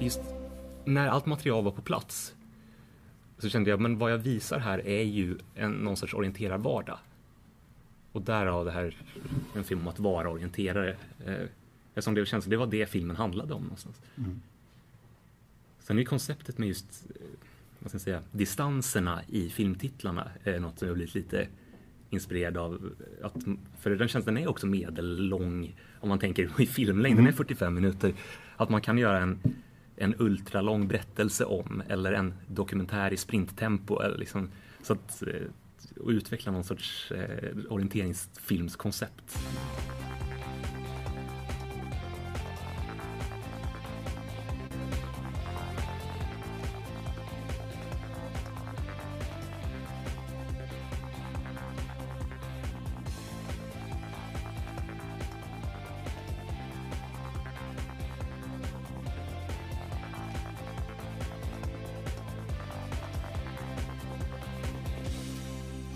just 0.00 0.20
när 0.84 1.08
allt 1.08 1.26
material 1.26 1.64
var 1.64 1.72
på 1.72 1.82
plats 1.82 2.34
så 3.38 3.48
kände 3.48 3.70
jag, 3.70 3.80
men 3.80 3.98
vad 3.98 4.12
jag 4.12 4.18
visar 4.18 4.58
här 4.58 4.86
är 4.86 5.02
ju 5.02 5.38
en, 5.54 5.72
någon 5.72 5.96
sorts 5.96 6.14
orienterad 6.14 6.60
vardag. 6.60 6.98
Och 8.12 8.22
därav 8.22 8.64
det 8.64 8.70
här, 8.70 8.96
en 9.56 9.64
film 9.64 9.80
om 9.80 9.88
att 9.88 9.98
vara 9.98 10.30
orienterare. 10.30 10.96
Eh, 11.26 11.34
eftersom 11.94 12.14
det 12.14 12.26
känns 12.26 12.44
det 12.44 12.56
var 12.56 12.66
det 12.66 12.86
filmen 12.86 13.16
handlade 13.16 13.54
om 13.54 13.62
någonstans. 13.62 14.00
Mm. 14.16 14.40
Sen 15.78 15.98
är 15.98 16.04
konceptet 16.04 16.58
med 16.58 16.68
just, 16.68 17.06
eh, 17.14 17.26
vad 17.78 17.90
ska 17.90 17.94
jag 17.94 18.02
säga, 18.02 18.22
distanserna 18.32 19.20
i 19.28 19.48
filmtitlarna 19.48 20.30
är 20.44 20.60
något 20.60 20.78
som 20.78 20.88
jag 20.88 20.96
blivit 20.96 21.14
lite 21.14 21.48
inspirerad 22.10 22.56
av. 22.56 22.92
Att, 23.22 23.34
för 23.80 23.90
den 23.90 24.08
känslan 24.08 24.36
är 24.36 24.48
också 24.48 24.66
medellång 24.66 25.74
om 26.00 26.08
man 26.08 26.18
tänker 26.18 26.60
i 26.60 26.66
filmlängd, 26.66 27.18
den 27.18 27.26
är 27.26 27.32
45 27.32 27.68
mm. 27.68 27.82
minuter. 27.82 28.14
Att 28.56 28.68
man 28.68 28.80
kan 28.80 28.98
göra 28.98 29.18
en, 29.18 29.38
en 30.00 30.14
ultralång 30.18 30.88
berättelse 30.88 31.44
om 31.44 31.82
eller 31.88 32.12
en 32.12 32.34
dokumentär 32.46 33.12
i 33.12 33.16
sprinttempo. 33.16 34.00
Eller 34.00 34.18
liksom, 34.18 34.48
så 34.82 34.92
att, 34.92 35.22
eh, 35.22 36.00
och 36.00 36.08
utveckla 36.08 36.52
någon 36.52 36.64
sorts 36.64 37.12
eh, 37.12 37.56
orienteringsfilmskoncept. 37.68 39.38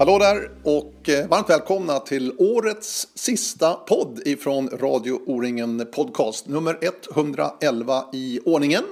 Hallå 0.05 0.19
där 0.19 0.51
och 0.63 1.09
eh, 1.09 1.29
varmt 1.29 1.51
välkomna 1.51 1.99
till 1.99 2.33
årets 2.39 3.09
sista 3.15 3.75
podd 3.75 4.21
ifrån 4.25 4.69
Radio 4.69 5.21
O-ringen 5.27 5.87
Podcast 5.93 6.49
nummer 6.49 6.79
111 6.83 8.05
i 8.13 8.41
ordningen. 8.45 8.85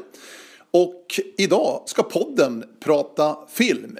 Och 0.70 1.20
idag 1.38 1.82
ska 1.86 2.02
podden 2.02 2.64
prata 2.80 3.36
film. 3.48 3.98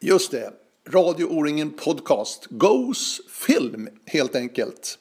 Just 0.00 0.30
det, 0.30 0.50
Radio 0.88 1.24
O-ringen 1.24 1.70
Podcast 1.70 2.46
Goes 2.50 3.20
Film 3.30 3.88
helt 4.06 4.36
enkelt. 4.36 4.98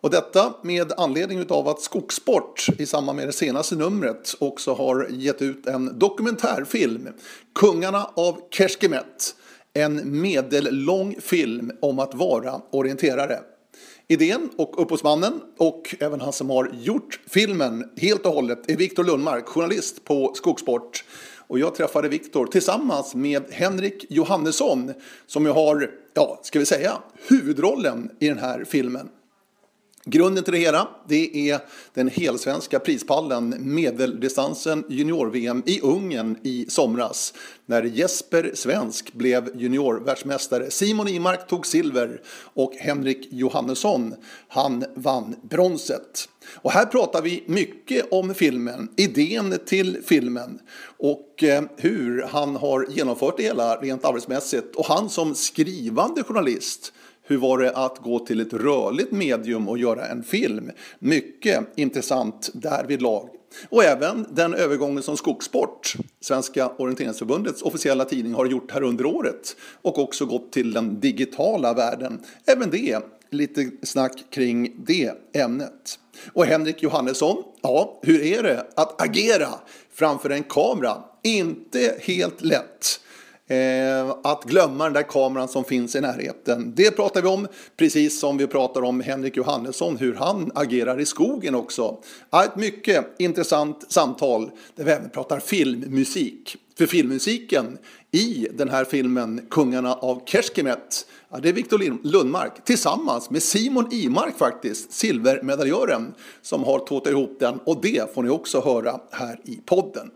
Och 0.00 0.10
detta 0.10 0.54
med 0.62 0.92
anledning 0.96 1.46
av 1.48 1.68
att 1.68 1.80
Skogssport 1.80 2.66
i 2.78 2.86
samband 2.86 3.16
med 3.16 3.28
det 3.28 3.32
senaste 3.32 3.74
numret 3.74 4.34
också 4.38 4.74
har 4.74 5.06
gett 5.10 5.42
ut 5.42 5.66
en 5.66 5.98
dokumentärfilm, 5.98 7.08
Kungarna 7.54 8.10
av 8.14 8.40
Kerskemet 8.50 9.34
en 9.74 10.20
medellång 10.20 11.16
film 11.20 11.72
om 11.80 11.98
att 11.98 12.14
vara 12.14 12.60
orienterare. 12.70 13.38
Idén 14.08 14.50
och 14.56 14.82
upphovsmannen 14.82 15.40
och 15.56 15.94
även 16.00 16.20
han 16.20 16.32
som 16.32 16.50
har 16.50 16.70
gjort 16.80 17.20
filmen 17.26 17.90
helt 17.96 18.26
och 18.26 18.32
hållet 18.32 18.70
är 18.70 18.76
Viktor 18.76 19.04
Lundmark, 19.04 19.46
journalist 19.46 20.04
på 20.04 20.32
Skogsport. 20.34 21.04
Och 21.36 21.58
jag 21.58 21.74
träffade 21.74 22.08
Viktor 22.08 22.46
tillsammans 22.46 23.14
med 23.14 23.44
Henrik 23.50 24.06
Johannesson 24.08 24.92
som 25.26 25.44
ju 25.44 25.50
har, 25.50 25.90
ja, 26.14 26.40
ska 26.42 26.58
vi 26.58 26.66
säga, 26.66 26.92
huvudrollen 27.28 28.10
i 28.18 28.28
den 28.28 28.38
här 28.38 28.64
filmen. 28.64 29.08
Grunden 30.04 30.44
till 30.44 30.52
det 30.52 30.58
hela 30.58 30.88
det 31.08 31.50
är 31.50 31.60
den 31.94 32.08
helsvenska 32.08 32.78
prispallen 32.78 33.54
medeldistansen 33.58 34.84
junior-VM 34.88 35.62
i 35.66 35.80
Ungern 35.80 36.36
i 36.42 36.66
somras 36.68 37.34
när 37.66 37.82
Jesper 37.82 38.52
Svensk 38.54 39.12
blev 39.12 39.60
juniorvärldsmästare. 39.60 40.70
Simon 40.70 41.08
Imark 41.08 41.48
tog 41.48 41.66
silver 41.66 42.20
och 42.54 42.74
Henrik 42.74 43.28
Johannesson 43.30 44.14
han 44.48 44.84
vann 44.94 45.36
bronset. 45.42 46.28
Och 46.54 46.72
här 46.72 46.86
pratar 46.86 47.22
vi 47.22 47.44
mycket 47.46 48.12
om 48.12 48.34
filmen, 48.34 48.88
idén 48.96 49.58
till 49.66 49.98
filmen 50.04 50.58
och 50.98 51.42
eh, 51.42 51.62
hur 51.76 52.22
han 52.22 52.56
har 52.56 52.86
genomfört 52.90 53.36
det 53.36 53.42
hela 53.42 53.76
rent 53.76 54.04
arbetsmässigt. 54.04 54.76
Och 54.76 54.86
han 54.86 55.10
som 55.10 55.34
skrivande 55.34 56.22
journalist 56.22 56.92
hur 57.30 57.38
var 57.38 57.58
det 57.58 57.70
att 57.70 57.98
gå 57.98 58.18
till 58.18 58.40
ett 58.40 58.52
rörligt 58.52 59.12
medium 59.12 59.68
och 59.68 59.78
göra 59.78 60.06
en 60.06 60.22
film? 60.22 60.70
Mycket 60.98 61.66
intressant 61.76 62.50
därvidlag. 62.54 63.28
Och 63.68 63.84
även 63.84 64.26
den 64.30 64.54
övergången 64.54 65.02
som 65.02 65.16
Skogssport, 65.16 65.94
Svenska 66.20 66.68
orienteringsförbundets 66.68 67.62
officiella 67.62 68.04
tidning, 68.04 68.34
har 68.34 68.46
gjort 68.46 68.70
här 68.70 68.82
under 68.82 69.06
året 69.06 69.56
och 69.82 69.98
också 69.98 70.26
gått 70.26 70.52
till 70.52 70.72
den 70.72 71.00
digitala 71.00 71.74
världen. 71.74 72.20
Även 72.46 72.70
det, 72.70 72.98
lite 73.30 73.70
snack 73.82 74.24
kring 74.30 74.72
det 74.86 75.12
ämnet. 75.32 75.98
Och 76.32 76.44
Henrik 76.44 76.82
Johannesson, 76.82 77.42
ja, 77.62 78.00
hur 78.02 78.22
är 78.22 78.42
det 78.42 78.66
att 78.76 79.02
agera 79.02 79.48
framför 79.92 80.30
en 80.30 80.42
kamera? 80.42 80.96
Inte 81.22 81.96
helt 82.00 82.42
lätt. 82.42 83.00
Eh, 83.50 84.16
att 84.22 84.44
glömma 84.44 84.84
den 84.84 84.92
där 84.92 85.02
kameran 85.02 85.48
som 85.48 85.64
finns 85.64 85.96
i 85.96 86.00
närheten. 86.00 86.72
Det 86.76 86.90
pratar 86.90 87.22
vi 87.22 87.28
om, 87.28 87.48
precis 87.76 88.20
som 88.20 88.36
vi 88.36 88.46
pratar 88.46 88.82
om 88.82 89.00
Henrik 89.00 89.36
Johannesson, 89.36 89.96
hur 89.96 90.14
han 90.14 90.50
agerar 90.54 91.00
i 91.00 91.06
skogen 91.06 91.54
också. 91.54 91.98
ett 92.44 92.56
mycket 92.56 93.06
intressant 93.18 93.92
samtal 93.92 94.50
där 94.74 94.84
vi 94.84 94.90
även 94.90 95.10
pratar 95.10 95.40
filmmusik. 95.40 96.56
För 96.78 96.86
filmmusiken 96.86 97.78
i 98.10 98.48
den 98.52 98.68
här 98.68 98.84
filmen 98.84 99.46
Kungarna 99.50 99.94
av 99.94 100.22
Keshkemet, 100.26 101.06
ja, 101.30 101.38
det 101.38 101.48
är 101.48 101.52
Viktor 101.52 102.06
Lundmark 102.06 102.64
tillsammans 102.64 103.30
med 103.30 103.42
Simon 103.42 103.88
Imark 103.92 104.38
faktiskt, 104.38 104.92
silvermedaljören, 104.92 106.14
som 106.42 106.64
har 106.64 106.78
tåtat 106.78 107.12
ihop 107.12 107.36
den 107.40 107.58
och 107.64 107.80
det 107.82 108.14
får 108.14 108.22
ni 108.22 108.30
också 108.30 108.60
höra 108.60 109.00
här 109.10 109.40
i 109.44 109.56
podden. 109.66 110.10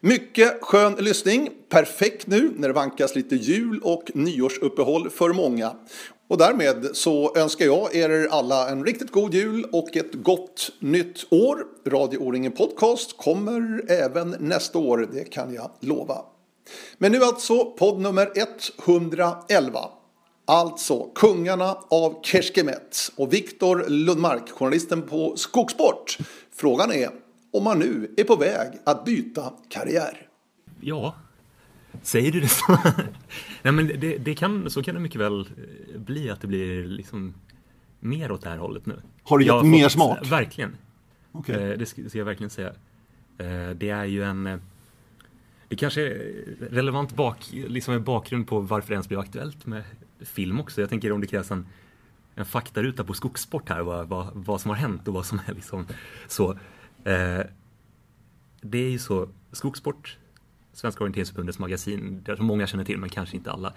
Mycket 0.00 0.58
skön 0.60 0.94
lyssning. 0.98 1.50
Perfekt 1.68 2.26
nu 2.26 2.52
när 2.56 2.68
det 2.68 2.74
vankas 2.74 3.14
lite 3.14 3.36
jul 3.36 3.80
och 3.82 4.10
nyårsuppehåll 4.14 5.10
för 5.10 5.32
många. 5.32 5.76
Och 6.28 6.38
därmed 6.38 6.90
så 6.92 7.36
önskar 7.36 7.66
jag 7.66 7.94
er 7.94 8.28
alla 8.30 8.68
en 8.68 8.84
riktigt 8.84 9.10
god 9.10 9.34
jul 9.34 9.66
och 9.72 9.96
ett 9.96 10.14
gott 10.14 10.70
nytt 10.78 11.32
år. 11.32 11.64
Radio 11.86 12.18
O-ringen 12.18 12.52
Podcast 12.52 13.16
kommer 13.16 13.82
även 13.88 14.36
nästa 14.40 14.78
år, 14.78 15.08
det 15.12 15.24
kan 15.24 15.54
jag 15.54 15.70
lova. 15.80 16.16
Men 16.98 17.12
nu 17.12 17.22
alltså 17.22 17.64
podd 17.64 18.00
nummer 18.00 18.32
111. 18.86 19.80
Alltså 20.46 21.10
Kungarna 21.14 21.78
av 21.88 22.22
Keshkemet 22.22 23.12
och 23.16 23.32
Viktor 23.32 23.84
Lundmark, 23.88 24.50
journalisten 24.50 25.02
på 25.02 25.36
Skogsport. 25.36 26.18
Frågan 26.54 26.92
är 26.92 27.10
om 27.52 27.64
man 27.64 27.78
nu 27.78 28.14
är 28.16 28.24
på 28.24 28.36
väg 28.36 28.78
att 28.86 29.04
byta 29.04 29.52
karriär? 29.68 30.26
Ja, 30.80 31.14
säger 32.02 32.32
du 32.32 32.40
det 32.40 32.48
så? 32.48 32.72
Nej, 33.62 33.72
men 33.72 33.86
det, 33.86 34.18
det, 34.18 34.34
kan, 34.34 34.70
så 34.70 34.82
kan 34.82 34.94
det 34.94 35.00
mycket 35.00 35.20
väl 35.20 35.40
eh, 35.40 36.00
bli 36.00 36.30
att 36.30 36.40
det 36.40 36.46
blir 36.46 36.84
liksom 36.84 37.34
mer 38.00 38.32
åt 38.32 38.42
det 38.42 38.48
här 38.48 38.58
hållet 38.58 38.86
nu. 38.86 39.02
Har 39.22 39.38
du 39.38 39.44
gett 39.44 39.64
mer 39.64 39.88
smak? 39.88 40.18
Verkligen. 40.30 40.76
Okay. 41.32 41.70
Eh, 41.70 41.78
det 41.78 41.86
ska 41.86 42.18
jag 42.18 42.24
verkligen 42.24 42.50
säga. 42.50 42.72
Eh, 43.38 43.70
det 43.70 43.90
är 43.90 44.04
ju 44.04 44.24
en 44.24 44.60
det 45.68 45.76
kanske 45.76 46.02
är 46.02 46.44
relevant 46.70 47.16
bak, 47.16 47.48
liksom 47.52 48.04
bakgrund 48.04 48.46
på 48.46 48.60
varför 48.60 48.88
det 48.88 48.94
ens 48.94 49.08
blev 49.08 49.20
aktuellt 49.20 49.66
med 49.66 49.84
film 50.20 50.60
också. 50.60 50.80
Jag 50.80 50.90
tänker 50.90 51.12
om 51.12 51.20
det 51.20 51.26
krävs 51.26 51.50
en, 51.50 51.66
en 52.34 52.44
faktaruta 52.44 53.04
på 53.04 53.14
skogssport 53.14 53.68
här, 53.68 53.80
vad, 53.80 54.08
vad, 54.08 54.28
vad 54.34 54.60
som 54.60 54.68
har 54.68 54.76
hänt 54.76 55.08
och 55.08 55.14
vad 55.14 55.26
som 55.26 55.40
är 55.46 55.54
liksom 55.54 55.86
så. 56.28 56.58
Eh, 57.04 57.46
det 58.60 58.78
är 58.78 58.90
ju 58.90 58.98
så, 58.98 59.28
Skogsport, 59.52 60.18
Svenska 60.72 61.04
orienteringsförbundets 61.04 61.58
magasin, 61.58 62.22
det 62.24 62.36
som 62.36 62.46
många 62.46 62.66
känner 62.66 62.84
till 62.84 62.98
men 62.98 63.08
kanske 63.08 63.36
inte 63.36 63.52
alla. 63.52 63.72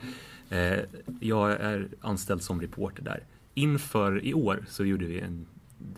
Eh, 0.50 0.80
jag 1.20 1.52
är 1.52 1.88
anställd 2.02 2.42
som 2.42 2.62
reporter 2.62 3.04
där. 3.04 3.24
Inför 3.54 4.26
i 4.26 4.34
år 4.34 4.66
så 4.68 4.86
gjorde 4.86 5.06
vi 5.06 5.20
en 5.20 5.46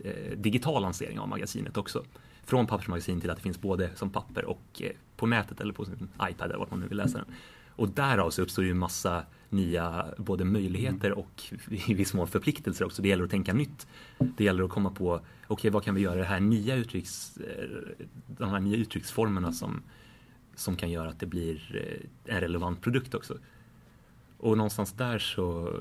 eh, 0.04 0.38
digital 0.38 0.82
lansering 0.82 1.20
av 1.20 1.30
magasinet 1.30 1.78
också. 1.78 2.04
Från 2.46 2.68
pappersmagasin 2.68 3.22
till 3.22 3.30
att 3.30 3.38
det 3.38 3.44
finns 3.44 3.62
både 3.62 3.90
som 3.96 4.10
papper 4.10 4.46
och 4.46 4.82
eh, 4.82 4.92
på 5.16 5.26
nätet 5.26 5.62
eller 5.62 5.74
på 5.74 5.86
sin 5.86 6.10
iPad 6.30 6.46
eller 6.50 6.60
vart 6.60 6.72
man 6.72 6.80
nu 6.80 6.88
vill 6.88 6.98
läsa 6.98 7.18
den. 7.18 7.28
Och 7.76 7.90
därav 7.90 8.30
så 8.30 8.42
uppstår 8.42 8.66
ju 8.66 8.72
en 8.72 8.78
massa 8.78 9.24
nya 9.50 10.06
både 10.18 10.46
möjligheter 10.46 11.08
mm. 11.08 11.20
och 11.20 11.44
i 11.88 11.94
viss 11.94 12.14
mån 12.14 12.28
förpliktelser 12.28 12.86
också. 12.86 13.02
Det 13.02 13.08
gäller 13.08 13.24
att 13.24 13.30
tänka 13.30 13.54
nytt. 13.54 13.88
Det 14.38 14.44
gäller 14.44 14.64
att 14.64 14.70
komma 14.70 14.90
på, 14.90 15.14
okej 15.14 15.24
okay, 15.48 15.72
vad 15.72 15.84
kan 15.84 15.96
vi 15.96 16.02
göra 16.02 16.16
det 16.16 16.26
här 16.26 16.40
nya 16.40 16.76
uttrycks, 16.76 17.38
eh, 17.38 17.96
de 18.28 18.50
här 18.50 18.60
nya 18.60 18.78
uttrycksformerna 18.78 19.54
som, 19.54 19.82
som 20.56 20.76
kan 20.76 20.92
göra 20.92 21.10
att 21.10 21.20
det 21.20 21.26
blir 21.26 21.86
eh, 22.26 22.36
en 22.36 22.42
relevant 22.42 22.82
produkt 22.82 23.14
också. 23.14 23.38
Och 24.38 24.58
någonstans 24.58 24.92
där 24.92 25.20
så 25.20 25.74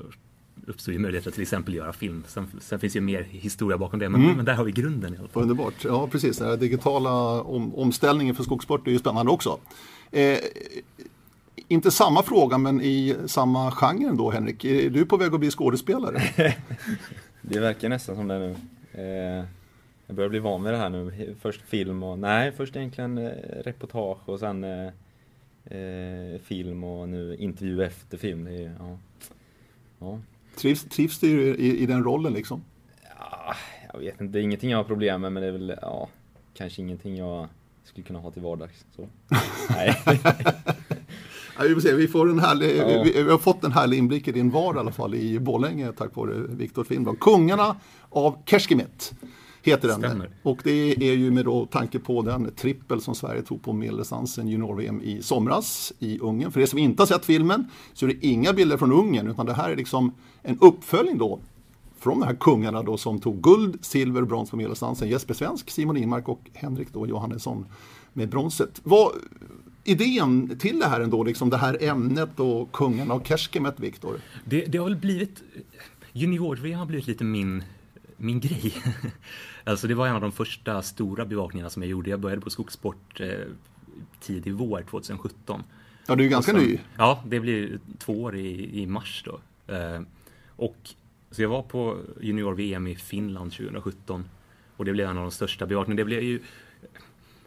uppstår 0.67 0.93
ju 0.93 0.99
möjligheter 0.99 1.29
att 1.29 1.33
till 1.33 1.41
exempel 1.41 1.73
göra 1.73 1.93
film. 1.93 2.23
Sen, 2.27 2.47
sen 2.59 2.79
finns 2.79 2.95
ju 2.95 3.01
mer 3.01 3.23
historia 3.23 3.77
bakom 3.77 3.99
det, 3.99 4.09
men, 4.09 4.23
mm. 4.23 4.35
men, 4.35 4.45
där 4.45 4.53
har 4.53 4.63
vi 4.63 4.71
grunden 4.71 5.13
i 5.13 5.17
alla 5.17 5.27
fall. 5.27 5.43
Underbart, 5.43 5.83
ja 5.83 6.07
precis. 6.07 6.37
Den 6.37 6.59
digitala 6.59 7.41
om, 7.41 7.75
omställningen 7.75 8.35
för 8.35 8.43
skogssport 8.43 8.87
är 8.87 8.91
ju 8.91 8.99
spännande 8.99 9.31
också. 9.31 9.59
Eh, 10.11 10.37
inte 11.73 11.91
samma 11.91 12.23
fråga, 12.23 12.57
men 12.57 12.81
i 12.81 13.15
samma 13.25 13.71
genre 13.71 14.07
ändå, 14.07 14.31
Henrik. 14.31 14.65
Är 14.65 14.89
du 14.89 15.05
på 15.05 15.17
väg 15.17 15.33
att 15.33 15.39
bli 15.39 15.51
skådespelare? 15.51 16.21
det 17.41 17.59
verkar 17.59 17.89
nästan 17.89 18.15
som 18.15 18.27
det 18.27 18.39
nu. 18.39 18.55
Eh, 18.93 19.45
jag 20.07 20.15
börjar 20.15 20.29
bli 20.29 20.39
van 20.39 20.63
vid 20.63 20.73
det 20.73 20.77
här 20.77 20.89
nu. 20.89 21.35
Först 21.41 21.61
film 21.61 22.03
och, 22.03 22.19
nej, 22.19 22.51
först 22.51 22.75
egentligen 22.75 23.17
eh, 23.17 23.31
reportage 23.63 24.29
och 24.29 24.39
sen 24.39 24.63
eh, 24.63 24.87
eh, 25.65 26.39
film 26.43 26.83
och 26.83 27.09
nu 27.09 27.35
intervju 27.35 27.83
efter 27.83 28.17
film. 28.17 28.43
Det 28.43 28.63
är, 28.63 28.75
ja. 28.79 28.97
Ja. 29.99 30.19
Trivs, 30.57 30.83
trivs 30.83 31.19
du 31.19 31.55
i, 31.55 31.83
i, 31.83 31.85
den 31.85 32.03
rollen 32.03 32.33
liksom? 32.33 32.63
Ja, 33.19 33.55
jag 33.93 33.99
vet 33.99 34.21
inte, 34.21 34.33
det 34.33 34.39
är 34.39 34.43
ingenting 34.43 34.69
jag 34.69 34.77
har 34.77 34.83
problem 34.83 35.21
med 35.21 35.31
men 35.31 35.43
det 35.43 35.49
är 35.49 35.51
väl, 35.51 35.75
ja, 35.81 36.09
kanske 36.53 36.81
ingenting 36.81 37.17
jag 37.17 37.47
skulle 37.83 38.07
kunna 38.07 38.19
ha 38.19 38.31
till 38.31 38.41
vardags. 38.41 38.85
Så. 38.95 39.07
Nej. 39.69 39.95
Ja, 41.57 41.63
vi, 41.67 41.73
får 41.73 41.81
se, 41.81 41.93
vi, 41.93 42.07
får 42.07 42.29
en 42.29 42.39
härlig, 42.39 42.77
ja. 42.77 43.03
vi, 43.03 43.23
vi, 43.23 43.31
har 43.31 43.37
fått 43.37 43.63
en 43.63 43.71
härlig 43.71 43.97
inblick 43.97 44.27
i 44.27 44.31
din 44.31 44.49
vardag 44.49 44.75
i 44.75 44.79
alla 44.79 44.91
fall 44.91 45.15
i 45.15 45.39
Borlänge 45.39 45.91
tack 45.91 46.15
vare 46.15 46.33
Viktor 46.49 46.83
Finnblad. 46.83 47.19
Kungarna 47.19 47.75
av 48.09 48.37
Kerskemet 48.45 49.13
heter 49.61 49.87
den. 49.87 49.99
Stämmer. 49.99 50.29
Och 50.43 50.59
det 50.63 50.91
är 50.91 51.13
ju 51.13 51.31
med 51.31 51.45
då 51.45 51.65
tanke 51.65 51.99
på 51.99 52.21
den 52.21 52.51
trippel 52.55 53.01
som 53.01 53.15
Sverige 53.15 53.41
tog 53.41 53.63
på 53.63 53.73
medeldistansen 53.73 54.47
junior-VM 54.47 55.01
i 55.01 55.21
somras 55.21 55.93
i 55.99 56.19
Ungern. 56.19 56.51
För 56.51 56.59
er 56.59 56.65
som 56.65 56.79
inte 56.79 57.01
har 57.01 57.07
sett 57.07 57.25
filmen 57.25 57.69
så 57.93 58.05
är 58.05 58.07
det 58.07 58.27
inga 58.27 58.53
bilder 58.53 58.77
från 58.77 58.91
Ungern 58.91 59.27
utan 59.27 59.45
det 59.45 59.53
här 59.53 59.69
är 59.69 59.75
liksom 59.75 60.11
en 60.41 60.57
uppföljning 60.61 61.17
då 61.17 61.39
från 61.99 62.19
de 62.19 62.25
här 62.25 62.35
kungarna 62.35 62.83
då 62.83 62.97
som 62.97 63.19
tog 63.19 63.41
guld, 63.41 63.85
silver 63.85 64.21
och 64.21 64.27
brons 64.27 64.49
på 64.49 64.57
medeldistansen. 64.57 65.09
Jesper 65.09 65.33
Svensk, 65.33 65.69
Simon 65.69 65.97
Inmark 65.97 66.29
och 66.29 66.41
Henrik 66.53 66.87
då 66.93 67.07
Johannesson 67.07 67.65
med 68.13 68.29
bronset. 68.29 68.81
Vad, 68.83 69.11
idén 69.83 70.57
till 70.59 70.79
det 70.79 70.85
här 70.85 70.99
ändå, 71.01 71.23
liksom 71.23 71.49
det 71.49 71.57
här 71.57 71.83
ämnet 71.83 72.39
och 72.39 72.71
kungarna 72.71 73.13
och 73.13 73.27
Kerskemet, 73.27 73.79
Viktor? 73.79 74.19
Det, 74.45 74.65
det 74.65 74.77
har 74.77 74.85
väl 74.85 74.95
blivit, 74.95 75.43
junior-VM 76.11 76.79
har 76.79 76.85
blivit 76.85 77.07
lite 77.07 77.23
min, 77.23 77.63
min 78.17 78.39
grej. 78.39 78.73
alltså 79.63 79.87
det 79.87 79.93
var 79.93 80.07
en 80.07 80.15
av 80.15 80.21
de 80.21 80.31
första 80.31 80.81
stora 80.81 81.25
bevakningarna 81.25 81.69
som 81.69 81.81
jag 81.81 81.89
gjorde. 81.89 82.09
Jag 82.09 82.19
började 82.19 82.41
på 82.41 82.49
Skogssport 82.49 83.19
eh, 83.19 83.29
tidig 84.19 84.53
vår 84.53 84.85
2017. 84.89 85.63
Ja, 86.07 86.15
du 86.15 86.25
är 86.25 86.29
ganska 86.29 86.51
sen, 86.51 86.61
ny. 86.61 86.79
Ja, 86.97 87.23
det 87.27 87.39
blir 87.39 87.79
två 87.99 88.23
år 88.23 88.35
i, 88.35 88.81
i 88.81 88.87
mars 88.87 89.23
då. 89.25 89.39
Eh, 89.73 90.01
och 90.55 90.77
så 91.31 91.41
jag 91.41 91.49
var 91.49 91.61
på 91.61 91.97
junior-VM 92.21 92.87
i 92.87 92.95
Finland 92.95 93.51
2017 93.51 94.29
och 94.77 94.85
det 94.85 94.91
blev 94.91 95.09
en 95.09 95.17
av 95.17 95.23
de 95.23 95.31
största 95.31 95.65
bevakningarna. 95.65 95.97
Det 95.97 96.05
blev 96.05 96.23
ju 96.23 96.39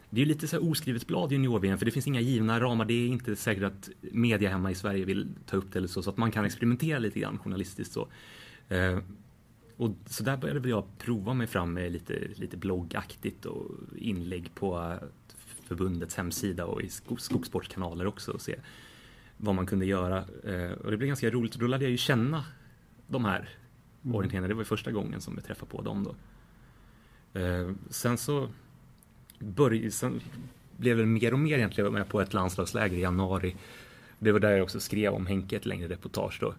det 0.09 0.21
är 0.21 0.25
lite 0.25 0.47
så 0.47 0.59
oskrivet 0.59 1.07
blad 1.07 1.31
junior-VM 1.31 1.77
för 1.77 1.85
det 1.85 1.91
finns 1.91 2.07
inga 2.07 2.21
givna 2.21 2.59
ramar. 2.59 2.85
Det 2.85 2.93
är 2.93 3.07
inte 3.07 3.35
säkert 3.35 3.63
att 3.63 3.89
media 3.99 4.49
hemma 4.49 4.71
i 4.71 4.75
Sverige 4.75 5.05
vill 5.05 5.27
ta 5.45 5.57
upp 5.57 5.71
det 5.71 5.79
eller 5.79 5.87
så. 5.87 6.03
Så 6.03 6.09
att 6.09 6.17
man 6.17 6.31
kan 6.31 6.45
experimentera 6.45 6.99
lite 6.99 7.19
grann 7.19 7.39
journalistiskt 7.39 7.93
så. 7.93 8.07
Eh, 8.69 8.99
och 9.77 9.91
så 10.05 10.23
där 10.23 10.37
började 10.37 10.69
jag 10.69 10.85
prova 10.97 11.33
mig 11.33 11.47
fram 11.47 11.73
med 11.73 11.91
lite, 11.91 12.27
lite 12.35 12.57
bloggaktigt 12.57 13.45
och 13.45 13.71
inlägg 13.97 14.55
på 14.55 14.99
förbundets 15.63 16.15
hemsida 16.15 16.65
och 16.65 16.81
i 16.81 16.89
skogsportkanaler 17.17 18.07
också 18.07 18.31
och 18.31 18.41
se 18.41 18.55
vad 19.37 19.55
man 19.55 19.65
kunde 19.65 19.85
göra. 19.85 20.17
Eh, 20.43 20.71
och 20.71 20.91
det 20.91 20.97
blev 20.97 21.07
ganska 21.07 21.29
roligt. 21.29 21.53
Då 21.53 21.67
lärde 21.67 21.83
jag 21.83 21.91
ju 21.91 21.97
känna 21.97 22.45
de 23.07 23.25
här 23.25 23.49
mm. 24.03 24.15
orienterarna. 24.15 24.47
Det 24.47 24.53
var 24.53 24.61
ju 24.61 24.65
första 24.65 24.91
gången 24.91 25.21
som 25.21 25.33
jag 25.35 25.45
träffade 25.45 25.71
på 25.71 25.81
dem 25.81 26.03
då. 26.03 26.15
Eh, 27.39 27.71
sen 27.89 28.17
så 28.17 28.49
började, 29.39 29.91
sen 29.91 30.21
blev 30.77 30.97
det 30.97 31.05
mer 31.05 31.33
och 31.33 31.39
mer 31.39 31.57
egentligen 31.57 31.93
med 31.93 32.09
på 32.09 32.21
ett 32.21 32.33
landslagsläger 32.33 32.97
i 32.97 33.01
januari. 33.01 33.55
Det 34.19 34.31
var 34.31 34.39
där 34.39 34.51
jag 34.51 34.63
också 34.63 34.79
skrev 34.79 35.13
om 35.13 35.25
Henke 35.25 35.55
ett 35.55 35.65
längre 35.65 35.87
reportage 35.87 36.37
då. 36.41 36.53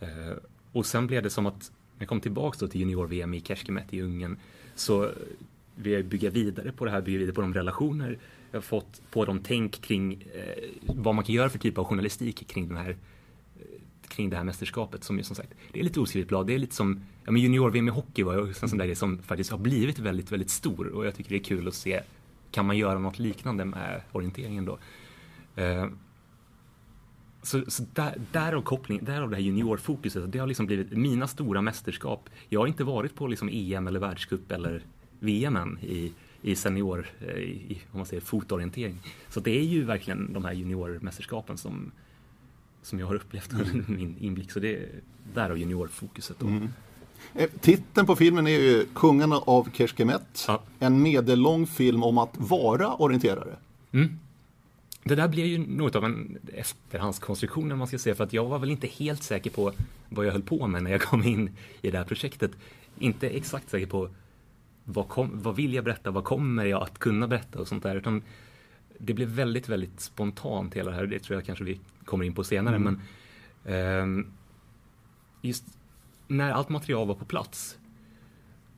Eh, 0.00 0.36
och 0.72 0.86
sen 0.86 1.06
blev 1.06 1.22
det 1.22 1.30
som 1.30 1.46
att 1.46 1.72
när 1.96 2.02
jag 2.02 2.08
kom 2.08 2.20
tillbaks 2.20 2.58
då 2.58 2.68
till 2.68 2.80
junior-VM 2.80 3.34
i 3.34 3.40
Kerskemet 3.40 3.94
i 3.94 4.02
Ungern 4.02 4.36
så 4.74 5.10
vill 5.74 5.92
jag 5.92 6.04
bygga 6.04 6.30
vidare 6.30 6.72
på 6.72 6.84
det 6.84 6.90
här, 6.90 7.00
bygga 7.00 7.18
vidare 7.18 7.34
på 7.34 7.40
de 7.40 7.54
relationer 7.54 8.18
jag 8.50 8.64
fått, 8.64 9.02
på 9.10 9.24
de 9.24 9.38
tänk 9.38 9.80
kring 9.80 10.12
eh, 10.34 10.64
vad 10.82 11.14
man 11.14 11.24
kan 11.24 11.34
göra 11.34 11.48
för 11.50 11.58
typ 11.58 11.78
av 11.78 11.84
journalistik 11.84 12.48
kring 12.48 12.68
den 12.68 12.76
här 12.76 12.90
eh, 12.90 12.96
kring 14.10 14.30
det 14.30 14.36
här 14.36 14.44
mästerskapet 14.44 15.04
som 15.04 15.18
ju 15.18 15.24
som 15.24 15.36
sagt, 15.36 15.54
det 15.72 15.80
är 15.80 15.84
lite 15.84 16.00
oskrivet 16.00 16.28
blad. 16.28 16.46
Det 16.46 16.54
är 16.54 16.58
lite 16.58 16.74
som, 16.74 17.00
ja 17.24 17.32
men 17.32 17.42
junior-VM 17.42 17.88
i 17.88 17.90
hockey 17.90 18.22
var 18.22 18.34
ju 18.34 18.46
en 18.48 18.68
sån 18.68 18.78
där 18.78 18.86
grej 18.86 18.96
som 18.96 19.18
faktiskt 19.18 19.50
har 19.50 19.58
blivit 19.58 19.98
väldigt, 19.98 20.32
väldigt 20.32 20.50
stor 20.50 20.86
och 20.86 21.06
jag 21.06 21.14
tycker 21.14 21.30
det 21.30 21.36
är 21.36 21.44
kul 21.44 21.68
att 21.68 21.74
se, 21.74 22.02
kan 22.50 22.66
man 22.66 22.76
göra 22.78 22.98
något 22.98 23.18
liknande 23.18 23.64
med 23.64 24.02
orienteringen 24.12 24.64
då? 24.64 24.78
Eh, 25.56 25.86
så, 27.42 27.64
så 27.68 27.84
där, 27.92 28.14
därav 28.32 28.62
kopplingen, 28.62 29.04
därav 29.04 29.30
det 29.30 29.36
här 29.36 29.42
juniorfokuset, 29.42 30.32
det 30.32 30.38
har 30.38 30.46
liksom 30.46 30.66
blivit 30.66 30.92
mina 30.92 31.26
stora 31.26 31.62
mästerskap. 31.62 32.30
Jag 32.48 32.60
har 32.60 32.66
inte 32.66 32.84
varit 32.84 33.14
på 33.14 33.26
liksom 33.26 33.48
EM 33.52 33.86
eller 33.86 34.00
världscup 34.00 34.52
eller 34.52 34.82
VM 35.18 35.56
än 35.56 35.78
i, 35.82 36.12
i 36.42 36.54
senior, 36.54 37.06
eh, 37.20 37.38
i, 37.38 37.80
om 37.92 37.98
man 37.98 38.06
säger 38.06 38.20
fotorientering. 38.20 38.98
Så 39.28 39.40
det 39.40 39.58
är 39.58 39.64
ju 39.64 39.84
verkligen 39.84 40.32
de 40.32 40.44
här 40.44 40.52
juniormästerskapen 40.52 41.58
som, 41.58 41.92
som 42.82 42.98
jag 42.98 43.06
har 43.06 43.14
upplevt 43.14 43.52
under 43.52 43.72
mm. 43.72 43.84
min 43.88 44.16
inblick. 44.20 44.50
Så 44.50 44.60
det 44.60 44.76
är 44.76 44.88
därav 45.34 45.58
juniorfokuset. 45.58 46.36
Då. 46.38 46.46
Mm. 46.46 46.68
Eh, 47.34 47.50
titeln 47.60 48.06
på 48.06 48.16
filmen 48.16 48.46
är 48.46 48.60
ju 48.60 48.86
Kungarna 48.94 49.36
av 49.36 49.68
Kerskemet. 49.72 50.44
Ja. 50.48 50.62
En 50.78 51.02
medellång 51.02 51.66
film 51.66 52.02
om 52.02 52.18
att 52.18 52.34
vara 52.36 52.94
orienterare. 52.94 53.56
Mm. 53.92 54.18
Det 55.04 55.14
där 55.14 55.28
blev 55.28 55.46
ju 55.46 55.58
något 55.58 55.96
av 55.96 56.04
en 56.04 56.38
efterhandskonstruktion, 56.54 57.72
om 57.72 57.78
man 57.78 57.88
ska 57.88 57.98
säga, 57.98 58.14
för 58.14 58.24
att 58.24 58.32
jag 58.32 58.44
var 58.44 58.58
väl 58.58 58.70
inte 58.70 58.86
helt 58.86 59.22
säker 59.22 59.50
på 59.50 59.72
vad 60.08 60.26
jag 60.26 60.32
höll 60.32 60.42
på 60.42 60.66
med 60.66 60.82
när 60.82 60.90
jag 60.90 61.00
kom 61.00 61.22
in 61.22 61.50
i 61.82 61.90
det 61.90 61.98
här 61.98 62.04
projektet. 62.04 62.50
Inte 62.98 63.28
exakt 63.28 63.70
säker 63.70 63.86
på 63.86 64.10
vad, 64.84 65.08
kom, 65.08 65.30
vad 65.32 65.56
vill 65.56 65.74
jag 65.74 65.84
berätta, 65.84 66.10
vad 66.10 66.24
kommer 66.24 66.64
jag 66.64 66.82
att 66.82 66.98
kunna 66.98 67.28
berätta 67.28 67.58
och 67.58 67.68
sånt 67.68 67.82
där, 67.82 67.96
utan 67.96 68.22
det 68.98 69.14
blev 69.14 69.28
väldigt, 69.28 69.68
väldigt 69.68 70.00
spontant 70.00 70.74
hela 70.74 70.90
det 70.90 70.96
här. 70.96 71.06
Det 71.06 71.18
tror 71.18 71.36
jag 71.36 71.46
kanske 71.46 71.64
vi 71.64 71.80
kommer 72.04 72.24
in 72.24 72.34
på 72.34 72.44
senare. 72.44 72.76
Mm. 72.76 73.00
Men 73.64 74.20
eh, 74.20 74.26
just 75.42 75.64
när 76.28 76.50
allt 76.50 76.68
material 76.68 77.08
var 77.08 77.14
på 77.14 77.24
plats 77.24 77.78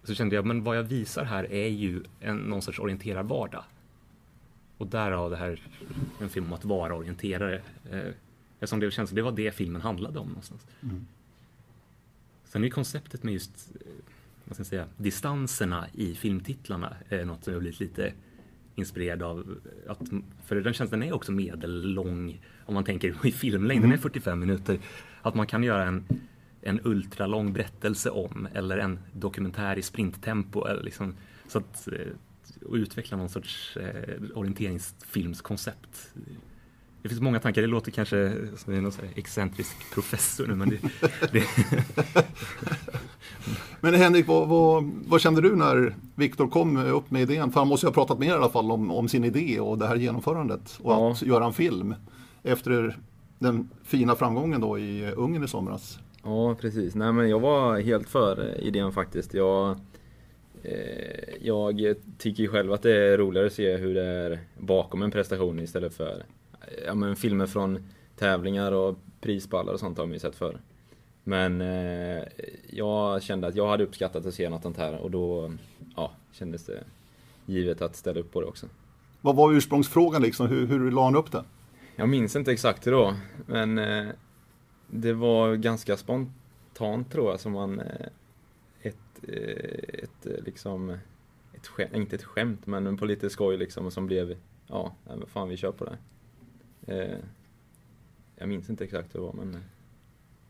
så 0.04 0.14
kände 0.14 0.35
jag, 0.35 0.47
men 0.47 0.64
vad 0.64 0.76
jag 0.76 0.82
visar 0.82 1.25
här 1.25 1.52
är 1.52 1.68
ju 1.68 2.02
en, 2.20 2.37
någon 2.37 2.62
sorts 2.62 2.78
orienterad 2.78 3.26
vardag. 3.26 3.64
Och 4.78 4.87
därav 4.87 5.30
det 5.30 5.37
här, 5.37 5.61
en 6.20 6.28
film 6.28 6.47
om 6.47 6.52
att 6.52 6.64
vara 6.64 6.94
orienterare. 6.94 7.62
Eh, 7.90 8.00
eftersom 8.54 8.80
det 8.80 8.90
känns 8.90 9.11
det 9.11 9.23
var 9.23 9.32
det 9.32 9.54
filmen 9.54 9.82
handlade 9.82 10.18
om 10.18 10.28
någonstans. 10.28 10.66
Mm. 10.82 11.06
Sen 12.44 12.64
är 12.64 12.70
konceptet 12.70 13.23
med 13.23 13.32
just 13.32 13.70
eh, 13.75 13.87
vad 14.44 14.56
ska 14.56 14.61
jag 14.61 14.66
säga, 14.66 14.87
distanserna 14.97 15.87
i 15.92 16.14
filmtitlarna 16.14 16.97
är 17.08 17.25
något 17.25 17.44
som 17.44 17.52
jag 17.52 17.62
blivit 17.62 17.80
lite 17.80 18.12
inspirerad 18.75 19.23
av. 19.23 19.59
Att, 19.88 19.99
för 20.47 20.57
den 20.57 20.73
tjänsten 20.73 21.02
är 21.02 21.12
också 21.12 21.33
medellång 21.33 22.41
om 22.67 22.75
man 22.75 22.85
tänker 22.85 23.26
i 23.26 23.33
filmlängd, 23.33 23.79
mm. 23.79 23.91
den 23.91 23.99
är 23.99 24.02
45 24.02 24.41
minuter. 24.41 24.79
Att 25.23 25.35
man 25.35 25.47
kan 25.47 25.62
göra 25.62 25.85
en, 25.85 26.05
en 26.61 26.81
ultralång 26.85 27.52
berättelse 27.52 28.11
om 28.11 28.49
eller 28.55 28.79
en 28.79 28.99
dokumentär 29.12 29.79
i 29.79 29.83
sprinttempo. 29.83 30.64
Eller 30.64 30.83
liksom, 30.83 31.14
så 31.49 31.59
att, 31.59 31.88
eh, 31.88 32.67
och 32.67 32.75
utveckla 32.75 33.17
någon 33.17 33.29
sorts 33.29 33.76
eh, 33.76 34.19
orienteringsfilmskoncept. 34.35 36.14
Det 37.02 37.09
finns 37.09 37.21
många 37.21 37.40
tankar, 37.40 37.62
det 37.62 37.68
låter 37.68 37.90
kanske 37.90 38.32
som 38.56 38.73
en 38.73 38.92
excentrisk 39.14 39.94
professor 39.94 40.47
nu 40.47 40.54
men 40.54 40.68
det... 40.68 40.78
det... 41.32 41.44
men 43.80 43.94
Henrik, 43.94 44.26
vad, 44.26 44.49
vad, 44.49 44.90
vad, 45.06 45.21
kände 45.21 45.40
du 45.40 45.56
när 45.56 45.97
Viktor 46.14 46.49
kom 46.49 46.76
upp 46.76 47.11
med 47.11 47.23
idén? 47.23 47.52
För 47.52 47.61
han 47.61 47.68
måste 47.68 47.87
ju 47.87 47.88
ha 47.88 47.94
pratat 47.94 48.18
mer 48.18 48.28
i 48.28 48.32
alla 48.32 48.49
fall 48.49 48.73
om, 48.73 48.90
om 48.90 49.09
sin 49.09 49.25
idé 49.25 49.61
och 49.61 49.78
det 49.78 49.87
här 49.87 49.97
genomförandet 49.97 50.78
och 50.82 50.92
ja. 50.92 51.11
att 51.11 51.23
göra 51.23 51.44
en 51.44 51.52
film 51.52 51.94
efter 52.42 52.99
den 53.38 53.68
fina 53.85 54.14
framgången 54.14 54.61
då 54.61 54.78
i 54.78 55.12
Ungern 55.16 55.44
i 55.44 55.49
somras. 55.49 55.99
Ja, 56.25 56.54
precis. 56.54 56.94
Nej, 56.94 57.12
men 57.12 57.28
jag 57.28 57.40
var 57.40 57.80
helt 57.80 58.09
för 58.09 58.61
idén 58.61 58.92
faktiskt. 58.92 59.35
Jag, 59.35 59.71
eh, 60.62 61.35
jag 61.40 61.94
tycker 62.18 62.47
själv 62.47 62.73
att 62.73 62.82
det 62.82 62.97
är 62.97 63.18
roligare 63.18 63.47
att 63.47 63.52
se 63.52 63.76
hur 63.76 63.94
det 63.94 64.04
är 64.04 64.38
bakom 64.59 65.02
en 65.02 65.11
prestation 65.11 65.61
istället 65.61 65.94
för 65.94 66.25
ja, 66.87 66.95
men 66.95 67.17
filmer 67.17 67.47
från 67.47 67.85
tävlingar 68.17 68.73
och 68.73 68.99
prispallar 69.21 69.73
och 69.73 69.81
sånt 69.81 69.99
har 69.99 70.07
man 70.07 70.12
ju 70.12 70.19
sett 70.19 70.35
förr. 70.35 70.61
Men 71.25 71.61
eh, 71.61 72.25
jag 72.71 73.23
kände 73.23 73.47
att 73.47 73.55
jag 73.55 73.69
hade 73.69 73.85
uppskattat 73.85 74.26
att 74.26 74.35
se 74.35 74.49
något 74.49 74.62
sånt 74.62 74.76
här 74.76 74.99
och 74.99 75.11
då 75.11 75.52
ja, 75.97 76.12
kändes 76.33 76.67
det 76.67 76.85
givet 77.47 77.83
att 77.83 77.97
ställa 77.97 78.21
upp 78.21 78.33
på 78.33 78.41
det 78.41 78.47
också. 78.47 78.67
Vad 79.21 79.37
var 79.37 79.52
ursprungsfrågan 79.52 80.23
liksom? 80.23 80.47
Hur, 80.47 80.67
hur 80.67 80.91
la 80.91 81.05
han 81.05 81.17
upp 81.17 81.33
det? 81.33 81.45
Jag 81.97 82.09
minns 82.09 82.37
inte 82.37 82.52
exakt 82.52 82.87
hur 82.87 82.93
då, 82.93 83.14
men 83.47 83.79
eh, 83.79 84.07
det 84.87 85.12
var 85.12 85.55
ganska 85.55 85.97
spont 85.97 86.31
spontant 86.73 87.12
tror 87.12 87.31
jag 87.31 87.41
som 87.41 87.52
man 87.52 87.81
eh, 87.81 88.07
ett, 88.81 88.97
eh, 89.29 90.05
ett 90.05 90.26
eh, 90.26 90.45
liksom 90.45 90.99
ett 91.52 91.67
skämt, 91.67 91.95
inte 91.95 92.17
ett 92.17 92.25
skämt 92.25 92.67
men 92.67 92.97
på 92.97 93.05
lite 93.05 93.31
skoj 93.31 93.57
liksom 93.57 93.91
som 93.91 94.07
blev 94.07 94.37
ja, 94.67 94.95
fan 95.26 95.49
vi 95.49 95.57
kör 95.57 95.73
på 95.73 95.85
det. 95.85 95.99
Eh, 96.86 97.18
jag 98.36 98.48
minns 98.48 98.70
inte 98.70 98.84
exakt 98.84 99.14
hur 99.14 99.20
det 99.20 99.26
var 99.26 99.32
men 99.32 99.54
eh, 99.54 99.60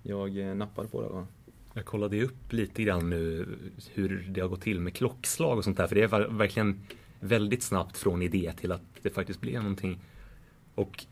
jag 0.03 0.39
eh, 0.39 0.55
nappade 0.55 0.89
på 0.89 1.03
det. 1.03 1.27
Jag 1.75 1.85
kollade 1.85 2.23
upp 2.23 2.53
lite 2.53 2.83
grann 2.83 3.11
nu 3.11 3.49
hur 3.93 4.29
det 4.29 4.41
har 4.41 4.49
gått 4.49 4.61
till 4.61 4.81
med 4.81 4.95
klockslag 4.95 5.59
och 5.59 5.65
sånt 5.65 5.77
där 5.77 5.87
för 5.87 5.95
det 5.95 6.03
är 6.03 6.29
verkligen 6.29 6.83
väldigt 7.21 7.63
snabbt 7.63 7.97
från 7.97 8.23
idé 8.23 8.53
till 8.57 8.73
att 8.73 8.83
det 9.03 9.11
faktiskt 9.11 9.41
blev 9.41 9.63
någonting. 9.63 10.01
Och 10.75 11.05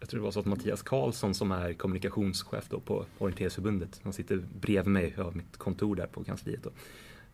jag 0.00 0.08
tror 0.08 0.20
det 0.20 0.24
var 0.24 0.30
så 0.30 0.40
att 0.40 0.46
Mattias 0.46 0.82
Karlsson 0.82 1.34
som 1.34 1.52
är 1.52 1.72
kommunikationschef 1.72 2.68
då 2.68 2.80
på 2.80 3.04
Orienteringsförbundet, 3.18 4.00
han 4.04 4.12
sitter 4.12 4.36
bredvid 4.60 4.92
mig, 4.92 5.14
jag 5.16 5.24
har 5.24 5.32
mitt 5.32 5.56
kontor 5.56 5.96
där 5.96 6.06
på 6.06 6.24
kansliet. 6.24 6.62
Då. 6.62 6.70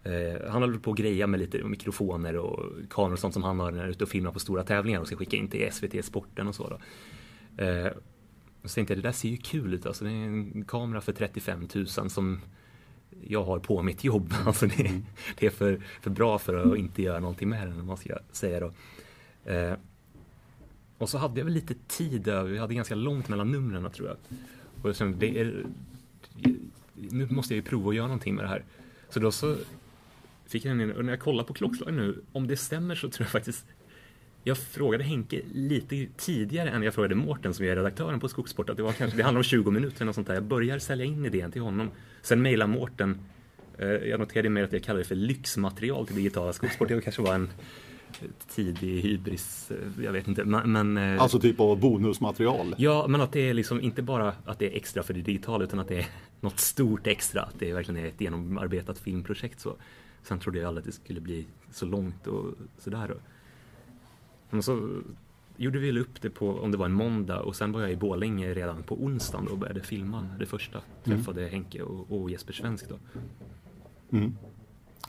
Eh, 0.05 0.51
han 0.51 0.63
håller 0.63 0.79
på 0.79 0.91
att 0.91 0.97
greja 0.97 1.27
med 1.27 1.41
lite 1.41 1.65
mikrofoner 1.65 2.37
och 2.37 2.73
kameror 2.91 3.13
och 3.13 3.19
sånt 3.19 3.35
som 3.35 3.43
han 3.43 3.61
har 3.61 3.71
när 3.71 3.79
han 3.79 3.89
är 3.89 3.91
ute 3.93 4.05
och 4.05 4.11
filmar 4.11 4.33
på 4.33 4.39
stora 4.39 4.65
tävlingar 4.65 5.01
och 5.01 5.07
ska 5.07 5.17
skicka 5.17 5.37
in 5.37 5.49
till 5.49 5.73
SVT 5.73 6.05
Sporten 6.05 6.49
och 6.49 6.55
så. 6.55 6.69
Då. 6.69 6.79
Eh, 7.65 7.93
så 8.65 8.75
tänkte 8.75 8.95
jag, 8.95 9.03
det 9.03 9.09
där 9.09 9.13
ser 9.13 9.29
ju 9.29 9.37
kul 9.37 9.75
ut 9.75 9.87
alltså. 9.87 10.05
Det 10.05 10.11
är 10.11 10.15
en 10.15 10.65
kamera 10.65 11.01
för 11.01 11.13
35 11.13 11.69
000 11.75 11.87
som 11.87 12.41
jag 13.29 13.45
har 13.45 13.59
på 13.59 13.83
mitt 13.83 14.05
jobb. 14.05 14.35
Alltså 14.47 14.67
det, 14.67 14.87
mm. 14.87 15.05
det 15.39 15.47
är 15.47 15.51
för, 15.51 15.81
för 16.01 16.11
bra 16.11 16.39
för 16.39 16.55
att 16.55 16.79
inte 16.79 17.03
göra 17.03 17.21
någonting 17.21 17.49
med 17.49 17.69
den, 17.69 17.81
om 17.81 17.87
man 17.87 17.97
ska 17.97 18.19
säga 18.33 18.61
då. 18.61 18.73
Eh, 19.53 19.75
och 20.99 21.09
så 21.09 21.19
hade 21.19 21.41
jag 21.41 21.45
väl 21.45 21.55
lite 21.55 21.75
tid 21.89 22.29
över, 22.29 22.51
vi 22.51 22.59
hade 22.59 22.75
ganska 22.75 22.95
långt 22.95 23.29
mellan 23.29 23.51
numren 23.51 23.91
tror 23.91 24.09
jag. 24.09 24.17
Och 24.83 24.89
jag 24.89 24.97
kände, 24.97 25.19
det 25.19 25.41
är, 25.41 25.65
nu 26.95 27.29
måste 27.31 27.55
jag 27.55 27.57
ju 27.57 27.63
prova 27.63 27.89
att 27.89 27.97
göra 27.97 28.07
någonting 28.07 28.35
med 28.35 28.45
det 28.45 28.49
här. 28.49 28.65
Så 29.09 29.21
då 29.21 29.33
så 29.33 29.57
fick 30.47 30.65
jag 30.65 30.81
en 30.81 30.93
och 30.93 31.05
när 31.05 31.13
jag 31.13 31.21
kollar 31.21 31.45
på 31.45 31.55
klockslaget 31.55 31.95
nu, 31.95 32.23
om 32.33 32.47
det 32.47 32.57
stämmer 32.57 32.95
så 32.95 33.09
tror 33.09 33.25
jag 33.25 33.33
faktiskt 33.33 33.67
jag 34.47 34.59
frågade 34.59 35.05
Henke 35.05 35.43
lite 35.53 36.07
tidigare 36.17 36.71
än 36.71 36.83
jag 36.83 36.95
frågade 36.95 37.15
Mårten 37.15 37.55
som 37.55 37.65
är 37.65 37.77
redaktören 37.77 38.21
på 38.21 38.29
Skogsport. 38.29 38.71
Att 38.71 38.77
det, 38.77 38.83
var 38.83 38.93
kanske, 38.93 39.17
det 39.17 39.23
handlar 39.23 39.39
om 39.39 39.45
20 39.45 39.71
minuter 39.71 39.97
eller 39.97 40.07
något 40.07 40.15
sånt 40.15 40.27
där. 40.27 40.35
Jag 40.35 40.45
börjar 40.45 40.79
sälja 40.79 41.05
in 41.05 41.27
idén 41.27 41.53
till 41.53 41.63
honom. 41.63 41.91
Sen 42.23 42.43
mejlar 42.43 42.67
Mårten. 42.67 43.19
Eh, 43.79 43.89
jag 43.89 44.21
noterade 44.21 44.49
mer 44.49 44.65
att 44.65 44.73
jag 44.73 44.83
kallade 44.83 45.03
det 45.03 45.09
för 45.09 45.15
lyxmaterial 45.15 46.07
till 46.07 46.17
digitala 46.17 46.53
Skogsport. 46.53 46.89
Det 46.89 47.01
kanske 47.01 47.23
var 47.23 47.35
en 47.35 47.51
tidig 48.55 49.01
hybris, 49.01 49.71
eh, 49.71 50.05
jag 50.05 50.13
vet 50.13 50.29
inte. 50.29 50.45
Men, 50.45 50.97
eh, 50.97 51.23
alltså 51.23 51.41
typ 51.41 51.61
av 51.61 51.81
bonusmaterial? 51.81 52.75
Ja, 52.79 53.07
men 53.09 53.21
att 53.21 53.33
det 53.33 53.51
är 53.51 53.55
liksom 53.55 53.81
inte 53.81 54.03
bara 54.03 54.33
att 54.45 54.59
det 54.59 54.67
är 54.73 54.77
extra 54.77 55.03
för 55.03 55.15
det 55.15 55.23
digitala 55.23 55.65
utan 55.65 55.79
att 55.79 55.89
det 55.89 55.99
är 55.99 56.07
något 56.41 56.59
stort 56.59 57.07
extra. 57.07 57.43
Att 57.43 57.59
det 57.59 57.73
verkligen 57.73 58.05
är 58.05 58.09
ett 58.09 58.21
genomarbetat 58.21 58.99
filmprojekt. 58.99 59.61
Så. 59.61 59.77
Sen 60.25 60.38
trodde 60.38 60.59
jag 60.59 60.69
aldrig 60.69 60.83
att 60.83 60.87
det 60.87 60.93
skulle 60.93 61.21
bli 61.21 61.47
så 61.71 61.87
långt 61.87 62.26
och 62.26 62.54
sådär. 62.78 63.16
Men 64.50 64.62
så 64.62 65.02
gjorde 65.57 65.78
vi 65.78 66.00
upp 66.00 66.23
det 66.23 66.31
på, 66.31 66.50
om 66.50 66.71
det 66.71 66.76
var 66.76 66.87
en 66.87 66.93
måndag 66.93 67.40
och 67.40 67.57
sen 67.57 67.73
var 67.73 67.81
jag 67.81 67.93
i 67.93 67.97
Bålänge 67.97 68.54
redan 68.54 68.83
på 68.83 68.95
onsdagen 68.95 69.49
och 69.49 69.59
började 69.59 69.81
filma 69.81 70.28
det 70.38 70.47
första. 70.47 70.78
Mm. 70.78 71.19
Träffade 71.19 71.40
mm. 71.40 71.52
Henke 71.52 71.83
och, 71.83 72.21
och, 72.23 72.31
Jesper 72.31 72.52
Svensk 72.52 72.88
då. 72.88 72.99
Mm. 74.16 74.37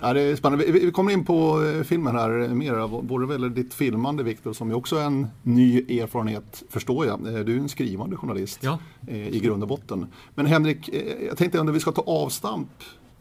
Ja, 0.01 0.13
det 0.13 0.21
är 0.21 0.35
spännande. 0.35 0.65
Vi 0.65 0.91
kommer 0.91 1.11
in 1.11 1.25
på 1.25 1.63
eh, 1.63 1.83
filmen 1.83 2.15
här 2.15 2.47
mer. 2.47 3.01
Både 3.01 3.25
väl 3.25 3.53
ditt 3.53 3.73
filmande 3.73 4.23
Viktor 4.23 4.53
som 4.53 4.69
ju 4.69 4.75
också 4.75 4.95
är 4.95 5.05
en 5.05 5.27
ny 5.43 5.99
erfarenhet 5.99 6.63
förstår 6.69 7.05
jag. 7.05 7.27
Eh, 7.27 7.39
du 7.39 7.55
är 7.55 7.59
en 7.59 7.69
skrivande 7.69 8.15
journalist 8.17 8.59
ja. 8.61 8.79
Eh, 9.07 9.27
i 9.27 9.39
grund 9.39 9.63
och 9.63 9.69
botten. 9.69 10.07
Men 10.35 10.45
Henrik, 10.45 10.89
jag 11.27 11.37
tänkte 11.37 11.59
om 11.59 11.73
vi 11.73 11.79
ska 11.79 11.91
ta 11.91 12.01
avstamp 12.01 12.69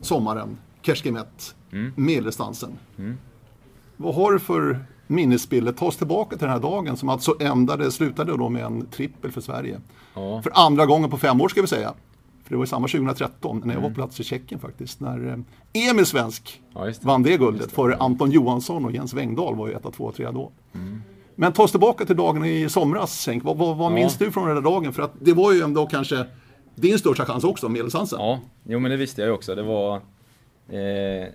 sommaren, 0.00 0.58
Kerskemet, 0.86 1.54
mm. 1.72 1.92
medeldistansen. 1.96 2.78
Mm. 2.98 3.18
Vad 3.96 4.14
har 4.14 4.32
du 4.32 4.38
för 4.38 4.86
minnesbilder? 5.06 5.72
Ta 5.72 5.86
oss 5.86 5.96
tillbaka 5.96 6.36
till 6.36 6.46
den 6.46 6.52
här 6.52 6.60
dagen 6.60 6.96
som 6.96 7.08
alltså 7.08 7.36
ändade, 7.40 7.90
slutade 7.90 8.36
då 8.36 8.48
med 8.48 8.64
en 8.64 8.86
trippel 8.86 9.32
för 9.32 9.40
Sverige. 9.40 9.80
Ja. 10.14 10.42
För 10.42 10.52
andra 10.54 10.86
gången 10.86 11.10
på 11.10 11.18
fem 11.18 11.40
år 11.40 11.48
ska 11.48 11.60
vi 11.60 11.66
säga. 11.66 11.94
För 12.44 12.50
det 12.50 12.56
var 12.56 12.62
ju 12.62 12.68
samma 12.68 12.88
2013 12.88 13.62
när 13.64 13.74
jag 13.74 13.80
var 13.80 13.88
på 13.88 13.94
plats 13.94 14.20
i 14.20 14.24
Tjeckien 14.24 14.60
faktiskt. 14.60 15.00
När 15.00 15.44
eh, 15.72 15.90
Emil 15.90 16.06
Svensk 16.06 16.62
ja, 16.74 16.84
det. 16.84 17.04
vann 17.04 17.22
det 17.22 17.36
guldet. 17.36 17.68
Det. 17.68 17.74
För 17.74 17.96
Anton 18.00 18.30
Johansson 18.30 18.84
och 18.84 18.92
Jens 18.92 19.14
Wengdahl 19.14 19.56
var 19.56 19.68
ju 19.68 19.74
ett 19.74 19.86
av 19.86 19.90
två 19.90 20.04
och 20.04 20.14
tre 20.14 20.30
då. 20.30 20.52
Mm. 20.74 21.02
Men 21.34 21.52
ta 21.52 21.62
oss 21.62 21.70
tillbaka 21.70 22.04
till 22.04 22.16
dagen 22.16 22.44
i 22.44 22.68
somras 22.68 23.26
Henk. 23.26 23.44
Vad, 23.44 23.56
vad, 23.56 23.76
vad 23.76 23.92
ja. 23.92 23.94
minns 23.94 24.18
du 24.18 24.30
från 24.32 24.46
den 24.46 24.54
där 24.54 24.62
dagen? 24.62 24.92
För 24.92 25.02
att 25.02 25.12
det 25.20 25.32
var 25.32 25.52
ju 25.52 25.60
ändå 25.60 25.86
kanske 25.86 26.26
din 26.74 26.98
största 26.98 27.24
chans 27.24 27.44
också, 27.44 27.68
medelsansen. 27.68 28.18
Ja, 28.20 28.40
jo 28.64 28.78
men 28.78 28.90
det 28.90 28.96
visste 28.96 29.20
jag 29.20 29.28
ju 29.28 29.34
också. 29.34 29.54
Det 29.54 29.62
var... 29.62 30.00
Eh, 30.68 31.28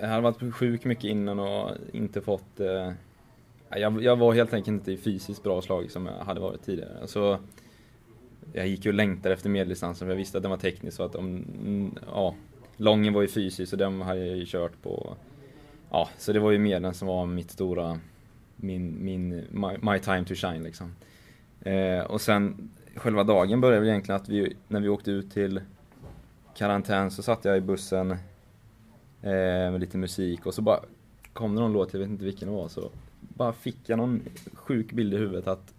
jag 0.00 0.08
hade 0.08 0.20
varit 0.20 0.54
sjuk 0.54 0.84
mycket 0.84 1.04
innan 1.04 1.38
och 1.38 1.70
inte 1.92 2.20
fått... 2.20 2.60
Eh, 2.60 2.92
jag, 3.70 4.02
jag, 4.02 4.16
var 4.16 4.34
helt 4.34 4.54
enkelt 4.54 4.74
inte 4.74 4.92
i 4.92 4.96
fysiskt 4.96 5.42
bra 5.42 5.62
slag 5.62 5.90
som 5.90 6.06
jag 6.06 6.24
hade 6.24 6.40
varit 6.40 6.62
tidigare. 6.62 7.06
Så, 7.06 7.38
jag 8.52 8.68
gick 8.68 8.84
ju 8.84 8.90
och 8.90 8.94
längtade 8.94 9.34
efter 9.34 9.50
medeldistansen 9.50 10.06
för 10.06 10.12
jag 10.12 10.18
visste 10.18 10.38
att 10.38 10.42
den 10.42 10.50
var 10.50 10.58
teknisk 10.58 10.96
så 10.96 11.02
att 11.02 11.14
om, 11.14 11.44
ja, 12.06 12.34
lången 12.76 13.12
var 13.12 13.22
ju 13.22 13.28
fysisk 13.28 13.72
och 13.72 13.78
den 13.78 14.02
hade 14.02 14.26
jag 14.26 14.36
ju 14.36 14.46
kört 14.46 14.82
på. 14.82 15.16
Ja, 15.90 16.08
så 16.18 16.32
det 16.32 16.40
var 16.40 16.50
ju 16.50 16.58
medlen 16.58 16.94
som 16.94 17.08
var 17.08 17.26
mitt 17.26 17.50
stora, 17.50 18.00
min, 18.56 19.04
min, 19.04 19.28
my, 19.50 19.92
my 19.92 19.98
time 19.98 20.24
to 20.24 20.34
shine 20.34 20.62
liksom. 20.62 20.94
Eh, 21.60 22.00
och 22.00 22.20
sen 22.20 22.70
själva 22.94 23.24
dagen 23.24 23.60
började 23.60 23.80
väl 23.80 23.88
egentligen 23.88 24.20
att 24.20 24.28
vi, 24.28 24.56
när 24.68 24.80
vi 24.80 24.88
åkte 24.88 25.10
ut 25.10 25.32
till 25.32 25.60
karantän 26.56 27.10
så 27.10 27.22
satt 27.22 27.44
jag 27.44 27.56
i 27.56 27.60
bussen 27.60 28.10
eh, 28.10 28.18
med 29.70 29.80
lite 29.80 29.98
musik 29.98 30.46
och 30.46 30.54
så 30.54 30.62
bara 30.62 30.80
kom 31.32 31.54
det 31.54 31.60
någon 31.60 31.72
låt, 31.72 31.92
jag 31.92 32.00
vet 32.00 32.08
inte 32.08 32.24
vilken 32.24 32.48
det 32.48 32.54
var, 32.54 32.68
så 32.68 32.90
bara 33.20 33.52
fick 33.52 33.78
jag 33.86 33.96
någon 33.96 34.22
sjuk 34.54 34.92
bild 34.92 35.14
i 35.14 35.16
huvudet 35.16 35.46
att 35.46 35.74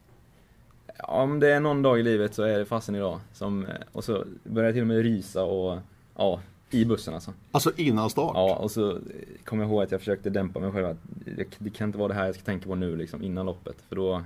om 1.03 1.39
det 1.39 1.53
är 1.53 1.59
någon 1.59 1.81
dag 1.81 1.99
i 1.99 2.03
livet 2.03 2.33
så 2.33 2.43
är 2.43 2.59
det 2.59 2.65
fasen 2.65 2.95
idag. 2.95 3.19
Som, 3.33 3.67
och 3.91 4.03
så 4.03 4.25
började 4.43 4.67
jag 4.67 4.75
till 4.75 4.81
och 4.81 4.87
med 4.87 5.03
rysa 5.03 5.43
och, 5.43 5.79
ja, 6.15 6.39
i 6.69 6.85
bussen 6.85 7.13
alltså. 7.13 7.33
Alltså 7.51 7.71
innan 7.75 8.09
start? 8.09 8.31
Ja, 8.33 8.55
och 8.55 8.71
så 8.71 8.99
kom 9.45 9.59
jag 9.59 9.69
ihåg 9.69 9.83
att 9.83 9.91
jag 9.91 10.01
försökte 10.01 10.29
dämpa 10.29 10.59
mig 10.59 10.71
själv. 10.71 10.97
Det, 11.03 11.47
det 11.57 11.69
kan 11.69 11.89
inte 11.89 11.97
vara 11.97 12.07
det 12.07 12.13
här 12.13 12.25
jag 12.25 12.35
ska 12.35 12.43
tänka 12.43 12.67
på 12.67 12.75
nu 12.75 12.95
liksom, 12.95 13.23
innan 13.23 13.45
loppet. 13.45 13.81
För 13.89 13.95
då, 13.95 14.23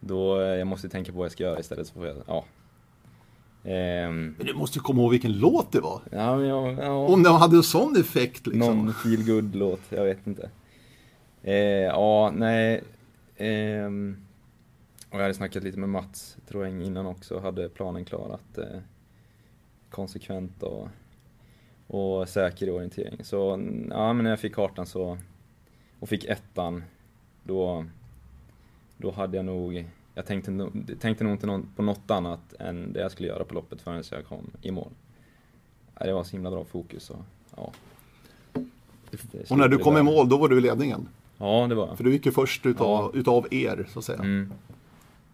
då 0.00 0.40
jag 0.40 0.66
måste 0.66 0.88
tänka 0.88 1.12
på 1.12 1.18
vad 1.18 1.24
jag 1.24 1.32
ska 1.32 1.44
göra 1.44 1.60
istället. 1.60 1.86
Så 1.86 1.94
får 1.94 2.06
jag, 2.06 2.16
ja. 2.26 2.44
Ehm, 3.66 4.34
men 4.38 4.46
du 4.46 4.54
måste 4.54 4.78
ju 4.78 4.82
komma 4.82 5.02
ihåg 5.02 5.10
vilken 5.10 5.32
låt 5.32 5.72
det 5.72 5.80
var. 5.80 6.00
Ja, 6.10 6.44
jag, 6.44 6.72
ja. 6.72 7.06
Om 7.06 7.22
den 7.22 7.34
hade 7.34 7.56
en 7.56 7.62
sån 7.62 7.96
effekt 7.96 8.46
liksom. 8.46 8.84
Någon 8.84 8.94
feel 8.94 9.50
låt 9.52 9.80
jag 9.88 10.04
vet 10.04 10.26
inte. 10.26 10.50
Ehm, 11.42 11.82
ja, 11.82 12.32
nej. 12.36 12.82
Ehm, 13.36 14.16
och 15.10 15.18
jag 15.18 15.22
hade 15.22 15.34
snackat 15.34 15.62
lite 15.62 15.78
med 15.78 15.88
Mats 15.88 16.36
Troeng 16.48 16.82
innan 16.82 17.06
också, 17.06 17.38
hade 17.38 17.68
planen 17.68 18.04
klar 18.04 18.34
att 18.40 18.58
eh, 18.58 18.80
konsekvent 19.90 20.62
och, 20.62 20.88
och 21.86 22.28
säker 22.28 22.66
i 22.66 22.70
orientering. 22.70 23.24
Så 23.24 23.36
ja, 23.90 24.12
men 24.12 24.24
när 24.24 24.30
jag 24.30 24.40
fick 24.40 24.54
kartan 24.54 24.86
så, 24.86 25.18
och 26.00 26.08
fick 26.08 26.24
ettan, 26.24 26.84
då, 27.42 27.86
då 28.96 29.10
hade 29.10 29.36
jag 29.36 29.46
nog, 29.46 29.84
jag 30.16 30.26
tänkte, 30.26 30.70
tänkte 31.00 31.24
nog 31.24 31.32
inte 31.32 31.62
på 31.76 31.82
något 31.82 32.10
annat 32.10 32.52
än 32.58 32.92
det 32.92 33.00
jag 33.00 33.12
skulle 33.12 33.28
göra 33.28 33.44
på 33.44 33.54
loppet 33.54 33.82
förrän 33.82 34.04
jag 34.10 34.24
kom 34.24 34.50
i 34.62 34.70
mål. 34.70 34.90
Det 36.00 36.12
var 36.12 36.24
så 36.24 36.32
himla 36.32 36.50
bra 36.50 36.64
fokus 36.64 37.10
och 37.10 37.24
ja. 37.56 37.72
och 39.48 39.58
när 39.58 39.68
du 39.68 39.78
kom 39.78 39.96
i 39.96 40.02
mål, 40.02 40.28
då 40.28 40.36
var 40.36 40.48
du 40.48 40.58
i 40.58 40.60
ledningen? 40.60 41.08
Ja, 41.38 41.66
det 41.68 41.74
var 41.74 41.96
För 41.96 42.04
du 42.04 42.12
gick 42.12 42.26
ju 42.26 42.32
först 42.32 42.66
utav, 42.66 43.10
ja. 43.14 43.20
utav 43.20 43.46
er, 43.50 43.86
så 43.92 43.98
att 43.98 44.04
säga. 44.04 44.18
Mm. 44.18 44.52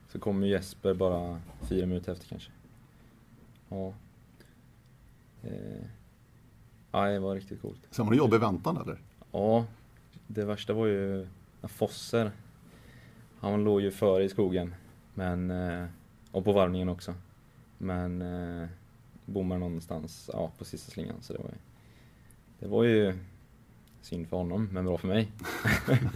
Så 0.08 0.18
kom 0.18 0.44
Jesper 0.44 0.94
bara 0.94 1.40
fyra 1.68 1.86
minuter 1.86 2.12
efter 2.12 2.28
kanske. 2.28 2.50
Ja. 3.68 3.92
Eh. 5.42 5.84
Ja, 6.92 7.04
det 7.04 7.18
var 7.18 7.34
riktigt 7.34 7.62
coolt. 7.62 7.80
Sen 7.90 8.06
var 8.06 8.12
det 8.12 8.18
jobb 8.18 8.34
i 8.34 8.38
väntan 8.38 8.76
eller? 8.76 8.98
Ja. 9.32 9.64
Det 10.26 10.44
värsta 10.44 10.72
var 10.72 10.86
ju 10.86 11.26
när 11.60 11.68
Fosser, 11.68 12.30
han 13.50 13.64
låg 13.64 13.80
ju 13.80 13.90
före 13.90 14.24
i 14.24 14.28
skogen. 14.28 14.74
Men, 15.14 15.50
eh, 15.50 15.84
och 16.30 16.44
på 16.44 16.52
varvningen 16.52 16.88
också. 16.88 17.14
Men 17.78 18.22
eh, 18.22 18.68
bommade 19.24 19.60
någonstans 19.60 20.30
ja, 20.32 20.52
på 20.58 20.64
sista 20.64 20.90
slingan. 20.90 21.16
Så 21.20 21.32
det 21.32 21.38
var 21.38 21.50
ju, 21.50 21.58
det 22.58 22.66
var 22.66 22.84
ju 22.84 23.14
synd 24.02 24.28
för 24.28 24.36
honom, 24.36 24.68
men 24.72 24.84
bra 24.84 24.98
för 24.98 25.08
mig. 25.08 25.32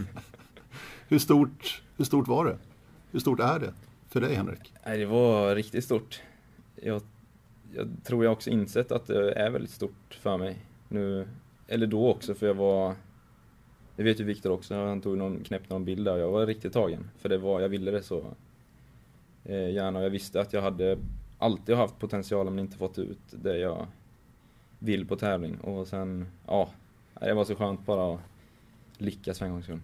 hur, 1.07 1.19
stort, 1.19 1.83
hur 1.97 2.05
stort 2.05 2.27
var 2.27 2.45
det? 2.45 2.57
Hur 3.11 3.19
stort 3.19 3.39
är 3.39 3.59
det? 3.59 3.73
för 4.09 4.21
dig 4.21 4.35
Henrik? 4.35 4.73
Nej, 4.85 4.97
det 4.97 5.05
var 5.05 5.55
riktigt 5.55 5.83
stort. 5.83 6.21
Jag, 6.75 7.01
jag 7.75 7.87
tror 8.03 8.23
jag 8.23 8.33
också 8.33 8.49
insett 8.49 8.91
att 8.91 9.07
det 9.07 9.31
är 9.31 9.49
väldigt 9.49 9.71
stort 9.71 10.19
för 10.21 10.37
mig 10.37 10.57
nu. 10.87 11.27
Eller 11.67 11.87
då 11.87 12.09
också, 12.09 12.33
för 12.33 12.47
jag 12.47 12.53
var... 12.53 12.95
Det 13.97 14.03
vet 14.03 14.19
ju 14.19 14.23
Viktor 14.23 14.51
också, 14.51 14.75
han 14.75 15.01
tog 15.01 15.17
någon, 15.17 15.43
knäppte 15.43 15.73
någon 15.73 15.85
bild 15.85 16.05
där 16.05 16.13
och 16.13 16.19
jag 16.19 16.31
var 16.31 16.45
riktigt 16.45 16.73
tagen. 16.73 17.09
För 17.17 17.29
det 17.29 17.37
var, 17.37 17.61
jag 17.61 17.69
ville 17.69 17.91
det 17.91 18.03
så 18.03 18.25
eh, 19.43 19.69
gärna 19.69 19.99
och 19.99 20.05
jag 20.05 20.09
visste 20.09 20.41
att 20.41 20.53
jag 20.53 20.61
hade 20.61 20.97
alltid 21.37 21.75
haft 21.75 21.99
potentialen 21.99 22.55
men 22.55 22.65
inte 22.65 22.77
fått 22.77 22.99
ut 22.99 23.19
det 23.31 23.57
jag 23.57 23.87
vill 24.79 25.05
på 25.05 25.15
tävling. 25.15 25.57
Och 25.57 25.87
sen, 25.87 26.25
ja, 26.47 26.69
det 27.19 27.33
var 27.33 27.45
så 27.45 27.55
skönt 27.55 27.85
bara 27.85 28.13
att 28.13 28.21
lyckas 28.97 29.39
för 29.39 29.45
en 29.45 29.51
gångs 29.51 29.65
skull. 29.65 29.81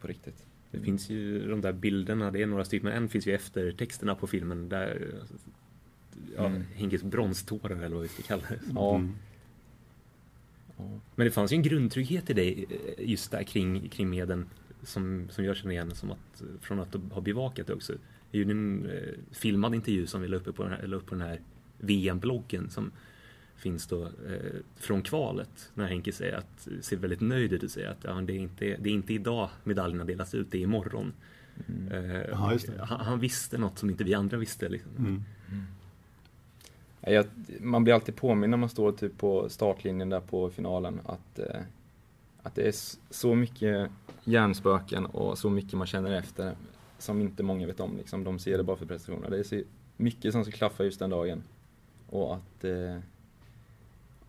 På 0.00 0.06
riktigt. 0.06 0.44
Det 0.70 0.80
finns 0.80 1.10
ju 1.10 1.48
de 1.48 1.60
där 1.60 1.72
bilderna, 1.72 2.30
det 2.30 2.42
är 2.42 2.46
några 2.46 2.64
stycken, 2.64 2.88
men 2.88 2.96
en 2.96 3.08
finns 3.08 3.26
ju 3.26 3.34
efter 3.34 3.72
texterna 3.72 4.14
på 4.14 4.26
filmen 4.26 4.68
där 4.68 5.14
ja, 6.36 6.46
Mm. 6.46 6.64
Hinkes 6.74 7.02
bronstårar 7.02 7.76
eller 7.76 7.96
vad 7.96 8.02
vi 8.02 8.08
ska 8.08 8.22
kalla 8.22 8.42
det. 8.48 8.60
Ja. 8.74 8.94
Mm. 8.94 9.14
Men 11.14 11.24
det 11.24 11.30
fanns 11.30 11.52
ju 11.52 11.56
en 11.56 11.62
grundtrygghet 11.62 12.30
i 12.30 12.32
dig 12.32 12.66
eh, 12.70 13.10
just 13.10 13.30
där 13.30 13.42
kring, 13.42 13.88
kring 13.88 14.10
medlen 14.10 14.46
som, 14.82 15.28
som 15.30 15.44
jag 15.44 15.56
känner 15.56 15.72
igen 15.72 15.94
som 15.94 16.10
att, 16.10 16.42
från 16.60 16.80
att 16.80 16.94
ha 17.10 17.20
bevakat 17.20 17.66
det 17.66 17.74
också. 17.74 17.92
Det 18.30 18.38
är 18.38 18.44
ju 18.44 18.50
en 18.50 18.86
eh, 18.86 19.14
filmad 19.32 19.74
intervju 19.74 20.06
som 20.06 20.20
vi 20.20 20.28
la 20.28 20.36
uppe 20.36 20.52
på 20.52 20.62
den 20.62 20.72
här, 20.72 20.86
la 20.86 20.96
upp 20.96 21.06
på 21.06 21.14
den 21.14 21.28
här 21.28 21.40
VM-bloggen 21.78 22.70
som 22.70 22.90
finns 23.56 23.86
då 23.86 24.02
eh, 24.04 24.10
från 24.76 25.02
kvalet 25.02 25.70
när 25.74 25.86
Henke 25.86 26.12
säger 26.12 26.36
att, 26.36 26.68
ser 26.80 26.96
väldigt 26.96 27.20
nöjd 27.20 27.52
ut 27.52 27.62
och 27.62 27.70
säger 27.70 27.88
att 27.88 28.04
ja, 28.04 28.14
det, 28.14 28.32
är 28.32 28.38
inte, 28.38 28.64
det 28.64 28.90
är 28.90 28.94
inte 28.94 29.14
idag 29.14 29.50
medaljerna 29.64 30.04
delas 30.04 30.34
ut, 30.34 30.50
det 30.50 30.58
är 30.58 30.62
imorgon. 30.62 31.12
Eh, 31.90 32.20
Ja, 32.30 32.52
just 32.52 32.66
det. 32.66 32.84
han, 32.84 33.00
han 33.00 33.20
visste 33.20 33.58
något 33.58 33.78
som 33.78 33.90
inte 33.90 34.04
vi 34.04 34.14
andra 34.14 34.36
visste. 34.36 34.68
Liksom. 34.68 34.90
Mm. 34.98 35.22
Ja, 35.50 35.54
jag, 37.10 37.26
man 37.60 37.84
blir 37.84 37.94
alltid 37.94 38.16
påminn 38.16 38.50
när 38.50 38.56
man 38.56 38.68
står 38.68 38.92
typ 38.92 39.18
på 39.18 39.48
startlinjen 39.48 40.08
där 40.08 40.20
på 40.20 40.50
finalen 40.50 41.00
att, 41.04 41.38
eh, 41.38 41.60
att 42.42 42.54
det 42.54 42.68
är 42.68 42.74
så 43.10 43.34
mycket 43.34 43.90
hjärnspöken 44.24 45.06
och 45.06 45.38
så 45.38 45.50
mycket 45.50 45.72
man 45.72 45.86
känner 45.86 46.12
efter 46.12 46.56
som 46.98 47.20
inte 47.20 47.42
många 47.42 47.66
vet 47.66 47.80
om. 47.80 47.96
Liksom. 47.96 48.24
De 48.24 48.38
ser 48.38 48.58
det 48.58 48.64
bara 48.64 48.76
för 48.76 48.86
prestationerna. 48.86 49.28
Det 49.28 49.38
är 49.38 49.42
så 49.42 49.62
mycket 49.96 50.32
som 50.32 50.44
ska 50.44 50.52
klaffa 50.52 50.84
just 50.84 50.98
den 50.98 51.10
dagen. 51.10 51.42
Och 52.10 52.34
att, 52.34 52.64
eh, 52.64 52.98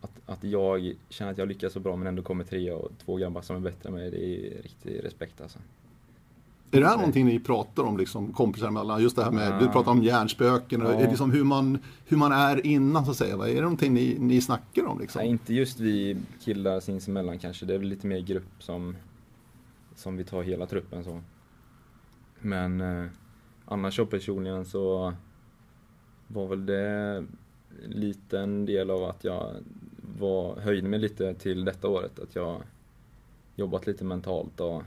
att, 0.00 0.20
att 0.26 0.44
jag 0.44 0.94
känner 1.08 1.32
att 1.32 1.38
jag 1.38 1.48
lyckas 1.48 1.72
så 1.72 1.80
bra 1.80 1.96
men 1.96 2.06
ändå 2.06 2.22
kommer 2.22 2.44
trea 2.44 2.76
och 2.76 2.90
två 3.04 3.16
grabbar 3.16 3.42
som 3.42 3.56
är 3.56 3.60
bättre 3.60 3.88
än 3.88 3.94
mig, 3.94 4.10
det 4.10 4.24
är 4.24 4.62
riktig 4.62 5.04
respekt 5.04 5.40
alltså. 5.40 5.58
Är 6.72 6.80
det 6.80 6.86
här 6.86 6.96
någonting 6.96 7.26
ni 7.26 7.38
pratar 7.40 7.82
om, 7.82 7.96
liksom, 7.96 8.32
kompisar 8.32 8.68
emellan? 8.68 9.02
Just 9.02 9.16
det 9.16 9.24
här 9.24 9.30
med, 9.30 9.52
Ja. 9.52 9.58
du 9.60 9.68
pratar 9.68 9.90
om 9.92 10.02
hjärnspöken, 10.02 10.82
och 10.82 10.90
Ja. 10.90 10.94
är 10.94 11.02
det 11.02 11.08
liksom 11.10 11.30
hur, 11.30 11.44
man, 11.44 11.78
hur 12.06 12.16
man 12.16 12.32
är 12.32 12.66
innan 12.66 13.04
så 13.04 13.10
att 13.10 13.16
säga. 13.16 13.34
Är 13.34 13.54
det 13.54 13.60
någonting 13.60 13.94
ni, 13.94 14.16
ni 14.18 14.40
snackar 14.40 14.86
om? 14.86 15.00
Liksom? 15.00 15.18
Nej, 15.20 15.30
inte 15.30 15.54
just 15.54 15.80
vi 15.80 16.16
killar 16.44 16.80
sinsemellan 16.80 17.38
kanske. 17.38 17.66
Det 17.66 17.74
är 17.74 17.78
väl 17.78 17.88
lite 17.88 18.06
mer 18.06 18.20
grupp 18.20 18.52
som, 18.58 18.96
som 19.96 20.16
vi 20.16 20.24
tar 20.24 20.42
hela 20.42 20.66
truppen 20.66 21.04
så. 21.04 21.20
Men 22.40 22.80
eh, 22.80 23.06
annars 23.64 23.96
så 23.96 24.06
personligen 24.06 24.64
så 24.64 25.12
var 26.26 26.46
väl 26.46 26.66
det 26.66 26.88
en 27.84 27.90
liten 27.90 28.66
del 28.66 28.90
av 28.90 29.04
att 29.04 29.24
jag 29.24 29.50
var, 30.18 30.56
höjde 30.60 30.88
mig 30.88 30.98
lite 30.98 31.34
till 31.34 31.64
detta 31.64 31.88
året. 31.88 32.18
Att 32.18 32.34
jag 32.34 32.62
jobbat 33.56 33.86
lite 33.86 34.04
mentalt 34.04 34.60
och 34.60 34.82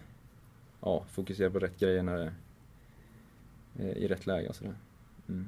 ja, 0.84 1.04
fokuserat 1.12 1.54
på 1.54 1.60
rätt 1.60 1.80
grejer 1.80 2.04
när 2.04 2.18
det, 2.18 2.34
i 3.84 4.08
rätt 4.08 4.26
läge 4.28 4.50
och 4.50 4.56
sådär. 4.56 4.74
Mm. 5.30 5.46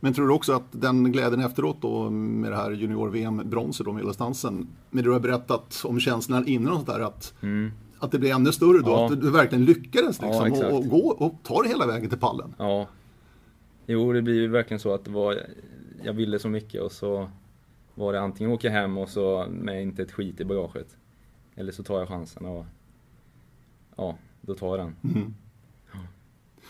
Men 0.00 0.12
tror 0.14 0.26
du 0.28 0.34
också 0.34 0.52
att 0.52 0.64
den 0.70 1.12
glädjen 1.12 1.40
efteråt 1.40 1.76
då 1.82 2.10
med 2.10 2.52
det 2.52 2.56
här 2.56 2.70
junior-VM-bronset 2.70 3.86
med 3.86 3.94
Medeldistansen, 3.94 4.68
med 4.90 5.04
det 5.04 5.08
du 5.08 5.12
har 5.12 5.20
berättat 5.20 5.82
om 5.84 6.00
känslan 6.00 6.46
innan 6.48 6.68
och 6.72 6.74
sånt 6.76 6.88
där, 6.88 7.00
att, 7.00 7.34
Mm. 7.42 7.70
att 7.98 8.12
det 8.12 8.18
blev 8.18 8.32
ännu 8.34 8.52
större 8.52 8.78
då, 8.82 8.90
Ja. 8.90 9.06
att 9.06 9.20
du 9.20 9.30
verkligen 9.30 9.64
lyckades 9.64 10.18
Ja, 10.22 10.26
liksom, 10.26 10.46
exakt. 10.46 10.72
och, 10.72 10.78
och 10.78 10.88
gå 10.88 11.08
och 11.10 11.34
ta 11.42 11.62
det 11.62 11.68
hela 11.68 11.86
vägen 11.86 12.08
till 12.08 12.18
pallen? 12.18 12.54
Ja. 12.58 12.86
Jo, 13.86 14.12
det 14.12 14.22
blir 14.22 14.34
ju 14.34 14.48
verkligen 14.48 14.80
så 14.80 14.94
att 14.94 15.04
det 15.04 15.10
var, 15.10 15.38
jag 16.02 16.12
ville 16.12 16.38
så 16.38 16.48
mycket 16.48 16.82
och 16.82 16.92
så 16.92 17.30
var 17.94 18.12
det 18.12 18.20
antingen 18.20 18.52
åka 18.52 18.70
hem 18.70 18.98
och 18.98 19.08
så 19.08 19.46
med 19.50 19.82
inte 19.82 20.02
ett 20.02 20.12
skit 20.12 20.40
i 20.40 20.44
bagaget. 20.44 20.96
Eller 21.54 21.72
så 21.72 21.82
tar 21.82 21.98
jag 21.98 22.08
chansen 22.08 22.46
och 22.46 22.64
ja, 23.96 24.16
då 24.42 24.54
tar 24.54 24.78
den. 24.78 24.96
Mm. 25.04 25.34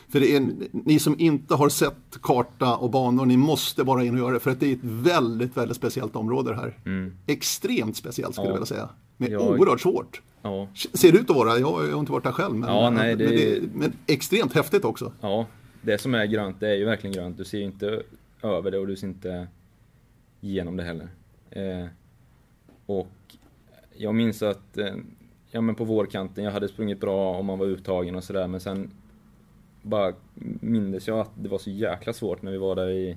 För 0.08 0.20
det 0.20 0.36
är, 0.36 0.48
ni 0.72 0.98
som 0.98 1.20
inte 1.20 1.54
har 1.54 1.68
sett 1.68 2.18
karta 2.22 2.76
och 2.76 2.90
banor, 2.90 3.26
ni 3.26 3.36
måste 3.36 3.84
bara 3.84 4.04
in 4.04 4.14
och 4.14 4.18
göra 4.20 4.32
det. 4.32 4.40
För 4.40 4.50
att 4.50 4.60
det 4.60 4.66
är 4.66 4.72
ett 4.72 4.78
väldigt, 4.82 5.56
väldigt 5.56 5.76
speciellt 5.76 6.16
område 6.16 6.50
det 6.50 6.56
här. 6.56 6.78
Mm. 6.84 7.16
Extremt 7.26 7.96
speciellt 7.96 8.34
skulle 8.34 8.46
Ja. 8.46 8.50
jag 8.50 8.54
vilja 8.54 8.66
säga. 8.66 8.88
Men 9.16 9.30
Jag- 9.32 9.42
oerhört 9.60 9.80
svårt. 9.80 10.22
Ja, 10.42 10.68
Ser 10.74 11.12
det 11.12 11.18
ut 11.18 11.30
att 11.30 11.36
vara, 11.36 11.58
jag 11.58 11.72
har 11.72 11.98
inte 11.98 12.12
varit 12.12 12.24
där 12.24 12.32
själv. 12.32 12.54
Men, 12.54 12.68
Ja, 12.68 12.90
nej, 12.90 13.16
det 13.16 13.24
men, 13.24 13.34
är- 13.34 13.68
men 13.74 13.92
extremt 14.06 14.52
häftigt 14.52 14.84
också. 14.84 15.12
ja, 15.20 15.46
det 15.82 15.98
som 15.98 16.14
är 16.14 16.24
grönt, 16.26 16.60
det 16.60 16.68
är 16.68 16.74
ju 16.74 16.84
verkligen 16.84 17.14
grönt. 17.14 17.36
Du 17.38 17.44
ser 17.44 17.60
inte 17.60 18.02
över 18.42 18.70
det 18.70 18.78
och 18.78 18.86
du 18.86 18.96
ser 18.96 19.06
inte 19.06 19.48
genom 20.40 20.76
det 20.76 20.82
heller. 20.84 21.08
Eh, 21.50 21.86
och 22.86 23.08
jag 23.96 24.14
minns 24.14 24.42
att 24.42 24.78
eh, 24.78 24.94
ja, 25.52 25.60
men 25.60 25.74
på 25.74 25.84
vårkanten, 25.84 26.44
jag 26.44 26.52
hade 26.52 26.68
sprungit 26.68 27.00
bra 27.00 27.34
om 27.34 27.46
man 27.46 27.58
var 27.58 27.66
uttagen 27.66 28.14
och 28.14 28.24
sådär, 28.24 28.46
men 28.46 28.60
sen 28.60 28.90
bara 29.82 30.14
mindes 30.60 31.08
jag 31.08 31.18
att 31.18 31.30
det 31.34 31.48
var 31.48 31.58
så 31.58 31.70
jäkla 31.70 32.12
svårt 32.12 32.42
när 32.42 32.52
vi 32.52 32.58
var 32.58 32.76
där 32.76 32.90
i 32.90 33.16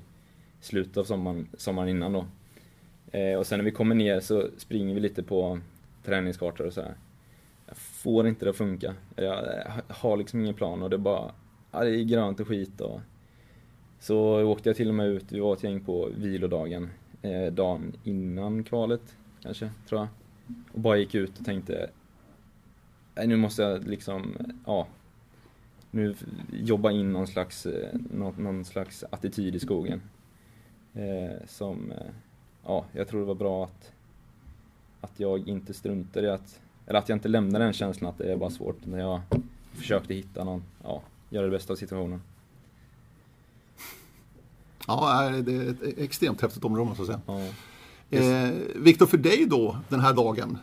slutet 0.60 0.98
av 0.98 1.04
sommaren, 1.04 1.48
sommaren 1.58 1.89
innan 1.89 2.13
då. 2.13 2.26
Eh, 3.12 3.38
och 3.39 3.48
sen 3.48 3.60
när 3.60 3.65
vi 3.65 3.71
kommer 3.71 3.95
ner 3.95 4.19
så 4.19 4.48
springer 4.58 4.95
vi 4.95 5.00
lite 5.00 5.24
på 5.24 5.60
träningskartor 6.04 6.65
och 6.65 6.74
så 6.74 6.82
här. 6.82 6.95
Jag 7.67 7.78
får 7.78 8.28
inte 8.28 8.45
det 8.45 8.50
att 8.50 8.58
funka. 8.58 8.93
Jag 9.15 9.63
har 9.88 10.17
liksom 10.17 10.39
ingen 10.39 10.54
plan 10.54 10.84
och 10.84 10.89
det 10.89 10.95
är 10.95 10.98
bara, 10.98 11.32
ja, 11.71 11.84
det 11.84 11.89
är 11.89 12.04
grönt 12.04 12.39
och 12.39 12.48
skit 12.48 12.82
och 12.82 13.02
så 14.00 14.43
åkte 14.43 14.69
jag 14.69 14.76
till 14.76 14.89
och 14.89 14.95
med 14.95 15.08
ut, 15.08 15.32
vi 15.32 15.39
var 15.39 15.54
ett 15.54 15.63
gäng 15.63 15.80
på 15.80 16.10
vilodagen, 16.17 16.89
eh, 17.21 17.54
dagen 17.54 17.93
innan 18.04 18.63
kvalet 18.63 19.15
kanske, 19.41 19.69
tror 19.89 20.02
jag. 20.02 20.08
Och 20.74 20.80
bara 20.80 20.98
gick 20.98 21.15
ut 21.15 21.39
och 21.39 21.45
tänkte, 21.45 21.89
nu 23.15 23.38
måste 23.38 23.62
jag 23.62 23.88
liksom, 23.88 24.36
ja, 24.65 24.88
nu 25.91 26.15
jobba 26.54 26.91
in 26.91 27.13
någon 27.13 27.28
slags, 27.28 27.65
eh, 27.65 27.99
någon, 28.12 28.43
någon 28.43 28.65
slags 28.65 29.04
attityd 29.10 29.56
i 29.56 29.60
skogen. 29.60 30.01
Eh, 30.93 31.47
som, 31.47 31.91
eh, 31.91 31.97
ja, 32.65 32.86
jag 32.91 33.08
tror 33.08 33.19
det 33.19 33.25
var 33.25 33.36
bra 33.36 33.63
att, 33.63 33.91
att 35.01 35.19
jag 35.19 35.47
inte 35.47 35.73
struntade 35.73 36.28
i 36.28 36.30
att, 36.30 36.60
eller 36.88 36.99
att 36.99 37.10
jag 37.10 37.15
inte 37.15 37.28
lämnade 37.28 37.65
den 37.65 37.73
känslan 37.73 38.10
att 38.10 38.17
det 38.17 38.32
är 38.32 38.38
bara 38.38 38.49
svårt, 38.49 38.86
när 38.86 38.99
jag 38.99 39.21
försökte 39.73 40.13
hitta 40.13 40.43
någon, 40.43 40.63
ja, 40.84 41.01
göra 41.30 41.45
det 41.45 41.51
bästa 41.51 41.73
av 41.73 41.78
situationen. 41.78 42.21
Ja, 44.88 45.30
det 45.30 45.56
är 45.56 45.69
ett 45.69 45.97
extremt 45.97 46.41
häftigt 46.41 46.63
område 46.63 46.89
måste 46.89 47.01
jag 47.01 47.08
säga. 47.08 47.21
Ja. 47.25 47.54
Eh, 48.10 48.50
Viktor, 48.76 49.06
för 49.06 49.18
dig 49.18 49.46
då 49.46 49.78
den 49.89 50.00
här 50.00 50.13
dagen 50.13 50.58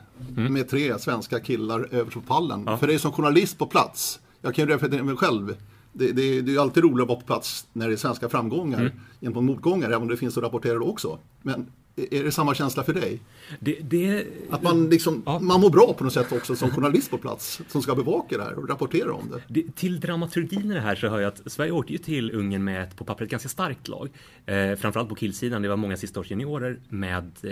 med 0.50 0.68
tre 0.68 0.98
svenska 0.98 1.40
killar 1.40 1.88
överst 1.90 2.14
på 2.14 2.20
pallen. 2.20 2.60
Mm. 2.60 2.72
Ja. 2.72 2.78
För 2.78 2.86
dig 2.86 2.98
som 2.98 3.12
journalist 3.12 3.58
på 3.58 3.66
plats, 3.66 4.20
jag 4.40 4.54
kan 4.54 4.66
ju 4.68 4.72
referera 4.74 5.02
mig 5.02 5.16
själv. 5.16 5.56
Det, 5.92 6.06
det, 6.12 6.40
det 6.40 6.50
är 6.50 6.52
ju 6.52 6.58
alltid 6.58 6.82
roligt 6.84 7.02
att 7.02 7.08
vara 7.08 7.20
på 7.20 7.26
plats 7.26 7.66
när 7.72 7.88
det 7.88 7.94
är 7.94 7.96
svenska 7.96 8.28
framgångar 8.28 8.80
Mm. 8.80 8.92
gentemot 9.20 9.44
motgångar, 9.44 9.86
även 9.88 10.02
om 10.02 10.08
det 10.08 10.16
finns 10.16 10.36
att 10.36 10.44
rapportera 10.44 10.74
då 10.78 10.84
också. 10.86 11.18
Men 11.42 11.66
är 11.96 12.24
det 12.24 12.32
samma 12.32 12.54
känsla 12.54 12.84
för 12.84 12.92
dig? 12.94 13.20
Det, 13.60 13.78
det, 13.82 14.26
Att 14.50 14.62
man, 14.62 14.90
liksom, 14.90 15.22
Ja. 15.26 15.38
man 15.38 15.60
mår 15.60 15.70
bra 15.70 15.94
på 15.98 16.04
något 16.04 16.12
sätt 16.12 16.32
också 16.32 16.56
som 16.56 16.70
journalist 16.70 17.10
på 17.10 17.18
plats, 17.18 17.60
som 17.68 17.82
ska 17.82 17.94
bevaka 17.94 18.36
det 18.38 18.44
här 18.44 18.58
och 18.58 18.68
rapportera 18.68 19.12
om 19.12 19.30
det. 19.30 19.42
Det, 19.48 19.76
till 19.76 20.00
dramaturgin 20.00 20.70
i 20.70 20.74
det 20.74 20.80
här 20.80 20.94
så 20.94 21.08
hör 21.08 21.20
jag 21.20 21.28
att 21.28 21.52
Sverige 21.52 21.72
åkte 21.72 21.92
ju 21.92 21.98
till 21.98 22.34
Ungern 22.34 22.64
med 22.64 22.82
ett 22.82 22.96
på 22.96 23.04
pappret 23.04 23.30
ganska 23.30 23.48
starkt 23.48 23.88
lag. 23.88 24.08
Eh, 24.46 24.74
framförallt 24.76 25.08
på 25.08 25.14
killsidan. 25.14 25.62
Det 25.62 25.68
var 25.68 25.76
många 25.76 25.96
sistaårsjuniorer 25.96 26.80
med 26.88 27.30
eh, 27.42 27.50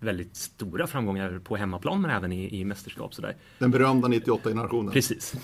väldigt 0.00 0.36
stora 0.36 0.86
framgångar 0.86 1.40
på 1.44 1.56
hemmaplan 1.56 2.00
men 2.00 2.10
även 2.10 2.32
i, 2.32 2.60
i 2.60 2.64
mästerskap. 2.64 3.14
Sådär. 3.14 3.36
Den 3.58 3.70
berömda 3.70 4.08
98-generationen. 4.08 4.92
Precis. 4.92 5.34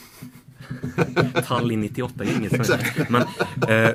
Tallinn 1.46 1.84
98-gänget. 1.84 2.70
Men, 3.10 3.22
eh, 3.68 3.90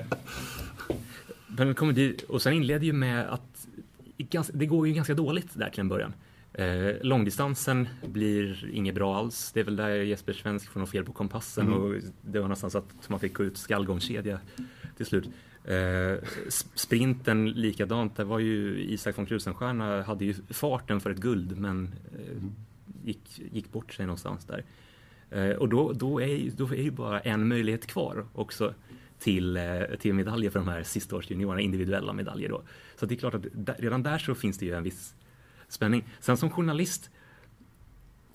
men 1.47 1.93
dit, 1.95 2.21
och 2.21 2.41
sen 2.41 2.53
inleder 2.53 2.86
ju 2.86 2.93
med 2.93 3.34
att 3.34 3.52
det 4.53 4.65
går 4.65 4.87
ju 4.87 4.93
ganska 4.93 5.13
dåligt 5.13 5.49
där 5.53 5.69
till 5.69 5.79
en 5.79 5.89
början. 5.89 6.13
Eh, 6.53 6.95
långdistansen 7.01 7.87
blir 8.05 8.69
inget 8.73 8.95
bra 8.95 9.17
alls. 9.17 9.51
Det 9.53 9.59
är 9.59 9.63
väl 9.63 9.75
där 9.75 9.89
Jesper 9.89 10.33
Svensk 10.33 10.71
får 10.71 10.79
något 10.79 10.89
fel 10.89 11.05
på 11.05 11.13
kompassen 11.13 11.73
och 11.73 11.95
det 12.21 12.39
var 12.39 12.47
nästan 12.47 12.71
så 12.71 12.77
att 12.77 13.09
man 13.09 13.19
fick 13.19 13.33
gå 13.33 13.43
ut 13.43 13.57
skallgångskedja 13.57 14.39
till 14.97 15.05
slut. 15.05 15.29
Eh, 15.63 16.27
sprinten 16.75 17.49
likadant. 17.51 18.15
Där 18.15 18.23
var 18.23 18.39
ju 18.39 18.83
Isak 18.83 19.17
von 19.17 19.25
Krusenstjerna 19.25 20.01
hade 20.01 20.25
ju 20.25 20.33
farten 20.49 20.99
för 20.99 21.09
ett 21.09 21.17
guld 21.17 21.57
men 21.57 21.93
eh, 22.11 22.43
gick, 23.03 23.41
gick 23.51 23.71
bort 23.71 23.93
sig 23.93 24.05
någonstans 24.05 24.45
där. 24.45 24.63
Eh, 25.29 25.55
och 25.55 25.69
då, 25.69 25.93
då, 25.93 26.21
är, 26.21 26.51
då 26.57 26.67
är 26.67 26.83
ju 26.83 26.91
bara 26.91 27.19
en 27.19 27.47
möjlighet 27.47 27.87
kvar 27.87 28.25
också 28.33 28.73
till, 29.23 29.57
eh, 29.57 29.63
till 29.99 30.13
medaljer 30.13 30.51
för 30.51 30.59
de 30.59 30.67
här 30.67 30.83
sistaårsjuniorerna, 30.83 31.62
individuella 31.62 32.13
medaljer 32.13 32.49
då. 32.49 32.63
Så 32.95 33.05
det 33.05 33.15
är 33.15 33.17
klart 33.17 33.33
att 33.33 33.45
redan 33.77 34.03
där 34.03 34.17
så 34.17 34.36
finns 34.36 34.57
det 34.57 34.65
ju 34.65 34.73
en 34.75 34.83
viss 34.83 35.15
spänning. 35.67 36.03
Sen 36.19 36.38
som 36.38 36.49
journalist 36.49 37.09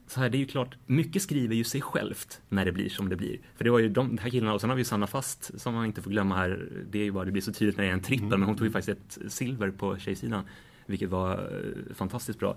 så 0.06 0.20
här, 0.20 0.28
det 0.28 0.36
är 0.36 0.40
ju 0.40 0.46
klart, 0.46 0.76
mycket 0.86 1.22
skriver 1.22 1.54
ju 1.54 1.64
sig 1.64 1.80
självt 1.80 2.40
när 2.48 2.64
det 2.64 2.72
blir 2.72 2.88
som 2.88 3.08
det 3.08 3.16
blir. 3.16 3.38
För 3.56 3.64
det 3.64 3.70
var 3.70 3.78
ju 3.78 3.88
de, 3.88 4.16
de 4.16 4.22
här 4.22 4.30
killarna, 4.30 4.54
och 4.54 4.60
sen 4.60 4.70
har 4.70 4.76
vi 4.76 4.84
Sanna 4.84 5.06
Fast 5.06 5.60
som 5.60 5.74
man 5.74 5.86
inte 5.86 6.02
får 6.02 6.10
glömma 6.10 6.36
här, 6.36 6.68
det 6.90 6.98
är 6.98 7.04
ju 7.04 7.12
bara, 7.12 7.24
det 7.24 7.32
blir 7.32 7.42
så 7.42 7.52
tydligt 7.52 7.76
när 7.76 7.84
det 7.84 7.90
är 7.90 7.94
en 7.94 8.02
trippel, 8.02 8.26
mm. 8.26 8.40
men 8.40 8.48
hon 8.48 8.56
tog 8.56 8.66
ju 8.66 8.72
faktiskt 8.72 8.98
ett 8.98 9.32
silver 9.32 9.70
på 9.70 9.98
tjejsidan, 9.98 10.44
vilket 10.86 11.10
var 11.10 11.32
eh, 11.32 11.94
fantastiskt 11.94 12.38
bra. 12.38 12.56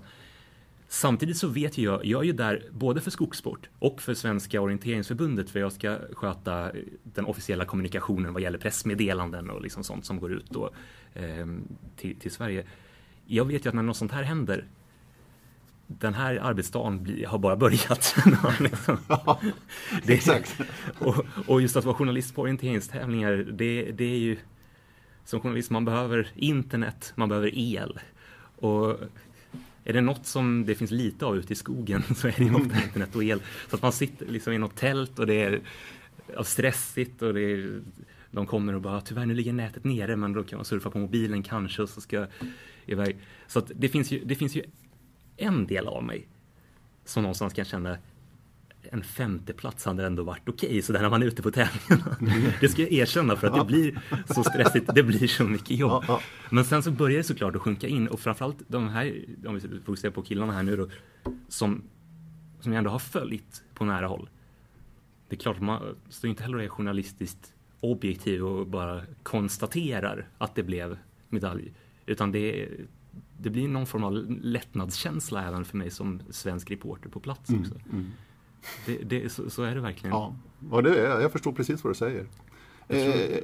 Samtidigt 0.92 1.36
så 1.36 1.48
vet 1.48 1.78
ju 1.78 1.84
jag, 1.84 2.04
jag 2.04 2.20
är 2.20 2.24
ju 2.24 2.32
där 2.32 2.62
både 2.70 3.00
för 3.00 3.10
skogssport 3.10 3.68
och 3.78 4.02
för 4.02 4.14
Svenska 4.14 4.60
orienteringsförbundet 4.60 5.50
för 5.50 5.60
jag 5.60 5.72
ska 5.72 5.98
sköta 6.12 6.72
den 7.02 7.24
officiella 7.24 7.64
kommunikationen 7.64 8.32
vad 8.32 8.42
gäller 8.42 8.58
pressmeddelanden 8.58 9.50
och 9.50 9.62
liksom 9.62 9.84
sånt 9.84 10.04
som 10.04 10.20
går 10.20 10.32
ut 10.32 10.50
då, 10.50 10.70
eh, 11.14 11.46
till, 11.96 12.16
till 12.16 12.30
Sverige. 12.30 12.66
Jag 13.26 13.44
vet 13.44 13.66
ju 13.66 13.68
att 13.68 13.74
när 13.74 13.82
något 13.82 13.96
sånt 13.96 14.12
här 14.12 14.22
händer 14.22 14.64
den 15.86 16.14
här 16.14 16.36
arbetsdagen 16.36 17.02
blir, 17.02 17.26
har 17.26 17.38
bara 17.38 17.56
börjat. 17.56 18.16
liksom. 18.60 18.98
ja, 19.08 19.40
det, 20.04 20.12
exakt. 20.12 20.60
Och, 20.98 21.24
och, 21.46 21.62
just 21.62 21.76
att 21.76 21.84
vara 21.84 21.96
journalist 21.96 22.34
på 22.34 22.42
orienteringstävlingar, 22.42 23.32
det, 23.32 23.92
det 23.92 24.04
är 24.04 24.18
ju 24.18 24.36
som 25.24 25.40
journalist, 25.40 25.70
man 25.70 25.84
behöver 25.84 26.28
internet, 26.34 27.12
man 27.16 27.28
behöver 27.28 27.58
el. 27.58 28.00
Och 28.56 28.98
är 29.84 29.92
det 29.92 30.00
något 30.00 30.26
som 30.26 30.64
det 30.66 30.74
finns 30.74 30.90
lite 30.90 31.26
av 31.26 31.36
ute 31.36 31.52
i 31.52 31.56
skogen 31.56 32.02
så 32.16 32.28
är 32.28 32.34
det 32.36 32.44
ju 32.44 32.54
ofta 32.54 32.82
internet 32.82 33.16
och 33.16 33.24
el. 33.24 33.42
Så 33.70 33.76
att 33.76 33.82
man 33.82 33.92
sitter 33.92 34.26
liksom 34.26 34.52
i 34.52 34.58
något 34.58 34.76
tält 34.76 35.18
och 35.18 35.26
det 35.26 35.42
är 35.42 35.60
stressigt 36.42 37.22
och 37.22 37.34
det 37.34 37.40
är, 37.40 37.80
de 38.30 38.46
kommer 38.46 38.74
och 38.74 38.82
bara 38.82 39.00
tyvärr 39.00 39.26
nu 39.26 39.34
ligger 39.34 39.52
nätet 39.52 39.84
nere 39.84 40.16
men 40.16 40.32
då 40.32 40.44
kan 40.44 40.56
man 40.56 40.64
surfa 40.64 40.90
på 40.90 40.98
mobilen 40.98 41.42
kanske 41.42 41.82
och 41.82 41.88
så 41.88 42.00
ska 42.00 42.16
jag 42.16 42.26
iväg. 42.86 43.16
Så 43.46 43.58
att 43.58 43.72
det 43.74 43.88
finns 43.88 44.10
ju, 44.10 44.24
det 44.24 44.34
finns 44.34 44.56
ju 44.56 44.62
en 45.36 45.66
del 45.66 45.88
av 45.88 46.04
mig 46.04 46.28
som 47.04 47.22
någonstans 47.22 47.52
kan 47.52 47.64
känna 47.64 47.98
en 48.90 49.02
femteplats 49.02 49.84
hade 49.84 50.06
ändå 50.06 50.22
varit 50.22 50.48
okej, 50.48 50.68
okay, 50.68 50.82
så 50.82 50.92
där 50.92 51.02
när 51.02 51.10
man 51.10 51.22
är 51.22 51.26
ute 51.26 51.42
på 51.42 51.50
tävlingarna. 51.50 52.16
Det 52.60 52.68
ska 52.68 52.82
jag 52.82 52.92
erkänna 52.92 53.36
för 53.36 53.46
att 53.46 53.54
det 53.54 53.64
blir 53.64 54.00
så 54.34 54.44
stressigt, 54.44 54.94
det 54.94 55.02
blir 55.02 55.28
så 55.28 55.44
mycket 55.44 55.78
jobb. 55.78 56.04
Men 56.50 56.64
sen 56.64 56.82
så 56.82 56.90
börjar 56.90 57.18
det 57.18 57.24
såklart 57.24 57.56
att 57.56 57.62
sjunka 57.62 57.88
in 57.88 58.08
och 58.08 58.20
framförallt 58.20 58.56
de 58.68 58.88
här, 58.88 59.24
om 59.46 59.54
vi 59.54 59.60
fokuserar 59.60 60.12
på 60.12 60.22
killarna 60.22 60.52
här 60.52 60.62
nu 60.62 60.76
då, 60.76 60.88
som, 61.48 61.82
som 62.60 62.72
jag 62.72 62.78
ändå 62.78 62.90
har 62.90 62.98
följt 62.98 63.62
på 63.74 63.84
nära 63.84 64.06
håll. 64.06 64.28
Det 65.28 65.36
är 65.36 65.40
klart, 65.40 65.60
man 65.60 65.96
står 66.08 66.30
inte 66.30 66.42
heller 66.42 66.56
och 66.56 66.64
är 66.64 66.68
journalistiskt 66.68 67.54
objektiv 67.80 68.44
och 68.44 68.66
bara 68.66 69.02
konstaterar 69.22 70.28
att 70.38 70.54
det 70.54 70.62
blev 70.62 70.98
medalj. 71.28 71.72
Utan 72.06 72.32
det 72.32 72.68
det 73.42 73.50
blir 73.50 73.68
någon 73.68 73.86
form 73.86 74.04
av 74.04 74.12
lättnadskänsla 74.42 75.48
även 75.48 75.64
för 75.64 75.76
mig 75.76 75.90
som 75.90 76.22
svensk 76.30 76.70
reporter 76.70 77.08
på 77.08 77.20
plats 77.20 77.50
mm, 77.50 77.60
också. 77.60 77.74
Mm, 77.74 77.90
mm. 77.92 78.10
Det, 78.86 78.96
det, 78.96 79.32
så, 79.32 79.50
så, 79.50 79.62
är 79.62 79.74
det 79.74 79.80
verkligen. 79.80 80.16
Ja, 80.16 80.34
ja 80.70 80.82
det 80.82 81.00
är, 81.00 81.20
jag 81.20 81.32
förstår 81.32 81.52
precis 81.52 81.84
vad 81.84 81.90
du 81.92 81.94
säger. 81.94 82.26
Eh, 82.88 83.40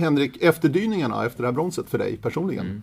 Henrik, 0.00 0.42
efterdyningarna 0.42 1.26
efter 1.26 1.42
det 1.42 1.48
här 1.48 1.52
bronset 1.52 1.90
för 1.90 1.98
dig 1.98 2.16
personligen? 2.16 2.66
Mm. 2.66 2.82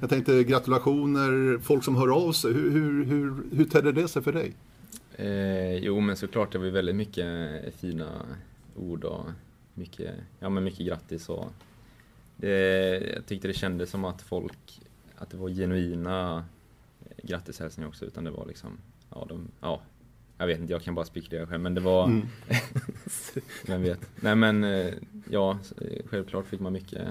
Jag 0.00 0.10
tänkte 0.10 0.44
gratulationer, 0.44 1.58
folk 1.58 1.84
som 1.84 1.96
hör 1.96 2.26
av 2.26 2.32
sig. 2.32 2.52
Hur, 2.52 2.70
hur, 2.70 3.04
hur, 3.04 3.34
hur 3.52 3.64
tedde 3.64 3.92
det 3.92 4.08
sig 4.08 4.22
för 4.22 4.32
dig? 4.32 4.52
Eh, 5.16 5.76
jo, 5.76 6.00
men 6.00 6.16
såklart 6.16 6.52
det 6.52 6.58
var 6.58 6.66
väldigt 6.66 6.96
mycket 6.96 7.74
fina 7.74 8.08
ord 8.76 9.04
och 9.04 9.24
mycket, 9.74 10.14
ja, 10.38 10.48
men 10.48 10.64
mycket 10.64 10.86
grattis. 10.86 11.28
Och 11.28 11.52
det, 12.36 13.12
jag 13.14 13.26
tyckte 13.26 13.48
det 13.48 13.54
kändes 13.54 13.90
som 13.90 14.04
att 14.04 14.22
folk 14.22 14.80
att 15.22 15.30
det 15.30 15.36
var 15.36 15.48
genuina 15.48 16.44
grattishälsningar 17.22 17.88
också, 17.88 18.04
utan 18.04 18.24
det 18.24 18.30
var 18.30 18.46
liksom, 18.46 18.78
ja, 19.10 19.26
de, 19.28 19.48
ja, 19.60 19.80
jag 20.42 20.46
vet 20.46 20.60
inte, 20.60 20.72
jag 20.72 20.82
kan 20.82 20.94
bara 20.94 21.04
spekulera 21.04 21.46
själv, 21.46 21.60
men 21.60 21.74
det 21.74 21.80
var, 21.80 22.04
mm. 22.04 22.26
vem 23.66 23.82
vet. 23.82 24.00
Nej 24.20 24.36
men, 24.36 24.64
eh, 24.64 24.94
ja, 25.30 25.58
självklart 26.06 26.46
fick 26.46 26.60
man 26.60 26.72
mycket, 26.72 27.08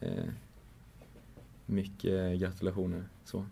eh, 0.00 0.24
mycket 1.66 2.40
gratulationer. 2.40 3.04
Så. 3.24 3.46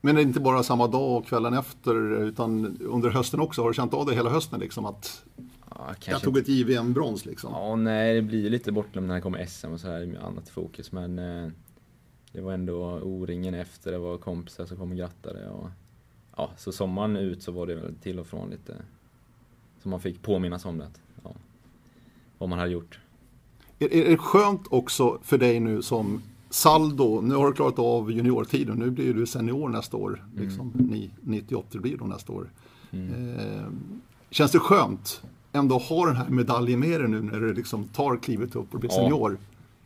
Men 0.00 0.14
det 0.14 0.20
är 0.20 0.22
inte 0.22 0.40
bara 0.40 0.62
samma 0.62 0.86
dag 0.86 1.16
och 1.16 1.26
kvällen 1.26 1.54
efter, 1.54 2.22
utan 2.22 2.78
under 2.80 3.10
hösten 3.10 3.40
också? 3.40 3.62
Har 3.62 3.68
du 3.68 3.74
känt 3.74 3.94
av 3.94 4.06
det 4.06 4.14
hela 4.14 4.30
hösten 4.30 4.60
liksom 4.60 4.86
att 4.86 5.24
ja, 5.70 5.94
jag 6.04 6.22
tog 6.22 6.38
ett 6.38 6.48
JVM-brons 6.48 7.26
liksom? 7.26 7.52
Ja, 7.52 7.76
nej, 7.76 8.14
det 8.14 8.22
blir 8.22 8.50
lite 8.50 8.72
bortglömt 8.72 9.06
när 9.06 9.14
det 9.14 9.20
kommer 9.20 9.46
SM 9.46 9.72
och 9.72 9.80
så 9.80 9.88
här, 9.88 10.06
med 10.06 10.22
annat 10.22 10.48
fokus, 10.48 10.92
men 10.92 11.18
eh, 11.18 11.50
det 12.32 12.40
var 12.40 12.52
ändå 12.52 13.00
O-ringen 13.02 13.54
efter, 13.54 13.92
det 13.92 13.98
var 13.98 14.18
kompisar 14.18 14.66
som 14.66 14.76
kom 14.76 14.90
och 14.90 14.96
grattade. 14.96 15.48
Och, 15.48 15.68
ja, 16.36 16.50
så 16.56 16.72
sommaren 16.72 17.16
ut 17.16 17.42
så 17.42 17.52
var 17.52 17.66
det 17.66 17.74
väl 17.74 17.94
till 17.94 18.18
och 18.18 18.26
från 18.26 18.50
lite 18.50 18.74
så 19.82 19.88
man 19.88 20.00
fick 20.00 20.22
påminnas 20.22 20.64
om 20.64 20.78
det. 20.78 20.88
Ja, 21.24 21.30
vad 22.38 22.48
man 22.48 22.58
hade 22.58 22.70
gjort. 22.70 22.98
Är, 23.78 23.94
är 23.94 24.10
det 24.10 24.16
skönt 24.16 24.66
också 24.70 25.18
för 25.22 25.38
dig 25.38 25.60
nu 25.60 25.82
som 25.82 26.22
Saldo, 26.50 27.20
nu 27.20 27.34
har 27.34 27.46
du 27.46 27.52
klarat 27.52 27.78
av 27.78 28.12
juniortiden, 28.12 28.76
nu 28.76 28.90
blir 28.90 29.14
du 29.14 29.26
senior 29.26 29.68
nästa 29.68 29.96
år. 29.96 30.24
Mm. 30.32 30.44
Liksom, 30.44 30.72
98 31.20 31.78
blir 31.78 31.96
då 31.96 32.04
nästa 32.04 32.32
år. 32.32 32.50
Mm. 32.90 33.38
Eh, 33.38 33.64
känns 34.30 34.52
det 34.52 34.58
skönt 34.58 35.22
ändå 35.52 35.76
att 35.76 35.82
ha 35.82 36.06
den 36.06 36.16
här 36.16 36.28
medaljen 36.28 36.80
med 36.80 37.00
dig 37.00 37.08
nu 37.08 37.22
när 37.22 37.40
du 37.40 37.54
liksom 37.54 37.84
tar 37.84 38.16
klivet 38.16 38.56
upp 38.56 38.74
och 38.74 38.80
blir 38.80 38.90
ja, 38.90 38.96
senior? 38.96 39.38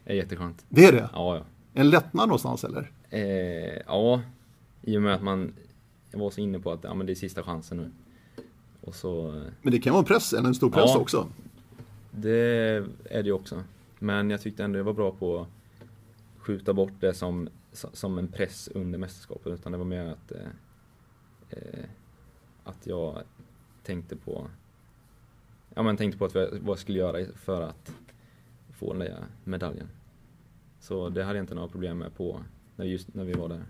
Det 0.05 0.13
är 0.13 0.17
jätteskönt. 0.17 0.65
Det 0.69 0.85
är 0.85 0.93
det? 0.93 1.11
Ja, 1.13 1.37
ja. 1.37 1.43
En 1.75 1.91
lättnad 1.91 2.29
någonstans 2.29 2.65
eller? 2.65 2.91
Eh, 3.11 3.83
ja, 3.87 4.21
i 4.83 4.97
och 4.97 5.03
med 5.03 5.15
att 5.15 5.23
man 5.23 5.53
jag 6.11 6.19
var 6.19 6.31
så 6.31 6.41
inne 6.41 6.59
på 6.59 6.73
att 6.73 6.85
ja, 6.85 6.95
men 6.95 7.07
det 7.07 7.13
är 7.13 7.15
sista 7.15 7.43
chansen 7.43 7.77
nu. 7.77 7.91
Och 8.81 8.95
så, 8.95 9.43
men 9.63 9.73
det 9.73 9.79
kan 9.79 9.93
vara 9.93 10.01
en 10.01 10.07
press, 10.07 10.33
en 10.33 10.55
stor 10.55 10.71
press 10.71 10.91
ja, 10.95 10.99
också? 10.99 11.29
Det 12.11 12.31
är 13.05 13.23
det 13.23 13.27
ju 13.27 13.33
också. 13.33 13.65
Men 13.99 14.31
jag 14.31 14.41
tyckte 14.41 14.65
ändå 14.65 14.79
jag 14.79 14.85
var 14.85 14.93
bra 14.93 15.11
på 15.11 15.41
att 15.41 15.49
skjuta 16.39 16.75
bort 16.75 16.93
det 17.01 17.15
som, 17.15 17.49
som 17.73 18.19
en 18.19 18.29
press 18.29 18.69
under 18.75 18.99
mästerskapet. 18.99 19.47
Utan 19.47 19.73
det 19.73 19.79
var 19.79 19.85
mer 19.85 20.05
att, 20.05 20.33
eh, 20.33 20.39
eh 21.51 21.85
att 22.65 22.87
jag 22.87 23.23
tänkte 23.83 24.17
på 24.17 24.47
ja, 25.75 25.83
men 25.83 25.97
tänkte 25.97 26.19
på 26.19 26.25
att 26.25 26.35
vad 26.35 26.51
jag 26.65 26.79
skulle 26.79 26.99
göra 26.99 27.27
för 27.35 27.63
att 27.63 27.93
få 28.73 28.93
den 28.93 28.99
där 28.99 29.25
medaljen. 29.45 29.89
Så 30.81 31.09
det 31.09 31.25
hade 31.25 31.39
jag 31.39 31.43
inte 31.43 31.55
några 31.55 31.69
problem 31.69 31.99
med 31.99 32.15
på 32.15 32.41
när, 32.77 32.85
just, 32.85 33.15
när 33.15 33.25
vi 33.25 33.33
var 33.33 33.49
där. 33.49 33.63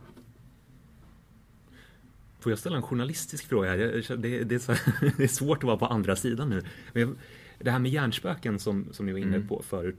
Får 2.40 2.52
jag 2.52 2.58
ställa 2.58 2.76
en 2.76 2.82
journalistisk 2.82 3.48
fråga? 3.48 3.76
Det, 3.76 4.16
det, 4.16 4.44
det, 4.44 4.54
är, 4.54 4.58
så, 4.58 4.72
det 5.16 5.24
är 5.24 5.28
svårt 5.28 5.58
att 5.58 5.64
vara 5.64 5.76
på 5.76 5.86
andra 5.86 6.16
sidan 6.16 6.50
nu. 6.50 6.62
Men 6.92 7.18
det 7.58 7.70
här 7.70 7.78
med 7.78 7.90
hjärnspöken 7.90 8.58
som, 8.58 8.92
som 8.92 9.06
ni 9.06 9.12
var 9.12 9.18
inne 9.18 9.36
mm. 9.36 9.48
på 9.48 9.62
förut. 9.62 9.96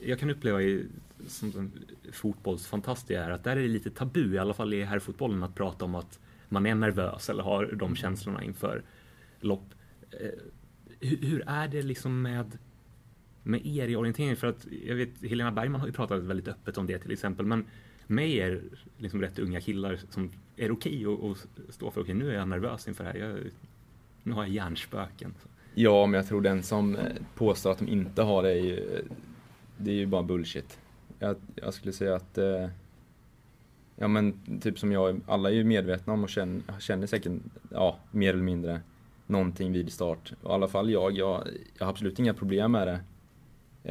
Jag 0.00 0.18
kan 0.18 0.30
uppleva 0.30 0.62
i, 0.62 0.86
som 1.26 1.72
fotbollsfantast 2.12 3.10
är 3.10 3.30
att 3.30 3.44
där 3.44 3.56
är 3.56 3.62
det 3.62 3.68
lite 3.68 3.90
tabu, 3.90 4.34
i 4.34 4.38
alla 4.38 4.54
fall 4.54 4.74
i 4.74 4.84
herrfotbollen, 4.84 5.42
att 5.42 5.54
prata 5.54 5.84
om 5.84 5.94
att 5.94 6.18
man 6.48 6.66
är 6.66 6.74
nervös 6.74 7.30
eller 7.30 7.42
har 7.42 7.66
de 7.66 7.96
känslorna 7.96 8.42
inför 8.42 8.82
lopp. 9.40 9.74
Eh, 10.10 10.28
hur, 11.00 11.16
hur 11.16 11.42
är 11.46 11.68
det 11.68 11.82
liksom 11.82 12.22
med 12.22 12.58
med 13.42 13.66
er 13.66 13.88
i 13.88 13.96
orientering? 13.96 14.36
För 14.36 14.46
att 14.46 14.66
jag 14.86 14.96
vet, 14.96 15.22
Helena 15.22 15.52
Bergman 15.52 15.80
har 15.80 15.88
ju 15.88 15.92
pratat 15.92 16.22
väldigt 16.22 16.48
öppet 16.48 16.78
om 16.78 16.86
det 16.86 16.98
till 16.98 17.12
exempel. 17.12 17.46
Men 17.46 17.66
med 18.10 18.30
er 18.30 18.60
liksom 18.98 19.20
rätt 19.20 19.38
unga 19.38 19.60
killar 19.60 19.98
som 20.10 20.30
är 20.56 20.70
okej 20.70 21.06
okay 21.06 21.30
att 21.30 21.74
stå 21.74 21.90
för 21.90 22.00
okej 22.00 22.14
okay, 22.14 22.26
nu 22.26 22.30
är 22.30 22.38
jag 22.38 22.48
nervös 22.48 22.88
inför 22.88 23.04
det 23.04 23.10
här. 23.10 23.18
Jag, 23.18 23.38
nu 24.22 24.32
har 24.32 24.42
jag 24.42 24.52
hjärnspöken. 24.52 25.34
Ja, 25.74 26.06
men 26.06 26.18
jag 26.18 26.28
tror 26.28 26.40
den 26.40 26.62
som 26.62 26.96
eh, 26.96 27.06
påstår 27.34 27.70
att 27.72 27.78
de 27.78 27.88
inte 27.88 28.22
har 28.22 28.42
det 28.42 28.50
är 28.50 28.64
ju, 28.64 28.78
eh, 28.78 29.04
det 29.76 29.90
är 29.90 29.94
ju 29.94 30.06
bara 30.06 30.22
bullshit. 30.22 30.78
Jag, 31.18 31.36
jag 31.54 31.74
skulle 31.74 31.92
säga 31.92 32.14
att 32.14 32.38
eh, 32.38 32.68
Ja 34.02 34.08
men 34.08 34.40
typ 34.60 34.78
som 34.78 34.92
jag, 34.92 35.20
alla 35.26 35.50
är 35.50 35.54
ju 35.54 35.64
medvetna 35.64 36.12
om 36.12 36.22
och 36.22 36.28
känner, 36.28 36.62
känner 36.78 37.06
säkert, 37.06 37.32
ja, 37.70 37.98
mer 38.10 38.32
eller 38.32 38.42
mindre 38.42 38.80
någonting 39.26 39.72
vid 39.72 39.92
start. 39.92 40.32
Och 40.42 40.50
I 40.50 40.54
alla 40.54 40.68
fall 40.68 40.90
jag, 40.90 41.12
jag, 41.12 41.48
jag 41.78 41.86
har 41.86 41.90
absolut 41.90 42.18
inga 42.18 42.34
problem 42.34 42.72
med 42.72 42.86
det. 42.86 43.00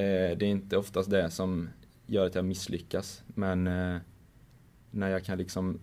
Eh, 0.01 0.37
det 0.37 0.45
är 0.45 0.49
inte 0.49 0.77
oftast 0.77 1.09
det 1.09 1.29
som 1.29 1.69
gör 2.09 2.25
att 2.25 2.35
jag 2.35 2.45
misslyckas. 2.45 3.23
Men 3.27 3.67
eh, 3.67 3.97
när 4.91 5.09
jag 5.09 5.23
kan 5.23 5.37
liksom 5.37 5.79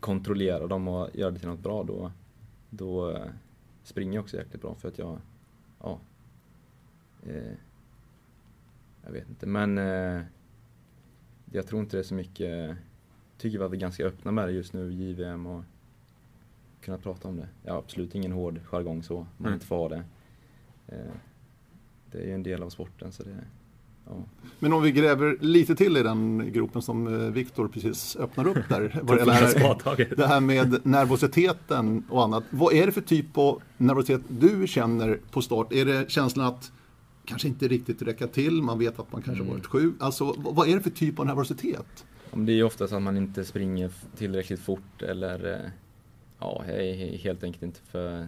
kontrollera 0.00 0.66
dem 0.66 0.88
och 0.88 1.16
göra 1.16 1.30
det 1.30 1.38
till 1.38 1.48
något 1.48 1.60
bra 1.60 1.82
då, 1.82 2.12
då 2.70 3.10
eh, 3.10 3.30
springer 3.82 4.14
jag 4.14 4.22
också 4.22 4.36
jäkligt 4.36 4.62
bra 4.62 4.74
för 4.74 4.88
att 4.88 4.98
jag, 4.98 5.18
ja. 5.80 6.00
Eh, 7.22 7.52
jag 9.04 9.12
vet 9.12 9.28
inte 9.28 9.46
men 9.46 9.78
eh, 9.78 10.22
jag 11.52 11.66
tror 11.66 11.80
inte 11.80 11.96
det 11.96 12.00
är 12.00 12.04
så 12.04 12.14
mycket, 12.14 12.76
tycker 13.38 13.58
vi 13.58 13.64
att 13.64 13.70
vi 13.70 13.76
är 13.76 13.80
ganska 13.80 14.04
öppna 14.04 14.30
med 14.30 14.48
det 14.48 14.52
just 14.52 14.72
nu, 14.72 14.92
JVM 14.92 15.46
och 15.46 15.64
kunna 16.80 16.98
prata 16.98 17.28
om 17.28 17.36
det. 17.36 17.48
Jag 17.62 17.72
har 17.72 17.78
absolut 17.78 18.14
ingen 18.14 18.32
hård 18.32 18.60
jargong 18.64 19.02
så, 19.02 19.14
man 19.14 19.26
mm. 19.46 19.54
inte 19.54 19.66
får 19.66 19.76
ha 19.76 19.88
det. 19.88 20.04
Eh, 20.86 21.14
det 22.10 22.18
är 22.18 22.26
ju 22.26 22.34
en 22.34 22.42
del 22.42 22.62
av 22.62 22.70
sporten 22.70 23.12
så 23.12 23.22
det 23.22 23.44
ja. 24.06 24.24
Men 24.58 24.72
om 24.72 24.82
vi 24.82 24.92
gräver 24.92 25.36
lite 25.40 25.76
till 25.76 25.96
i 25.96 26.02
den 26.02 26.52
gropen 26.52 26.82
som 26.82 27.06
eh, 27.06 27.30
Viktor 27.30 27.68
precis 27.68 28.16
öppnar 28.16 28.46
upp 28.46 28.68
där. 28.68 29.00
vad 29.02 29.18
det, 29.26 29.32
här, 29.32 30.16
det 30.16 30.26
här 30.26 30.40
med 30.40 30.86
nervositeten 30.86 32.04
och 32.10 32.24
annat. 32.24 32.44
Vad 32.50 32.72
är 32.74 32.86
det 32.86 32.92
för 32.92 33.00
typ 33.00 33.38
av 33.38 33.62
nervositet 33.76 34.22
du 34.28 34.66
känner 34.66 35.20
på 35.30 35.42
start? 35.42 35.72
Är 35.72 35.84
det 35.84 36.10
känslan 36.10 36.46
att 36.46 36.72
kanske 37.24 37.48
inte 37.48 37.68
riktigt 37.68 38.02
räcka 38.02 38.26
till, 38.26 38.62
man 38.62 38.78
vet 38.78 38.98
att 38.98 39.12
man 39.12 39.22
kanske 39.22 39.42
Mm. 39.42 39.54
varit 39.54 39.66
sjuk. 39.66 39.94
Alltså 40.00 40.34
vad 40.38 40.68
är 40.68 40.74
det 40.76 40.82
för 40.82 40.90
typ 40.90 41.18
av 41.18 41.26
nervositet? 41.26 42.04
Det 42.32 42.52
är 42.52 42.56
ju 42.56 42.62
oftast 42.62 42.92
att 42.92 43.02
man 43.02 43.16
inte 43.16 43.44
springer 43.44 43.90
tillräckligt 44.16 44.60
fort 44.60 45.02
eller 45.02 45.52
eh, 45.52 45.70
ja, 46.38 46.62
helt 47.22 47.42
enkelt 47.44 47.62
inte 47.62 47.80
för 47.90 48.26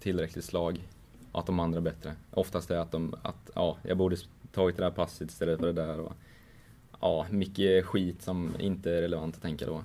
tillräckligt 0.00 0.44
slag. 0.44 0.88
Att 1.32 1.46
de 1.46 1.60
andra 1.60 1.78
är 1.78 1.82
bättre. 1.82 2.12
Oftast 2.30 2.70
är 2.70 2.76
att 2.76 2.92
de, 2.92 3.14
att 3.22 3.50
ja, 3.54 3.76
jag 3.82 3.98
borde 3.98 4.16
tagit 4.52 4.76
det 4.76 4.82
där 4.82 4.90
passet 4.90 5.30
istället 5.30 5.60
för 5.60 5.66
det 5.66 5.72
där. 5.72 6.00
Och, 6.00 6.12
ja, 7.00 7.26
mycket 7.30 7.86
skit 7.86 8.22
som 8.22 8.50
inte 8.58 8.90
är 8.90 9.00
relevant 9.00 9.36
att 9.36 9.42
tänka 9.42 9.66
då. 9.66 9.84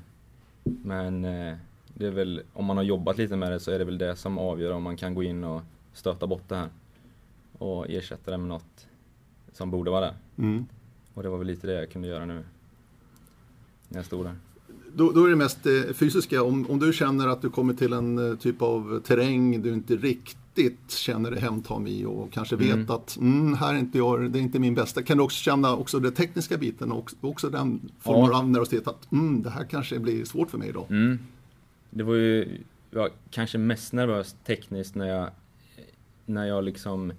Men 0.63 1.25
eh, 1.25 1.55
det 1.93 2.07
är 2.07 2.11
väl, 2.11 2.41
om 2.53 2.65
man 2.65 2.77
har 2.77 2.83
jobbat 2.83 3.17
lite 3.17 3.35
med 3.35 3.51
det 3.51 3.59
så 3.59 3.71
är 3.71 3.79
det 3.79 3.85
väl 3.85 3.97
det 3.97 4.15
som 4.15 4.37
avgör 4.37 4.71
om 4.71 4.83
man 4.83 4.97
kan 4.97 5.15
gå 5.15 5.23
in 5.23 5.43
och 5.43 5.61
stöta 5.93 6.27
bort 6.27 6.49
det 6.49 6.55
här. 6.55 6.69
Och 7.57 7.89
ersätta 7.89 8.31
det 8.31 8.37
med 8.37 8.47
något 8.47 8.87
som 9.53 9.71
borde 9.71 9.91
vara 9.91 10.05
där. 10.05 10.13
Mm. 10.37 10.65
Och 11.13 11.23
det 11.23 11.29
var 11.29 11.37
väl 11.37 11.47
lite 11.47 11.67
det 11.67 11.73
jag 11.73 11.89
kunde 11.89 12.07
göra 12.07 12.25
nu. 12.25 12.43
När 13.89 13.97
jag 13.97 14.05
stod 14.05 14.25
där. 14.25 14.35
Då, 14.93 15.11
då 15.11 15.25
är 15.25 15.29
det 15.29 15.35
mest 15.35 15.65
eh, 15.65 15.93
fysiska. 15.93 16.43
Om, 16.43 16.69
om 16.69 16.79
du 16.79 16.93
känner 16.93 17.27
att 17.27 17.41
du 17.41 17.49
kommer 17.49 17.73
till 17.73 17.93
en 17.93 18.31
eh, 18.31 18.37
typ 18.37 18.61
av 18.61 18.99
terräng 18.99 19.61
du 19.61 19.73
inte 19.73 19.95
riktigt 19.95 20.37
känner 20.87 21.31
dig 21.31 21.39
hemtam 21.39 21.87
i 21.87 22.05
och 22.05 22.31
kanske 22.31 22.55
vet 22.55 22.73
Mm. 22.73 22.89
att 22.89 23.17
mm, 23.17 23.53
här 23.53 23.73
är 23.73 23.77
inte 23.79 23.97
jag, 23.97 24.31
det 24.31 24.39
är 24.39 24.41
inte 24.41 24.59
min 24.59 24.75
bästa. 24.75 25.03
Kan 25.03 25.17
du 25.17 25.23
också 25.23 25.37
känna 25.43 25.75
också 25.75 25.99
den 25.99 26.13
tekniska 26.13 26.57
biten 26.57 26.91
och 26.91 27.11
också, 27.21 27.49
den 27.49 27.91
formen 27.99 28.29
Ja. 28.31 28.37
av 28.39 28.49
nervositet 28.49 28.87
att 28.87 29.11
mm, 29.11 29.41
det 29.43 29.49
här 29.49 29.63
kanske 29.63 29.99
blir 29.99 30.25
svårt 30.25 30.49
för 30.51 30.57
mig 30.57 30.69
idag. 30.69 30.85
Mm. 30.89 31.19
Det 31.89 32.03
var 32.03 32.15
ju, 32.15 32.61
jag 32.91 33.09
kanske 33.29 33.57
mest 33.57 33.93
nervös 33.93 34.35
tekniskt 34.45 34.95
när 34.95 35.07
jag, 35.07 35.29
när 36.25 36.45
jag 36.45 36.63
liksom 36.63 37.13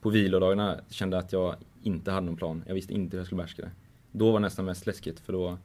på 0.00 0.10
vilodagarna 0.10 0.80
kände 0.88 1.18
att 1.18 1.32
jag 1.32 1.54
inte 1.82 2.10
hade 2.10 2.26
någon 2.26 2.36
plan. 2.36 2.62
Jag 2.66 2.74
visste 2.74 2.94
inte 2.94 3.16
hur 3.16 3.18
jag 3.20 3.26
skulle 3.26 3.36
behärska 3.36 3.62
det. 3.62 3.70
Då 4.12 4.26
var 4.32 4.40
det 4.40 4.42
nästan 4.46 4.64
mest 4.64 4.86
läskigt 4.86 5.20
för 5.20 5.32
då, 5.32 5.58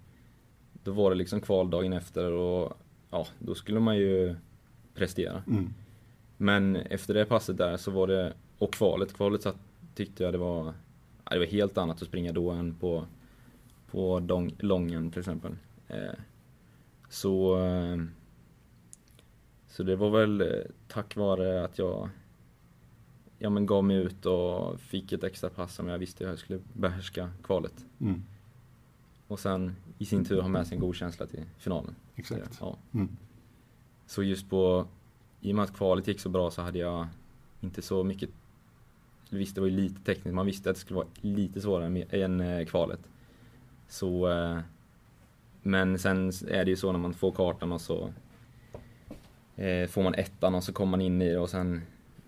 då 0.84 0.92
var 0.92 1.10
det 1.10 1.16
liksom 1.16 1.42
kvaldagen 1.42 1.94
efter 1.94 2.32
och 2.32 2.78
ja, 3.12 3.28
då 3.40 3.56
skulle 3.56 3.80
man 3.80 3.98
ju 3.98 4.36
prestera. 4.96 5.44
Mm. 5.48 5.74
Men 6.38 6.76
efter 6.76 7.14
det 7.14 7.26
passet 7.26 7.58
där 7.58 7.78
så 7.78 7.92
var 7.92 8.08
det, 8.08 8.34
och 8.58 8.74
kvalet, 8.74 9.14
kvalet 9.14 9.42
så 9.42 9.54
tyckte 9.96 10.24
jag 10.24 10.34
det 10.34 10.38
var, 10.38 10.74
det 11.30 11.40
var 11.40 11.46
helt 11.46 11.78
annat 11.78 12.02
att 12.02 12.08
springa 12.08 12.32
då 12.32 12.52
än 12.52 12.76
på, 12.76 13.06
på 13.92 14.20
dong, 14.20 14.56
lången 14.60 15.12
till 15.12 15.20
exempel. 15.20 15.56
Eh, 15.88 16.20
så, 17.10 17.66
eh, 17.66 17.98
så 19.68 19.84
det 19.84 19.96
var 19.96 20.10
väl 20.10 20.42
eh, 20.42 20.48
tack 20.88 21.16
vare 21.16 21.66
att 21.66 21.78
jag 21.78 22.10
ja, 23.40 23.50
men 23.50 23.66
gav 23.66 23.84
mig 23.84 23.98
ut 23.98 24.26
och 24.26 24.80
fick 24.80 25.12
ett 25.12 25.24
extra 25.24 25.50
pass 25.50 25.76
som 25.76 25.88
jag 25.88 25.98
visste 25.98 26.24
jag 26.24 26.40
skulle 26.40 26.60
behärska 26.74 27.32
kvalet. 27.44 27.86
Mm. 28.00 28.24
Och 29.28 29.40
sen 29.40 29.76
i 29.98 30.06
sin 30.06 30.26
tur 30.26 30.42
ha 30.42 30.48
med 30.48 30.68
sig 30.68 30.76
en 30.76 30.82
god 30.82 30.96
känsla 30.96 31.26
till 31.26 31.44
finalen. 31.58 31.96
Exakt. 32.16 32.58
Ja. 32.60 32.78
Mm. 32.94 33.18
Så 34.06 34.24
just 34.24 34.50
på, 34.50 34.88
i 35.46 35.52
och 35.52 35.56
med 35.56 35.64
att 35.64 35.74
kvalet 35.78 36.08
gick 36.08 36.20
så 36.20 36.30
bra 36.30 36.52
så 36.52 36.62
hade 36.62 36.80
jag 36.80 37.08
inte 37.62 37.82
så 37.82 38.04
mycket, 38.04 38.30
visst 39.30 39.56
det 39.56 39.62
var 39.62 39.68
ju 39.68 39.76
lite 39.76 40.02
tekniskt, 40.02 40.36
man 40.36 40.46
visste 40.46 40.70
att 40.70 40.76
det 40.76 40.80
skulle 40.80 40.98
vara 40.98 41.08
lite 41.22 41.62
svårare 41.62 42.04
än 42.10 42.42
eh, 42.42 42.66
kvalet. 42.66 43.00
Så, 43.88 44.32
eh, 44.32 44.60
men 45.62 46.00
sen 46.00 46.32
är 46.48 46.66
det 46.66 46.70
ju 46.70 46.76
så 46.76 46.92
när 46.92 47.00
man 47.00 47.14
får 47.14 47.32
kartan 47.32 47.72
och 47.72 47.82
så 47.82 48.14
eh, 49.56 49.88
får 49.88 50.04
man 50.04 50.14
ettan 50.14 50.56
och 50.56 50.64
så 50.64 50.74
kommer 50.74 50.92
man 50.92 51.02
in 51.02 51.22
i 51.22 51.30
det 51.30 51.38
och 51.40 51.50
sen 51.50 51.82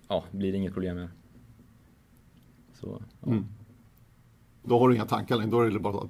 ja, 0.07 0.23
blir 0.31 0.51
det 0.51 0.57
inget 0.57 0.73
problem 0.73 0.95
mer. 0.95 1.09
Så, 2.73 3.01
ja. 3.21 3.27
Mm. 3.27 3.45
Då 4.63 4.79
har 4.79 4.89
du 4.89 4.95
inga 4.95 5.05
tankar 5.05 5.35
längre, 5.35 5.51
då 5.51 5.61
är 5.61 5.71
det 5.71 5.79
bara 5.79 6.09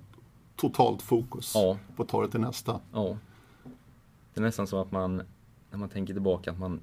totalt 0.55 1.01
fokus 1.01 1.51
Ja. 1.55 1.77
på 1.95 2.03
att 2.03 2.09
ta 2.09 2.21
det 2.21 2.31
till 2.31 2.39
nästa. 2.39 2.79
Ja. 2.93 3.17
Det 4.33 4.39
är 4.39 4.43
nästan 4.43 4.67
så 4.67 4.81
att 4.81 4.91
man, 4.91 5.21
när 5.71 5.77
man 5.77 5.89
tänker 5.89 6.13
tillbaka, 6.13 6.51
att 6.51 6.59
man 6.59 6.79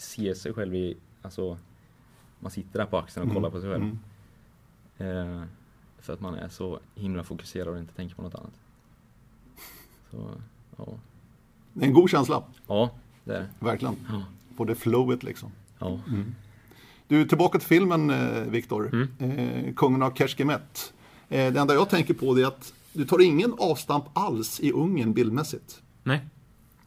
ser 0.00 0.34
sig 0.34 0.52
själv 0.52 0.74
i, 0.74 0.96
alltså, 1.22 1.58
man 2.40 2.50
sitter 2.50 2.78
där 2.78 2.86
på 2.86 2.98
axeln 2.98 3.28
och 3.28 3.34
kollar 3.34 3.50
på 3.50 3.60
sig 3.60 3.70
själv. 3.70 3.98
Mm. 4.98 5.38
Eh, 5.40 5.46
för 5.98 6.12
att 6.12 6.20
man 6.20 6.34
är 6.34 6.48
så 6.48 6.80
himla 6.94 7.24
fokuserad 7.24 7.68
och 7.68 7.78
inte 7.78 7.94
tänker 7.94 8.14
på 8.16 8.22
något 8.22 8.34
annat. 8.34 8.52
Så, 10.10 10.30
ja. 10.76 10.86
Det 11.72 11.84
är 11.84 11.88
en 11.88 11.94
god 11.94 12.10
känsla, 12.10 12.42
Ja, 12.66 12.90
det 13.24 13.34
är 13.36 13.40
det. 13.40 13.48
verkligen. 13.58 13.96
Ja. 14.08 14.24
På 14.56 14.64
det 14.64 14.74
flowet 14.74 15.22
liksom. 15.22 15.52
Ja. 15.78 16.00
Du, 17.08 17.28
tillbaka 17.28 17.58
till 17.58 17.68
filmen 17.68 18.10
eh, 18.10 18.42
Viktor. 18.42 18.90
Mm. 18.92 19.38
Eh, 19.38 19.74
Kungen 19.74 20.02
av 20.02 20.14
Keshkemet. 20.14 20.92
Eh, 21.28 21.52
det 21.52 21.60
enda 21.60 21.74
jag 21.74 21.88
tänker 21.90 22.14
på 22.14 22.34
det 22.34 22.42
är 22.42 22.46
att 22.46 22.72
du 22.92 23.04
tar 23.04 23.20
ingen 23.20 23.54
avstamp 23.58 24.04
alls 24.12 24.60
i 24.60 24.72
Ungern 24.72 25.12
bildmässigt. 25.12 25.82
Nej, 26.02 26.20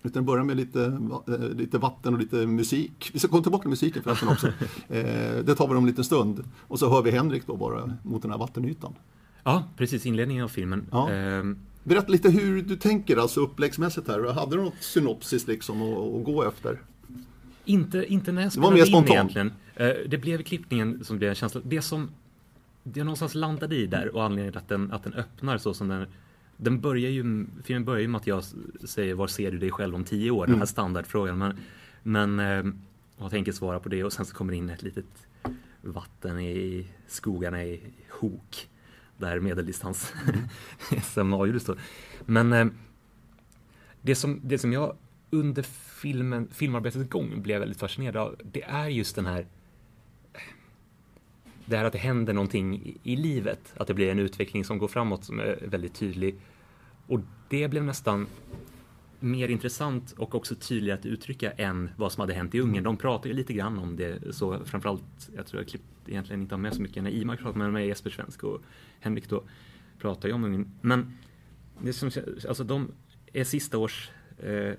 Utan 0.04 0.26
börjar 0.26 0.44
med 0.44 0.58
lite, 0.58 0.84
eh, 1.28 1.50
lite 1.50 1.78
vatten 1.78 2.14
och 2.14 2.20
lite 2.20 2.36
musik. 2.48 3.10
Vi 3.14 3.20
ska 3.20 3.28
komma 3.28 3.44
tillbaka 3.44 3.62
till 3.62 3.70
musiken 3.70 4.04
förresten 4.04 4.28
också. 4.30 4.48
Eh, 4.90 5.36
det 5.46 5.56
tar 5.56 5.68
vi 5.68 5.74
om 5.76 5.84
en 5.84 5.86
liten 5.90 6.04
stund. 6.04 6.44
Och 6.68 6.80
så 6.80 6.90
hör 6.90 7.02
vi 7.02 7.12
Henrik 7.12 7.48
då 7.48 7.56
bara 7.58 7.98
mot 8.04 8.22
den 8.22 8.32
här 8.32 8.38
vattenytan. 8.38 8.94
ja 9.44 9.64
precis 9.78 10.06
inledningen 10.06 10.44
av 10.44 10.48
filmen. 10.48 10.86
Ja. 10.92 11.10
Ehm, 11.12 11.58
Berätta 11.84 12.12
lite 12.12 12.30
hur 12.30 12.62
du 12.62 12.76
tänker, 12.76 13.18
alltså 13.18 13.40
uppläggsmässigt 13.42 14.08
här. 14.08 14.34
Hade 14.34 14.56
du 14.56 14.64
något 14.64 14.74
synopsis 14.80 15.48
liksom 15.48 15.82
att, 15.82 15.98
att 16.16 16.24
gå 16.26 16.44
efter? 16.44 16.82
Inte, 17.66 18.06
inte 18.14 18.32
när 18.32 18.42
jag 18.42 18.52
Det 18.52 18.60
var 18.60 18.72
spelade 18.72 18.92
mer 18.92 18.98
in 19.00 19.12
egentligen. 19.12 19.52
Eh, 19.76 19.88
Det 20.10 20.18
blev 20.18 20.42
klippningen 20.44 21.04
som 21.04 21.18
blev 21.18 21.30
en 21.30 21.36
känsla. 21.36 21.62
Det 21.66 21.82
som 21.82 22.10
det 22.84 23.04
någonstans 23.04 23.36
landade 23.36 23.76
i 23.76 23.88
där 23.88 24.16
och 24.16 24.24
anledningen 24.24 24.52
till 24.52 24.58
att 24.60 24.70
den, 24.70 24.92
att 24.92 25.04
den 25.04 25.14
öppnar 25.14 25.58
så 25.58 25.74
som 25.74 25.88
den 25.88 26.06
den 26.58 26.82
börjar 26.82 27.10
ju, 27.10 27.46
filmen 27.64 27.86
börjar 27.86 28.02
ju 28.02 28.08
med 28.08 28.20
att 28.20 28.28
jag 28.28 28.44
säger 28.86 29.14
var 29.14 29.28
ser 29.28 29.52
du 29.52 29.58
dig 29.58 29.72
själv 29.72 29.96
om 29.96 30.04
tio 30.04 30.32
år? 30.32 30.48
Den 30.48 30.60
här 30.60 30.66
standardfrågan. 30.66 31.38
Men, 31.38 31.58
men 32.04 32.40
eh, 32.40 32.74
jag 33.18 33.32
tänker 33.32 33.52
svara 33.52 33.80
på 33.80 33.90
det 33.90 34.04
och 34.04 34.14
sen 34.14 34.26
så 34.26 34.36
kommer 34.36 34.52
det 34.52 34.58
in 34.58 34.70
ett 34.70 34.84
litet 34.84 35.28
vatten 35.82 36.40
i 36.40 36.88
skogarna 37.08 37.64
i 37.64 37.82
Hok. 38.10 38.70
Där 39.18 39.40
medeldistans 39.40 40.14
SM 41.04 41.34
avgjordes 41.34 41.66
då. 41.66 41.76
Men 42.26 42.54
eh, 42.54 42.68
det 44.02 44.16
som, 44.16 44.42
det 44.44 44.58
som 44.58 44.74
jag 44.74 44.96
under 45.30 45.64
filmen, 46.02 46.48
filmarbetets 46.52 47.10
gång 47.10 47.42
blev 47.42 47.60
väldigt 47.60 47.80
fascinerad 47.80 48.18
av, 48.18 48.36
det 48.44 48.64
är 48.64 48.88
just 48.88 49.16
den 49.16 49.26
här 49.26 49.46
det 51.66 51.78
här 51.78 51.86
att 51.86 51.94
det 51.94 52.00
händer 52.00 52.34
någonting 52.34 52.98
i, 53.04 53.16
livet, 53.16 53.74
att 53.78 53.88
det 53.88 53.94
blir 53.94 54.12
en 54.12 54.20
utveckling 54.20 54.66
som 54.66 54.78
går 54.78 54.88
framåt 54.88 55.24
som 55.24 55.40
är 55.40 55.60
väldigt 55.68 55.94
tydlig. 55.94 56.36
Och 57.08 57.20
det 57.50 57.68
blev 57.68 57.84
nästan 57.84 58.28
mer 59.20 59.48
intressant 59.48 60.12
och 60.18 60.36
också 60.36 60.56
tydligare 60.56 61.00
att 61.00 61.06
uttrycka 61.06 61.52
än 61.52 61.90
vad 61.98 62.12
som 62.12 62.22
hade 62.22 62.34
hänt 62.34 62.56
i 62.56 62.60
Ungern. 62.60 62.84
De 62.84 62.98
pratar 62.98 63.30
ju 63.30 63.36
lite 63.36 63.54
grann 63.54 63.80
om 63.80 63.96
det, 63.96 64.36
så 64.36 64.60
framförallt, 64.66 65.30
jag 65.36 65.46
tror 65.46 65.62
jag 65.62 65.70
klippt 65.70 65.86
egentligen 66.08 66.42
inte 66.42 66.56
har 66.56 66.60
med 66.60 66.74
så 66.74 66.82
mycket 66.82 67.04
när 67.04 67.12
Imak 67.12 67.40
pratar 67.40 67.58
med, 67.58 67.74
mig, 67.74 67.88
Jesper 67.88 68.10
Svensk 68.10 68.44
och 68.44 68.62
Henrik 69.00 69.30
då 69.30 69.44
pratar 70.00 70.30
ju 70.30 70.36
om 70.36 70.44
Ungern. 70.44 70.72
Men 70.82 71.18
det 71.82 71.94
som, 71.94 72.12
alltså 72.48 72.64
de 72.64 72.92
är 73.34 73.44
sista 73.44 73.78
års 73.78 74.12
eh, 74.40 74.74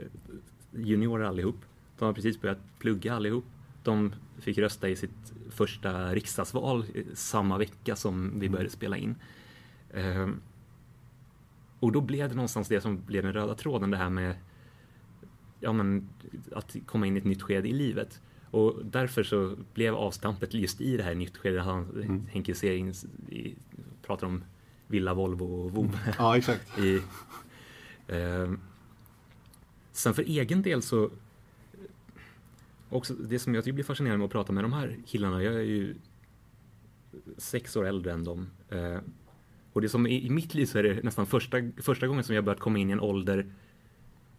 juniorer 0.70 1.24
allihop. 1.24 1.56
De 1.98 2.04
har 2.04 2.12
precis 2.12 2.40
börjat 2.40 2.58
plugga 2.78 3.14
allihop. 3.14 3.44
De 3.84 4.14
fick 4.38 4.58
rösta 4.58 4.88
i 4.88 4.96
sitt 4.96 5.32
första 5.50 6.14
riksdagsval 6.14 6.84
eh, 6.94 7.04
samma 7.14 7.58
vecka 7.58 7.96
som 7.96 8.40
vi 8.40 8.48
började 8.48 8.70
spela 8.70 8.96
in. 8.96 9.14
Ehm, 9.94 10.40
och 11.80 11.92
då 11.92 12.00
blev 12.00 12.28
det 12.28 12.34
någonstans 12.34 12.68
det 12.68 12.80
som 12.80 13.04
blev 13.06 13.22
den 13.22 13.32
röda 13.32 13.54
tråden, 13.54 13.90
det 13.90 13.96
här 13.96 14.10
med 14.10 14.34
ja, 15.60 15.72
men, 15.72 16.08
att 16.52 16.76
komma 16.86 17.06
in 17.06 17.16
i 17.16 17.18
ett 17.18 17.24
nytt 17.24 17.42
skede 17.42 17.68
i 17.68 17.72
livet. 17.72 18.20
Och 18.50 18.74
därför 18.84 19.22
så 19.22 19.56
blev 19.74 19.94
avstampet 19.94 20.54
just 20.54 20.80
i 20.80 20.96
det 20.96 21.02
här 21.02 21.14
nytt 21.14 21.36
skede. 21.36 21.60
Han, 21.60 22.26
Henke 22.32 22.54
ser 22.54 22.74
in, 22.74 22.94
i, 23.28 23.54
pratar 24.02 24.26
om 24.26 24.44
Villa, 24.86 25.14
Volvo 25.14 25.44
och 25.44 25.72
Vov. 25.72 25.98
Ja, 26.18 26.36
exakt. 26.36 26.78
I, 26.78 27.02
ehm, 28.08 28.60
sen 29.92 30.14
för 30.14 30.22
egen 30.22 30.62
del 30.62 30.82
så 30.82 31.10
också 32.94 33.14
det 33.14 33.38
som 33.38 33.54
jag 33.54 33.64
tycker 33.64 33.74
blir 33.74 33.84
fascinerande 33.84 34.18
med 34.18 34.24
att 34.24 34.32
prata 34.32 34.52
med 34.52 34.64
de 34.64 34.72
här 34.72 34.96
killarna, 35.06 35.42
jag 35.42 35.54
är 35.54 35.60
ju 35.60 35.94
sex 37.36 37.76
år 37.76 37.86
äldre 37.86 38.12
än 38.12 38.24
dem. 38.24 38.50
Eh, 38.68 38.98
och 39.72 39.80
det 39.80 39.88
som 39.88 40.06
i, 40.06 40.26
i 40.26 40.30
mitt 40.30 40.54
liv 40.54 40.66
så 40.66 40.78
är 40.78 40.82
det 40.82 41.02
nästan 41.02 41.26
första, 41.26 41.56
första 41.82 42.06
gången 42.06 42.24
som 42.24 42.34
jag 42.34 42.44
börjat 42.44 42.60
komma 42.60 42.78
in 42.78 42.90
i 42.90 42.92
en 42.92 43.00
ålder 43.00 43.46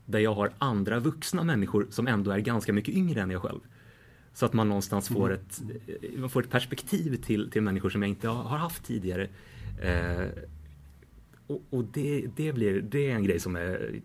där 0.05 0.19
jag 0.19 0.33
har 0.33 0.51
andra 0.57 0.99
vuxna 0.99 1.43
människor 1.43 1.87
som 1.89 2.07
ändå 2.07 2.31
är 2.31 2.39
ganska 2.39 2.73
mycket 2.73 2.95
yngre 2.95 3.21
än 3.21 3.29
jag 3.29 3.41
själv. 3.41 3.59
Så 4.33 4.45
att 4.45 4.53
man 4.53 4.67
någonstans 4.67 5.07
får 5.07 5.33
ett, 5.33 5.61
man 6.17 6.29
får 6.29 6.43
ett 6.43 6.49
perspektiv 6.49 7.15
till, 7.15 7.51
till 7.51 7.61
människor 7.61 7.89
som 7.89 8.01
jag 8.01 8.09
inte 8.09 8.27
har, 8.27 8.57
haft 8.57 8.85
tidigare. 8.85 9.29
Eh, 9.81 10.27
och, 11.47 11.61
och 11.69 11.83
det, 11.83 12.25
det, 12.35 12.53
blir, 12.53 12.81
det 12.81 13.11
är 13.11 13.15
en 13.15 13.23
grej 13.23 13.39
som 13.39 13.55
är, 13.55 14.01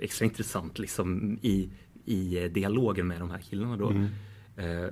extra 0.00 0.24
intressant 0.24 0.78
liksom 0.78 1.38
i, 1.42 1.68
i 2.08 2.48
dialogen 2.48 3.06
med 3.06 3.20
de 3.20 3.30
här 3.30 3.38
killarna 3.38 3.76
då. 3.76 3.90
Mm. 3.90 4.06
Eh, 4.56 4.90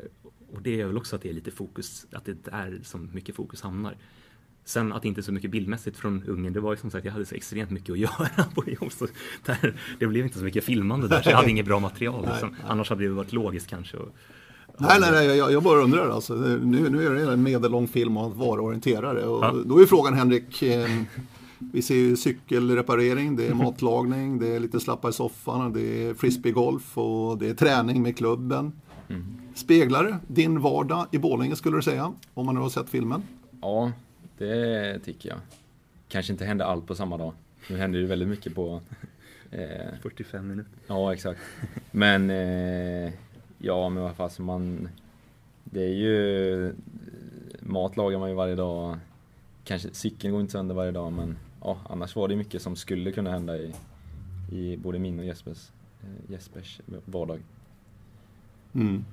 och 0.52 0.62
det 0.62 0.81
är 0.81 0.87
väl 0.87 0.96
också 0.96 1.16
att 1.16 1.22
det 1.22 1.29
är 1.29 1.33
lite 1.33 1.50
fokus, 1.50 2.07
att 2.12 2.24
det 2.24 2.37
är 2.52 2.79
som 2.83 3.11
mycket 3.12 3.35
fokus 3.35 3.62
hamnar. 3.62 3.96
Sen 4.64 4.92
att 4.92 5.02
det 5.02 5.09
inte 5.09 5.20
är 5.20 5.22
så 5.22 5.33
mycket 5.33 5.50
bildmässigt 5.50 5.96
från 5.96 6.22
Ungern, 6.26 6.52
det 6.52 6.61
var 6.61 6.72
ju 6.72 6.76
som 6.76 6.90
sagt, 6.90 7.05
jag 7.05 7.12
hade 7.12 7.26
så 7.26 7.35
extremt 7.35 7.70
mycket 7.70 7.92
att 7.92 7.98
göra 8.07 8.44
på 8.55 8.64
jobb. 8.70 8.92
Så 8.92 9.07
där, 9.44 9.74
det 9.98 10.07
blev 10.07 10.24
inte 10.24 10.38
så 10.38 10.44
mycket 10.44 10.64
filmande 10.64 11.09
där, 11.09 11.22
så 11.22 11.31
jag 11.31 11.37
hade 11.37 11.50
inget 11.50 11.66
bra 11.66 11.81
material. 11.81 12.29
Liksom. 12.31 12.57
Annars 12.66 12.88
hade 12.90 13.05
det 13.05 13.09
varit 13.09 13.33
logiskt 13.33 13.70
kanske. 13.70 13.96
Och, 13.96 14.09
Nej, 14.79 15.00
nej, 15.00 15.11
nej, 15.12 15.37
jag, 15.37 15.52
jag 15.52 15.62
bara 15.62 15.81
undrar 15.81 16.11
alltså. 16.11 16.35
Nu, 16.35 16.90
nu 16.90 17.07
är 17.07 17.11
det 17.11 17.33
en 17.33 17.42
medellång 17.42 17.88
film 17.88 18.16
och 18.16 18.26
att 18.26 18.37
vara 18.37 18.61
orienterare. 18.61 19.22
Och 19.22 19.44
Ja. 19.44 19.55
Då 19.64 19.79
är 19.83 19.87
frågan 19.87 20.14
Henrik, 20.14 20.62
eh, 20.62 20.90
vi 21.58 21.82
ser 21.82 21.94
ju 21.94 22.16
cykelreparering, 22.16 23.36
det 23.36 23.46
är 23.46 23.54
matlagning, 23.54 24.38
det 24.38 24.48
är 24.56 24.60
lite 24.60 24.80
slappa 24.80 25.08
i 25.08 25.12
soffan, 25.12 25.72
det 25.72 26.06
är 26.06 26.14
frisbeegolf 26.14 26.98
och 26.98 27.38
det 27.38 27.48
är 27.48 27.54
träning 27.54 28.02
med 28.02 28.16
klubben. 28.16 28.72
Speglar 29.54 30.04
det 30.04 30.18
din 30.26 30.60
vardag 30.60 31.06
i 31.12 31.18
Borlänge 31.18 31.56
skulle 31.56 31.76
du 31.76 31.82
säga, 31.82 32.12
om 32.34 32.46
man 32.46 32.54
nu 32.54 32.60
har 32.60 32.68
sett 32.68 32.88
filmen? 32.88 33.22
Ja, 33.60 33.92
det 34.38 34.98
tycker 34.98 35.28
jag. 35.28 35.38
Kanske 36.08 36.32
inte 36.32 36.44
hände 36.44 36.64
allt 36.64 36.86
på 36.86 36.94
samma 36.94 37.16
dag. 37.16 37.32
Nu 37.70 37.76
händer 37.76 37.98
ju 37.98 38.06
väldigt 38.06 38.28
mycket 38.28 38.54
på... 38.54 38.80
Eh, 39.50 39.98
45 40.02 40.48
minuter. 40.48 40.72
ja, 40.86 41.12
exakt. 41.12 41.40
Men... 41.90 42.30
Eh, 42.30 43.12
ja, 43.58 43.88
men 43.88 44.02
vad 44.02 44.16
fasen 44.16 44.44
man... 44.44 44.88
Det 45.64 45.84
är 45.84 45.94
ju... 45.94 46.72
Mat 47.60 47.96
lagar 47.96 48.18
man 48.18 48.28
ju 48.28 48.34
varje 48.34 48.54
dag. 48.54 48.98
Kanske 49.64 49.88
cykeln 49.92 50.32
går 50.32 50.40
inte 50.40 50.52
sönder 50.52 50.74
varje 50.74 50.90
dag, 50.92 51.12
men 51.12 51.36
ja, 51.66 51.79
annars 51.90 52.16
var 52.16 52.29
det 52.29 52.37
mycket 52.37 52.62
som 52.62 52.76
skulle 52.76 53.12
kunna 53.12 53.31
hända 53.31 53.57
i, 53.59 53.72
i 54.52 54.76
både 54.76 54.98
min 54.98 55.18
och 55.18 55.24
Jespers, 55.24 55.70
eh, 56.02 56.33
Jespers 56.33 56.81
vardag. 57.05 57.40
Mm. 58.74 59.05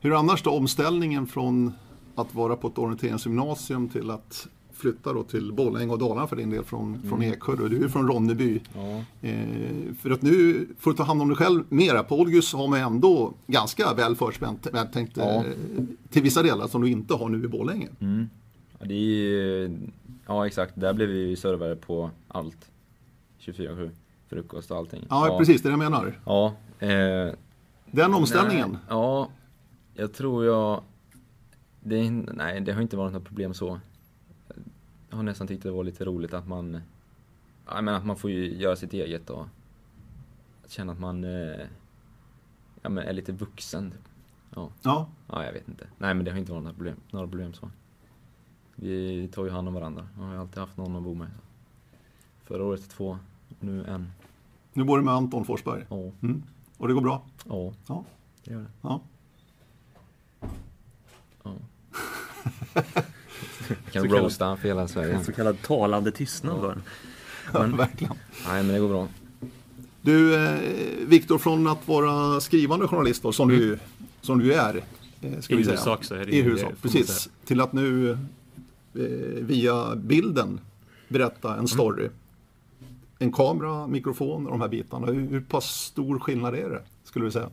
Hur 0.00 0.12
är 0.12 0.16
annars 0.16 0.42
då 0.42 0.50
omställningen 0.50 1.26
från 1.26 1.72
att 2.14 2.34
vara 2.34 2.56
på 2.56 2.68
ett 2.68 2.78
orienteringsgymnasium 2.78 3.88
till 3.88 4.10
att 4.10 4.48
flytta 4.72 5.12
då 5.12 5.22
till 5.22 5.52
Borlänge 5.52 5.92
och 5.92 5.98
Dalarna 5.98 6.26
för 6.26 6.36
din 6.36 6.50
del 6.50 6.64
från, 6.64 7.02
från 7.08 7.22
Eksjö. 7.22 7.68
Du 7.68 7.84
är 7.84 7.88
från 7.88 8.08
Ronneby. 8.08 8.60
Ja, 8.74 9.04
Eh, 9.28 9.94
för 10.00 10.10
att 10.10 10.22
nu 10.22 10.66
får 10.78 10.90
du 10.90 10.96
ta 10.96 11.02
hand 11.02 11.22
om 11.22 11.28
dig 11.28 11.36
själv 11.36 11.64
mera. 11.68 12.02
På 12.02 12.20
Olgus 12.20 12.52
har 12.54 12.68
man 12.68 12.80
ändå 12.80 13.34
ganska 13.46 13.94
väl 13.94 14.16
förspänt, 14.16 14.66
jag 14.72 14.92
tänkte, 14.92 15.20
Ja. 15.20 15.44
eh, 15.44 15.84
till 16.10 16.22
vissa 16.22 16.42
delar 16.42 16.66
som 16.66 16.82
du 16.82 16.90
inte 16.90 17.14
har 17.14 17.28
nu 17.28 17.44
i 17.44 17.48
Borlänge. 17.48 17.88
Mm. 18.00 18.28
Ja, 18.78 18.86
det 18.86 18.94
är 18.94 19.70
ja 20.28 20.46
exakt, 20.46 20.72
där 20.76 20.92
blev 20.94 21.08
vi 21.08 21.18
ju 21.28 21.36
servare 21.36 21.76
på 21.76 22.10
allt. 22.28 22.70
24-7, 23.38 23.90
frukost 24.26 24.70
och 24.70 24.76
allting. 24.76 25.06
Ja, 25.10 25.36
precis, 25.38 25.62
det 25.62 25.68
är 25.68 25.70
det 25.76 25.84
jag 25.84 25.90
menar. 25.92 26.20
Ja, 26.24 26.54
eh, 26.78 27.32
Den 27.86 28.14
omställningen. 28.14 28.70
Nej, 28.70 28.80
ja, 28.88 29.28
jag 29.94 30.12
tror 30.14 30.44
jag... 30.44 30.82
Det, 31.80 32.10
nej, 32.10 32.60
det 32.60 32.72
har 32.72 32.82
inte 32.82 32.96
varit 32.96 33.12
något 33.12 33.24
problem 33.24 33.54
så. 33.54 33.80
Jag 35.10 35.16
har 35.16 35.22
nästan 35.22 35.46
tyckt 35.46 35.62
det 35.62 35.70
var 35.70 35.84
lite 35.84 36.04
roligt 36.04 36.34
att 36.34 36.48
man... 36.48 36.80
Ja, 37.66 37.80
men 37.80 37.94
att 37.94 38.06
man 38.06 38.16
får 38.16 38.30
ju 38.30 38.54
göra 38.56 38.76
sitt 38.76 38.92
eget 38.92 39.30
och 39.30 39.46
känna 40.68 40.92
att 40.92 41.00
man 41.00 41.24
eh, 41.24 41.66
ja, 42.82 42.88
men 42.88 42.98
är 42.98 43.12
lite 43.12 43.32
vuxen. 43.32 43.90
Typ. 43.90 44.00
Ja, 44.54 44.70
Ja, 44.82 45.08
ja, 45.28 45.44
jag 45.44 45.52
vet 45.52 45.68
inte. 45.68 45.86
Nej, 45.98 46.14
men 46.14 46.24
det 46.24 46.30
har 46.30 46.38
inte 46.38 46.52
varit 46.52 46.62
några 46.64 46.74
problem, 46.76 46.96
några 47.10 47.26
problem 47.26 47.54
så. 47.54 47.70
Vi 48.80 49.28
tar 49.34 49.44
ju 49.44 49.50
hand 49.50 49.68
om 49.68 49.74
varandra. 49.74 50.08
Jag 50.18 50.24
har 50.24 50.36
alltid 50.36 50.58
haft 50.58 50.76
någon 50.76 50.96
att 50.96 51.02
bo 51.02 51.14
med. 51.14 51.28
Förra 52.44 52.64
året 52.64 52.90
två, 52.90 53.18
nu 53.60 53.84
en. 53.84 54.12
nu 54.72 54.84
bor 54.84 54.98
du 54.98 55.04
med 55.04 55.14
Anton 55.14 55.44
Forsberg. 55.44 55.84
Ja, 55.88 55.96
Mm. 56.20 56.42
Och 56.76 56.88
det 56.88 56.94
går 56.94 57.00
bra? 57.00 57.22
ja, 57.48 57.72
Ja. 57.88 58.04
det 58.44 58.50
gör 58.52 58.60
det. 58.60 58.66
ja. 58.82 59.00
Ja. 61.44 61.52
kan 63.92 64.08
roasta 64.08 64.56
för 64.56 64.68
hela 64.68 64.88
Sverige. 64.88 65.24
Så 65.24 65.32
kallad 65.32 65.62
talande 65.62 66.10
tystnad 66.10 66.58
var 66.60 66.68
den. 66.68 66.82
Men, 67.52 67.76
Verkligen. 67.76 68.14
Nej, 68.46 68.62
men 68.62 68.72
det 68.74 68.78
går 68.80 68.88
bra. 68.88 69.08
Du, 70.02 70.34
eh, 70.46 70.58
Viktor, 71.06 71.38
från 71.38 71.66
att 71.66 71.88
vara 71.88 72.40
skrivande 72.40 72.88
journalist 72.88 73.22
då, 73.22 73.32
som, 73.32 73.48
du, 73.48 73.78
som 74.20 74.38
du 74.38 74.54
är. 74.54 74.84
Eh, 75.20 75.40
ska 75.40 75.54
I 75.54 75.56
vi 75.56 75.64
säga. 75.64 75.72
huvudsak 75.72 76.04
så 76.04 76.14
är 76.14 76.26
det 76.26 76.32
I 76.36 76.42
huvudsak, 76.42 76.72
precis. 76.82 77.28
Till 77.44 77.60
att 77.60 77.72
nu 77.72 78.18
via 79.40 79.96
bilden 79.96 80.60
berätta 81.08 81.48
Mm. 81.48 81.60
en 81.60 81.68
story. 81.68 82.08
En 83.18 83.32
kamera, 83.32 83.86
mikrofon 83.86 84.46
och 84.46 84.52
de 84.52 84.60
här 84.60 84.68
bitarna. 84.68 85.06
Hur, 85.06 85.28
hur 85.30 85.40
pass 85.40 85.64
stor 85.64 86.18
skillnad 86.18 86.54
är 86.54 86.70
det, 86.70 86.82
skulle 87.04 87.24
du 87.24 87.30
säga? 87.30 87.50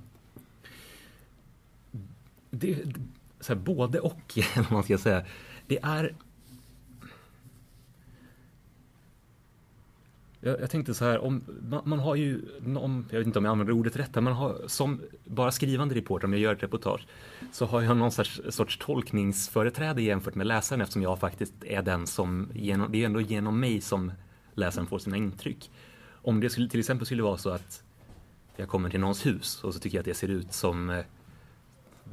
det, 2.50 2.74
det- 2.74 3.02
så 3.40 3.54
här, 3.54 3.60
både 3.62 4.00
och, 4.00 4.38
eller 4.56 4.74
man 4.74 4.84
ska 4.84 4.98
säga. 4.98 5.26
Det 5.68 5.80
är... 5.84 6.16
Jag, 10.46 10.62
jag 10.62 10.70
tänkte 10.70 10.94
så 10.94 11.06
här, 11.06 11.20
om, 11.20 11.44
man, 11.70 11.82
man 11.86 12.00
har 12.00 12.16
ju, 12.16 12.42
om, 12.78 13.06
jag 13.12 13.18
vet 13.18 13.28
inte 13.28 13.40
om 13.40 13.46
jag 13.46 13.52
använder 13.52 13.74
ordet 13.74 13.96
rätt 13.96 14.16
här, 14.16 14.22
men 14.22 14.34
har, 14.34 14.58
som 14.68 15.02
bara 15.24 15.52
skrivande 15.52 15.96
reporter, 15.96 16.28
om 16.28 16.34
jag 16.34 16.42
gör 16.42 16.54
ett 16.54 16.64
reportage, 16.64 17.08
så 17.52 17.66
har 17.66 17.82
jag 17.82 17.98
någon 17.98 18.12
sorts, 18.12 18.42
sorts 18.50 18.78
tolkningsföreträde 18.78 20.02
jämfört 20.02 20.36
med 20.36 20.48
läsaren 20.48 20.82
eftersom 20.82 21.02
jag 21.02 21.20
faktiskt 21.20 21.54
är 21.62 21.82
den 21.82 22.08
som, 22.08 22.50
genom, 22.54 22.92
det 22.92 23.02
är 23.02 23.06
ändå 23.06 23.22
genom 23.22 23.60
mig 23.60 23.82
som 23.82 24.12
läsaren 24.54 24.88
får 24.88 25.00
sina 25.00 25.18
intryck. 25.18 25.72
Om 26.12 26.40
det 26.40 26.50
skulle, 26.50 26.70
till 26.70 26.80
exempel 26.80 27.06
skulle 27.06 27.24
vara 27.24 27.38
så 27.38 27.50
att 27.50 27.84
jag 28.56 28.70
kommer 28.70 28.90
till 28.90 29.00
någons 29.00 29.26
hus 29.26 29.64
och 29.64 29.74
så 29.74 29.80
tycker 29.80 29.98
jag 29.98 30.02
att 30.02 30.06
det 30.06 30.14
ser 30.14 30.28
ut 30.28 30.54
som 30.54 30.90
eh, 30.90 31.06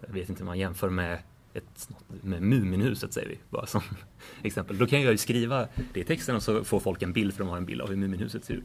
jag 0.06 0.14
vet 0.14 0.28
inte, 0.28 0.44
man 0.44 0.58
jämför 0.58 0.90
med 0.90 1.18
ett, 1.54 1.88
med 2.22 2.42
Muminhuset 2.42 3.12
säger 3.12 3.28
vi, 3.28 3.38
bara 3.50 3.66
som 3.66 3.82
exempel. 4.42 4.78
Då 4.78 4.86
kan 4.86 5.02
jag 5.02 5.12
ju 5.12 5.18
skriva 5.18 5.68
det 5.92 6.00
i 6.00 6.04
texten 6.04 6.36
och 6.36 6.42
så 6.42 6.64
får 6.64 6.80
folk 6.80 7.02
en 7.02 7.12
bild 7.12 7.32
för 7.32 7.44
de 7.44 7.48
har 7.48 7.56
en 7.56 7.66
bild 7.66 7.80
av 7.80 7.88
hur 7.88 7.96
Muminhuset 7.96 8.44
ser 8.44 8.54
ut. 8.54 8.64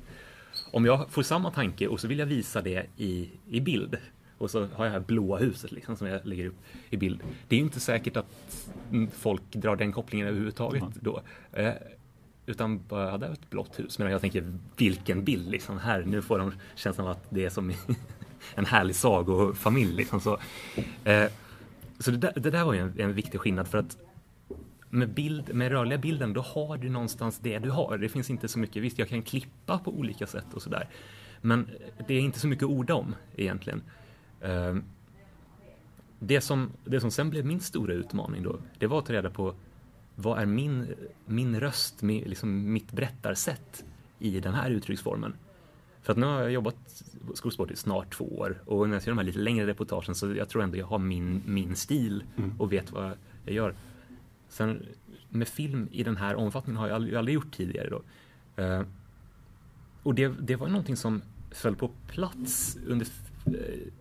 Om 0.72 0.86
jag 0.86 1.10
får 1.10 1.24
samma 1.24 1.52
tanke 1.52 1.88
och 1.88 2.00
så 2.00 2.08
vill 2.08 2.20
jag 2.20 2.26
visa 2.26 2.62
det 2.62 2.86
i, 2.98 3.30
i 3.50 3.62
bild 3.62 3.98
och 4.38 4.52
så 4.52 4.60
har 4.60 4.86
jag 4.86 4.94
det 4.94 5.00
här 5.00 5.06
blåa 5.06 5.38
huset 5.38 5.72
liksom 5.72 5.96
som 5.96 6.08
jag 6.08 6.26
lägger 6.26 6.46
upp 6.46 6.58
i 6.90 6.98
bild. 6.98 7.22
Det 7.48 7.56
är 7.56 7.60
inte 7.60 7.80
säkert 7.80 8.18
att 8.18 8.70
mm, 8.92 9.12
folk 9.12 9.42
drar 9.52 9.76
den 9.76 9.92
kopplingen 9.92 10.28
överhuvudtaget 10.28 10.84
då. 11.02 11.22
Eh, 11.52 11.74
utan 12.46 12.82
bara, 12.88 13.10
ja, 13.10 13.18
det 13.18 13.28
är 13.28 13.32
ett 13.32 13.50
blått 13.50 13.80
hus. 13.80 14.00
Men 14.00 14.12
jag 14.12 14.22
tänker, 14.22 14.54
vilken 14.78 15.24
bild 15.24 15.52
liksom 15.52 15.78
här. 15.78 16.04
Nu 16.06 16.22
får 16.22 16.40
de 16.40 16.54
känslan 16.76 17.08
av 17.08 17.12
att 17.12 17.26
det 17.30 17.46
är 17.46 17.50
som 17.50 17.74
en 18.56 18.66
härlig 18.66 18.96
sagofamilj 18.96 19.94
liksom 19.94 20.20
så. 20.22 20.40
Eh, 21.04 21.26
så 22.00 22.12
det 22.12 22.18
där, 22.18 22.34
det 22.36 22.50
där 22.50 22.66
var 22.66 22.74
ju 22.74 22.80
en, 22.80 23.00
en 23.00 23.14
viktig 23.14 23.40
skillnad 23.40 23.68
för 23.68 23.78
att 23.78 23.98
med, 24.90 25.10
bild, 25.10 25.56
med 25.56 25.72
rörliga 25.72 25.98
bilden, 25.98 26.34
då 26.34 26.42
har 26.42 26.78
du 26.78 26.90
någonstans 26.90 27.40
det 27.40 27.60
du 27.60 27.70
har. 27.70 27.98
Det 27.98 28.10
finns 28.10 28.30
inte 28.30 28.48
så 28.48 28.60
mycket, 28.60 28.84
visst 28.84 29.00
jag 29.00 29.10
kan 29.10 29.22
klippa 29.22 29.78
på 29.80 29.92
olika 29.92 30.28
sätt 30.28 30.54
och 30.54 30.62
sådär. 30.62 30.90
Men 31.42 31.70
det 32.08 32.14
är 32.14 32.20
inte 32.20 32.40
så 32.40 32.48
mycket 32.48 32.64
att 32.64 32.70
orda 32.70 32.96
om 32.96 33.16
egentligen. 33.36 33.82
Ehm, 34.42 34.84
det, 36.20 36.42
som, 36.42 36.72
det 36.86 37.00
som 37.00 37.12
sen 37.12 37.30
blev 37.30 37.46
min 37.46 37.60
stora 37.60 37.94
utmaning 37.94 38.44
då, 38.44 38.60
det 38.78 38.88
var 38.88 39.00
att 39.00 39.06
ta 39.06 39.14
reda 39.14 39.30
på 39.30 39.56
vad 40.16 40.40
är 40.40 40.46
min, 40.46 40.96
min 41.26 41.60
röst, 41.60 42.02
min, 42.02 42.24
liksom 42.24 42.74
mitt 42.74 42.92
berättarsätt 42.92 43.86
i 44.20 44.40
den 44.40 44.54
här 44.54 44.70
uttrycksformen? 44.70 45.34
För 46.08 46.12
att 46.12 46.18
nu 46.18 46.26
har 46.26 46.42
jag 46.42 46.52
jobbat 46.52 47.04
skolsport 47.34 47.72
i 47.72 47.76
snart 47.76 48.14
två 48.14 48.26
år 48.26 48.62
och 48.66 48.90
när 48.90 48.96
jag 48.96 49.04
ser 49.04 49.12
de 49.12 49.18
här 49.18 49.26
lite 49.26 49.40
längre 49.40 49.68
reportagen 49.68 50.16
så 50.16 50.34
jag 50.34 50.50
tror 50.50 50.64
ändå 50.64 50.78
jag 50.78 50.86
har 50.86 51.00
min, 51.00 51.42
min 51.46 51.76
stil 51.76 52.24
och 52.58 52.74
vet 52.74 52.92
vad 52.92 53.12
jag 53.46 53.56
gör. 53.56 53.76
Sen 54.50 54.86
med 55.30 55.48
film 55.48 55.88
i 55.92 56.04
den 56.04 56.18
här 56.18 56.36
omfattningen 56.36 56.80
har 56.80 56.88
jag 56.88 56.96
aldrig, 56.96 57.16
aldrig 57.16 57.36
gjort 57.36 57.52
tidigare 57.52 57.90
då. 57.90 58.02
Eh, 58.64 58.82
och 60.04 60.16
det, 60.16 60.28
det 60.28 60.56
var 60.56 60.68
någonting 60.68 60.96
som 60.96 61.22
föll 61.52 61.76
på 61.76 61.92
plats 62.08 62.78
under 62.88 63.08
eh, 63.46 63.54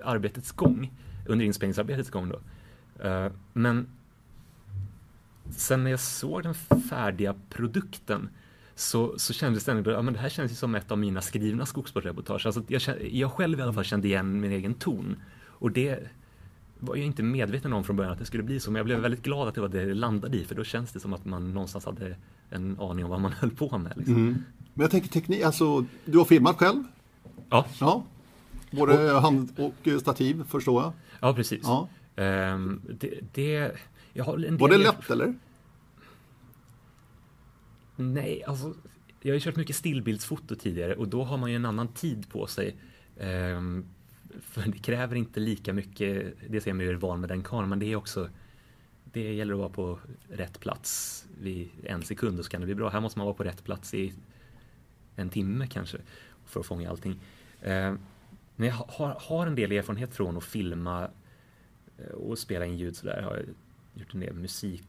arbetets 0.04 0.52
gång, 0.52 0.92
under 1.26 1.44
inspelningsarbetets 1.44 2.10
gång 2.10 2.28
då. 2.28 2.40
Eh, 3.04 3.32
men 3.52 3.86
sen 5.50 5.84
när 5.84 5.90
jag 5.90 6.00
såg 6.00 6.42
den 6.42 6.54
färdiga 6.90 7.34
produkten 7.50 8.28
så, 8.76 9.18
så 9.18 9.32
kändes 9.32 9.64
det 9.64 9.72
ändå, 9.72 9.90
ja 9.90 10.02
men 10.02 10.14
det 10.14 10.20
här 10.20 10.28
känns 10.28 10.52
ju 10.52 10.56
som 10.56 10.74
ett 10.74 10.90
av 10.90 10.98
mina 10.98 11.22
skrivna 11.22 11.66
skogssportreportage. 11.66 12.46
Alltså 12.46 12.62
jag, 12.68 12.82
jag 13.12 13.32
själv 13.32 13.58
i 13.58 13.62
alla 13.62 13.72
fall 13.72 13.84
kände 13.84 14.08
igen 14.08 14.40
min 14.40 14.52
egen 14.52 14.74
ton. 14.74 15.16
Och 15.44 15.70
det 15.70 15.98
var 16.78 16.96
jag 16.96 17.06
inte 17.06 17.22
medveten 17.22 17.72
om 17.72 17.84
från 17.84 17.96
början 17.96 18.12
att 18.12 18.18
det 18.18 18.24
skulle 18.24 18.42
bli 18.42 18.60
så, 18.60 18.70
men 18.70 18.76
jag 18.76 18.86
blev 18.86 18.98
väldigt 18.98 19.22
glad 19.22 19.48
att 19.48 19.54
det 19.54 19.60
var 19.60 19.68
det 19.68 19.84
det 19.84 19.94
landade 19.94 20.36
i, 20.36 20.44
för 20.44 20.54
då 20.54 20.64
känns 20.64 20.92
det 20.92 21.00
som 21.00 21.12
att 21.12 21.24
man 21.24 21.52
någonstans 21.54 21.84
hade 21.84 22.16
en 22.50 22.80
aning 22.80 23.04
om 23.04 23.10
vad 23.10 23.20
man 23.20 23.32
höll 23.40 23.50
på 23.50 23.78
med. 23.78 23.92
Liksom. 23.96 24.44
Men 24.74 24.82
jag 24.82 24.90
tänker 24.90 25.08
teknik, 25.08 25.42
alltså 25.42 25.84
du 26.04 26.18
har 26.18 26.24
filmat 26.24 26.56
själv? 26.56 26.84
Ja, 27.50 27.66
Ja. 27.80 28.04
Både 28.70 29.20
hand 29.20 29.52
och 29.56 29.88
eh, 29.88 29.98
stativ 29.98 30.44
förstår 30.48 30.82
jag. 30.82 30.92
ja, 31.20 31.34
precis. 31.34 31.60
Ja. 31.64 31.88
Um, 32.16 32.82
det, 33.00 33.20
det, 33.34 33.72
jag 34.12 34.24
har 34.24 34.34
en 34.34 34.40
del 34.40 34.58
Var 34.58 34.68
det 34.68 34.78
lätt 34.78 35.10
eller? 35.10 35.34
Nej, 37.96 38.44
alltså 38.44 38.74
jag 39.22 39.30
har 39.30 39.34
ju 39.34 39.40
kört 39.40 39.56
mycket 39.56 39.76
stillbildsfoto 39.76 40.54
tidigare 40.54 40.94
och 40.94 41.08
då 41.08 41.24
har 41.24 41.36
man 41.36 41.50
ju 41.50 41.56
en 41.56 41.64
annan 41.64 41.88
tid 41.88 42.28
på 42.28 42.46
sig. 42.46 42.76
Um, 43.20 43.84
för 44.40 44.62
det 44.62 44.78
kräver 44.78 45.16
inte 45.16 45.40
lika 45.40 45.72
mycket, 45.72 46.34
det 46.48 46.60
ser 46.60 46.72
man 46.72 46.86
ju 46.86 46.94
van 46.94 47.20
med 47.20 47.28
den 47.28 47.42
kameran, 47.42 47.68
men 47.68 47.78
det 47.78 47.92
är 47.92 47.96
också 47.96 48.28
det 49.12 49.34
gäller 49.34 49.54
att 49.54 49.58
vara 49.58 49.68
på 49.68 49.98
rätt 50.28 50.60
plats 50.60 51.24
vid 51.40 51.70
en 51.84 52.02
sekund 52.02 52.38
och 52.38 52.44
så 52.44 52.50
kan 52.50 52.60
det 52.60 52.66
bli 52.66 52.74
bra. 52.74 52.88
Här 52.88 53.00
måste 53.00 53.18
man 53.18 53.26
vara 53.26 53.36
på 53.36 53.44
rätt 53.44 53.64
plats 53.64 53.94
i 53.94 54.12
en 55.14 55.30
timme 55.30 55.66
kanske 55.66 55.98
för 56.44 56.60
att 56.60 56.66
fånga 56.66 56.90
allting. 56.90 57.20
Ehm, 57.62 57.98
men 58.56 58.68
jag 58.68 58.74
har, 58.74 59.16
har 59.20 59.46
en 59.46 59.54
del 59.54 59.72
erfarenhet 59.72 60.14
från 60.14 60.36
att 60.36 60.44
filma 60.44 61.08
eh, 61.98 62.14
och 62.14 62.38
spela 62.38 62.66
in 62.66 62.76
ljud 62.76 62.96
sådär. 62.96 63.16
Jag 63.16 63.28
har 63.28 63.44
gjort 63.94 64.14
en 64.14 64.20
del 64.20 64.34
musik 64.34 64.82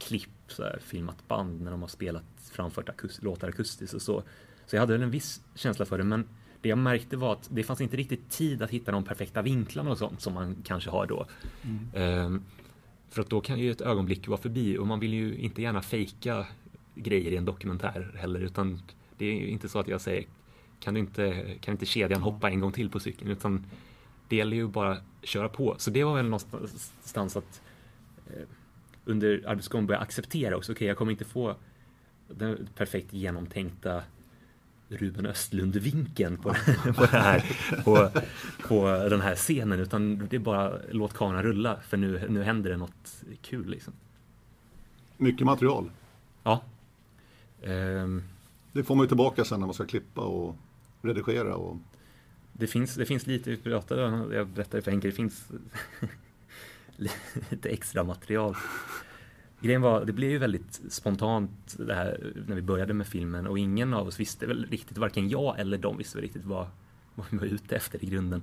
musikklipp, 0.00 0.30
sådär, 0.48 0.78
filmat 0.82 1.28
band 1.28 1.60
när 1.60 1.70
de 1.70 1.80
har 1.80 1.88
spelat, 1.88 2.24
framfört 2.52 2.88
akust, 2.88 3.22
låtar 3.22 3.48
akustiskt 3.48 3.94
och 3.94 4.02
så. 4.02 4.22
Så 4.66 4.76
jag 4.76 4.80
hade 4.80 4.94
en 4.94 5.10
viss 5.10 5.40
känsla 5.54 5.84
för 5.84 5.98
det, 5.98 6.04
men 6.04 6.28
det 6.62 6.68
jag 6.68 6.78
märkte 6.78 7.16
var 7.16 7.32
att 7.32 7.48
det 7.50 7.62
fanns 7.62 7.80
inte 7.80 7.96
riktigt 7.96 8.30
tid 8.30 8.62
att 8.62 8.70
hitta 8.70 8.92
de 8.92 9.04
perfekta 9.04 9.42
vinklarna 9.42 9.90
och 9.90 9.98
sånt 9.98 10.20
som 10.20 10.34
man 10.34 10.56
kanske 10.64 10.90
har 10.90 11.06
då. 11.06 11.26
Mm. 11.62 12.34
Eh, 12.34 12.40
för 13.10 13.22
att 13.22 13.30
då 13.30 13.40
kan 13.40 13.58
ju 13.58 13.70
ett 13.70 13.80
ögonblick 13.80 14.28
vara 14.28 14.40
förbi 14.40 14.78
och 14.78 14.86
man 14.86 15.00
vill 15.00 15.14
ju 15.14 15.34
inte 15.34 15.62
gärna 15.62 15.82
fejka 15.82 16.46
grejer 16.94 17.32
i 17.32 17.36
en 17.36 17.44
dokumentär 17.44 18.14
heller 18.16 18.40
utan 18.40 18.82
det 19.18 19.26
är 19.26 19.32
ju 19.32 19.48
inte 19.48 19.68
så 19.68 19.78
att 19.78 19.88
jag 19.88 20.00
säger 20.00 20.24
kan, 20.80 20.94
du 20.94 21.00
inte, 21.00 21.54
kan 21.60 21.72
inte 21.72 21.86
kedjan 21.86 22.22
hoppa 22.22 22.50
en 22.50 22.60
gång 22.60 22.72
till 22.72 22.90
på 22.90 23.00
cykeln 23.00 23.30
utan 23.30 23.66
det 24.28 24.36
gäller 24.36 24.56
ju 24.56 24.68
bara 24.68 24.96
köra 25.22 25.48
på. 25.48 25.74
Så 25.78 25.90
det 25.90 26.04
var 26.04 26.14
väl 26.14 26.24
någonstans 26.24 27.36
att 27.36 27.60
under 29.04 29.44
arbetsgången 29.46 29.86
börja 29.86 30.00
acceptera 30.00 30.56
också, 30.56 30.72
okej 30.72 30.76
okay, 30.76 30.88
jag 30.88 30.96
kommer 30.96 31.12
inte 31.12 31.24
få 31.24 31.56
den 32.28 32.68
perfekt 32.74 33.12
genomtänkta 33.12 34.02
Ruben 34.88 35.26
Östlund-vinkeln 35.26 36.36
på, 36.36 36.48
på, 36.96 37.00
det 37.00 37.18
här, 37.18 37.44
på, 37.84 38.10
på 38.68 39.08
den 39.10 39.20
här 39.20 39.34
scenen 39.34 39.80
utan 39.80 40.26
det 40.30 40.36
är 40.36 40.40
bara 40.40 40.78
låt 40.90 41.14
kameran 41.14 41.42
rulla 41.42 41.80
för 41.80 41.96
nu, 41.96 42.26
nu 42.28 42.42
händer 42.42 42.70
det 42.70 42.76
något 42.76 43.24
kul. 43.42 43.70
Liksom. 43.70 43.92
Mycket 45.16 45.46
material. 45.46 45.90
Ja. 46.42 46.62
Um, 47.62 48.22
det 48.72 48.84
får 48.84 48.94
man 48.94 49.04
ju 49.04 49.08
tillbaka 49.08 49.44
sen 49.44 49.60
när 49.60 49.66
man 49.66 49.74
ska 49.74 49.86
klippa 49.86 50.20
och 50.20 50.56
redigera. 51.02 51.56
Och... 51.56 51.76
Det, 52.52 52.66
finns, 52.66 52.94
det 52.94 53.06
finns 53.06 53.26
lite, 53.26 53.50
jag 53.50 54.46
berättade 54.48 54.82
för 54.82 54.90
Henke, 54.90 55.08
det 55.08 55.12
finns 55.12 55.48
lite 57.50 57.68
extra 57.68 58.04
material 58.04 58.56
Grejen 59.60 59.82
var, 59.82 60.04
det 60.04 60.12
blev 60.12 60.30
ju 60.30 60.38
väldigt 60.38 60.80
spontant 60.88 61.76
det 61.78 61.94
här 61.94 62.32
när 62.46 62.56
vi 62.56 62.62
började 62.62 62.94
med 62.94 63.06
filmen 63.06 63.46
och 63.46 63.58
ingen 63.58 63.94
av 63.94 64.06
oss 64.06 64.20
visste 64.20 64.46
väl 64.46 64.66
riktigt, 64.70 64.98
varken 64.98 65.28
jag 65.28 65.60
eller 65.60 65.78
de 65.78 65.96
visste 65.98 66.16
väl 66.16 66.22
riktigt 66.22 66.44
vad, 66.44 66.66
vad 67.14 67.26
vi 67.30 67.36
var 67.36 67.46
ute 67.46 67.76
efter 67.76 68.04
i 68.04 68.06
grunden. 68.06 68.42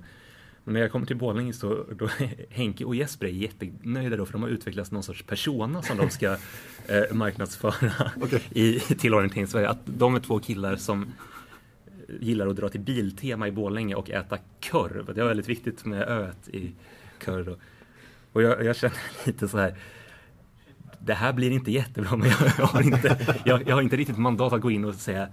Men 0.64 0.74
när 0.74 0.80
jag 0.80 0.92
kommer 0.92 1.06
till 1.06 1.16
Borlänge 1.16 1.52
så 1.52 1.84
då 1.98 2.08
Henke 2.50 2.84
och 2.84 2.94
Jesper 2.94 3.26
är 3.26 3.30
jättenöjda 3.30 4.16
då 4.16 4.26
för 4.26 4.32
de 4.32 4.42
har 4.42 4.48
utvecklat 4.48 4.90
någon 4.90 5.02
sorts 5.02 5.22
persona 5.22 5.82
som 5.82 5.96
de 5.96 6.10
ska 6.10 6.32
eh, 6.86 7.12
marknadsföra 7.12 8.12
okay. 8.16 8.40
i, 8.50 8.80
till 8.80 9.14
orienteringssverige. 9.14 9.68
Att 9.68 9.80
de 9.84 10.14
är 10.14 10.20
två 10.20 10.38
killar 10.38 10.76
som 10.76 11.12
gillar 12.20 12.46
att 12.46 12.56
dra 12.56 12.68
till 12.68 12.80
Biltema 12.80 13.48
i 13.48 13.52
Borlänge 13.52 13.94
och 13.94 14.10
äta 14.10 14.38
korv. 14.70 15.14
Det 15.14 15.20
är 15.20 15.26
väldigt 15.26 15.48
viktigt 15.48 15.84
med 15.84 16.02
öet 16.02 16.48
i 16.48 16.72
korv. 17.24 17.56
Och 18.32 18.42
jag, 18.42 18.64
jag 18.64 18.76
känner 18.76 18.98
lite 19.26 19.48
så 19.48 19.58
här 19.58 19.76
det 21.00 21.14
här 21.14 21.32
blir 21.32 21.50
inte 21.50 21.70
jättebra 21.70 22.16
men 22.16 22.28
jag, 22.28 22.38
jag 22.58 22.66
har, 22.66 22.82
inte, 22.82 23.36
jag, 23.44 23.68
jag, 23.68 23.74
har 23.74 23.82
inte 23.82 23.96
riktigt 23.96 24.18
mandat 24.18 24.52
att 24.52 24.60
gå 24.60 24.70
in 24.70 24.84
och 24.84 24.94
säga 24.94 25.28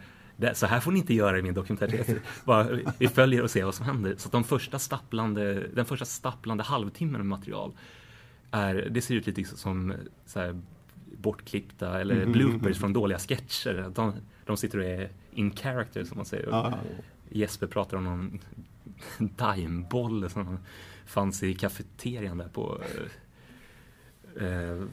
så 0.53 0.65
här 0.65 0.79
får 0.79 0.91
ni 0.91 0.99
inte 0.99 1.13
göra 1.13 1.39
i 1.39 1.41
min 1.41 1.53
dokumentär. 1.53 2.19
Bara, 2.45 2.67
vi 2.97 3.07
följer 3.07 3.43
och 3.43 3.51
ser 3.51 3.65
vad 3.65 3.75
som 3.75 3.85
händer. 3.85 4.15
Så 4.17 4.29
de 4.29 4.43
första 4.43 4.79
stapplande, 4.79 5.67
den 5.73 5.85
första 5.85 6.05
stapplande 6.05 6.63
halvtimmen 6.63 7.17
med 7.17 7.25
material 7.25 7.71
är, 8.51 8.87
det 8.91 9.01
ser 9.01 9.15
ut 9.15 9.27
lite 9.27 9.43
som 9.43 9.93
så 10.25 10.39
här, 10.39 10.61
bortklippta 11.17 12.01
eller 12.01 12.15
mm, 12.15 12.31
bloopers 12.31 12.77
från 12.77 12.93
dåliga 12.93 13.19
sketcher. 13.19 13.91
De, 13.95 14.13
de 14.45 14.57
sitter 14.57 14.77
och 14.77 14.85
är 14.85 15.09
in 15.31 15.51
character 15.51 16.03
som 16.03 16.17
man 16.17 16.25
säger. 16.25 16.49
Ah. 16.53 16.73
Jesper 17.29 17.67
pratar 17.67 17.97
om 17.97 18.03
någon 18.03 18.39
som 20.29 20.59
fanns 21.05 21.43
i 21.43 21.53
kafeterian 21.53 22.37
där 22.37 22.47
på 22.47 22.81
eh, 24.39 24.83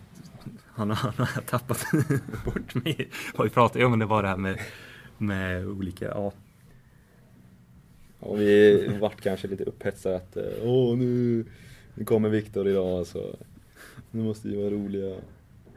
han, 0.66 0.90
han 0.90 1.12
har 1.16 1.42
tappat 1.42 1.86
bort 2.44 2.74
mig. 2.74 3.10
Vad 3.36 3.44
vi 3.44 3.50
pratade 3.50 3.84
om, 3.84 3.98
det 3.98 4.06
var 4.06 4.22
det 4.22 4.28
här 4.28 4.36
med, 4.36 4.58
med 5.18 5.66
olika, 5.66 6.04
ja. 6.04 6.32
Och 8.20 8.40
vi 8.40 8.88
vart 9.00 9.20
kanske 9.20 9.48
lite 9.48 9.64
upphetsade 9.64 10.16
att 10.16 10.36
eh, 10.36 10.42
åh 10.62 10.96
nu, 10.96 11.44
nu 11.94 12.04
kommer 12.04 12.28
Viktor 12.28 12.68
idag 12.68 13.06
så 13.06 13.36
nu 14.10 14.22
måste 14.22 14.48
vi 14.48 14.56
vara 14.56 14.70
roliga. 14.70 15.16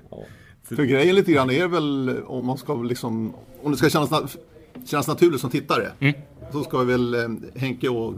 Ja. 0.10 0.24
För 0.64 0.84
grejen 0.84 1.16
lite 1.16 1.32
grann 1.32 1.52
är 1.52 1.68
väl 1.68 2.20
om 2.26 2.46
man 2.46 2.58
ska 2.58 2.76
liksom, 2.76 3.36
om 3.62 3.72
det 3.72 3.78
ska 3.78 3.90
kännas, 3.90 4.38
kännas 4.86 5.08
naturligt 5.08 5.42
som 5.42 5.50
tittare. 5.50 5.92
Mm. 6.00 6.14
Så 6.52 6.64
ska 6.64 6.84
väl 6.84 7.14
eh, 7.14 7.30
Henke 7.56 7.90
och 7.90 8.14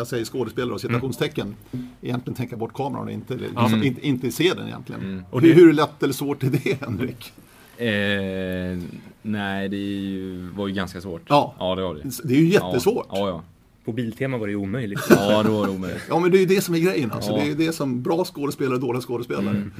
jag 0.00 0.06
säger 0.06 0.24
skådespelare 0.24 0.74
och 0.74 0.80
citationstecken, 0.80 1.56
mm. 1.72 1.88
egentligen 2.02 2.36
tänka 2.36 2.56
bort 2.56 2.72
kameran 2.72 3.04
och 3.04 3.12
inte, 3.12 3.34
mm. 3.34 3.82
inte, 3.82 4.06
inte 4.06 4.32
se 4.32 4.54
den 4.54 4.66
egentligen. 4.66 5.00
Mm. 5.00 5.24
Och 5.30 5.40
hur, 5.40 5.54
hur 5.54 5.72
lätt 5.72 6.02
eller 6.02 6.14
svårt 6.14 6.42
är 6.42 6.50
det 6.50 6.80
Henrik? 6.80 7.32
Eh, 7.76 8.78
nej, 9.22 9.68
det 9.68 9.76
ju, 9.76 10.48
var 10.48 10.68
ju 10.68 10.74
ganska 10.74 11.00
svårt. 11.00 11.22
Ja, 11.28 11.54
ja 11.58 11.74
det 11.74 11.82
var 11.82 11.94
det. 11.94 12.10
Det 12.24 12.34
är 12.34 12.38
ju 12.38 12.48
jättesvårt. 12.48 13.06
Ja, 13.10 13.28
ja. 13.28 13.42
På 13.84 13.92
Biltema 13.92 14.38
var 14.38 14.46
det 14.46 14.50
ju 14.50 14.56
omöjligt. 14.56 15.00
ja, 15.10 15.42
då 15.42 15.52
var 15.52 15.66
det 15.66 15.72
omöjligt. 15.72 16.02
Ja, 16.08 16.18
men 16.18 16.30
det 16.30 16.38
är 16.38 16.40
ju 16.40 16.46
det 16.46 16.60
som 16.60 16.74
är 16.74 16.78
grejen. 16.78 17.12
Alltså. 17.12 17.30
Ja. 17.30 17.36
Det 17.36 17.42
är 17.42 17.46
ju 17.46 17.54
det 17.54 17.72
som 17.72 18.02
bra 18.02 18.24
skådespelare 18.24 18.74
och 18.74 18.80
dåliga 18.80 19.00
skådespelare. 19.00 19.48
Mm. 19.48 19.72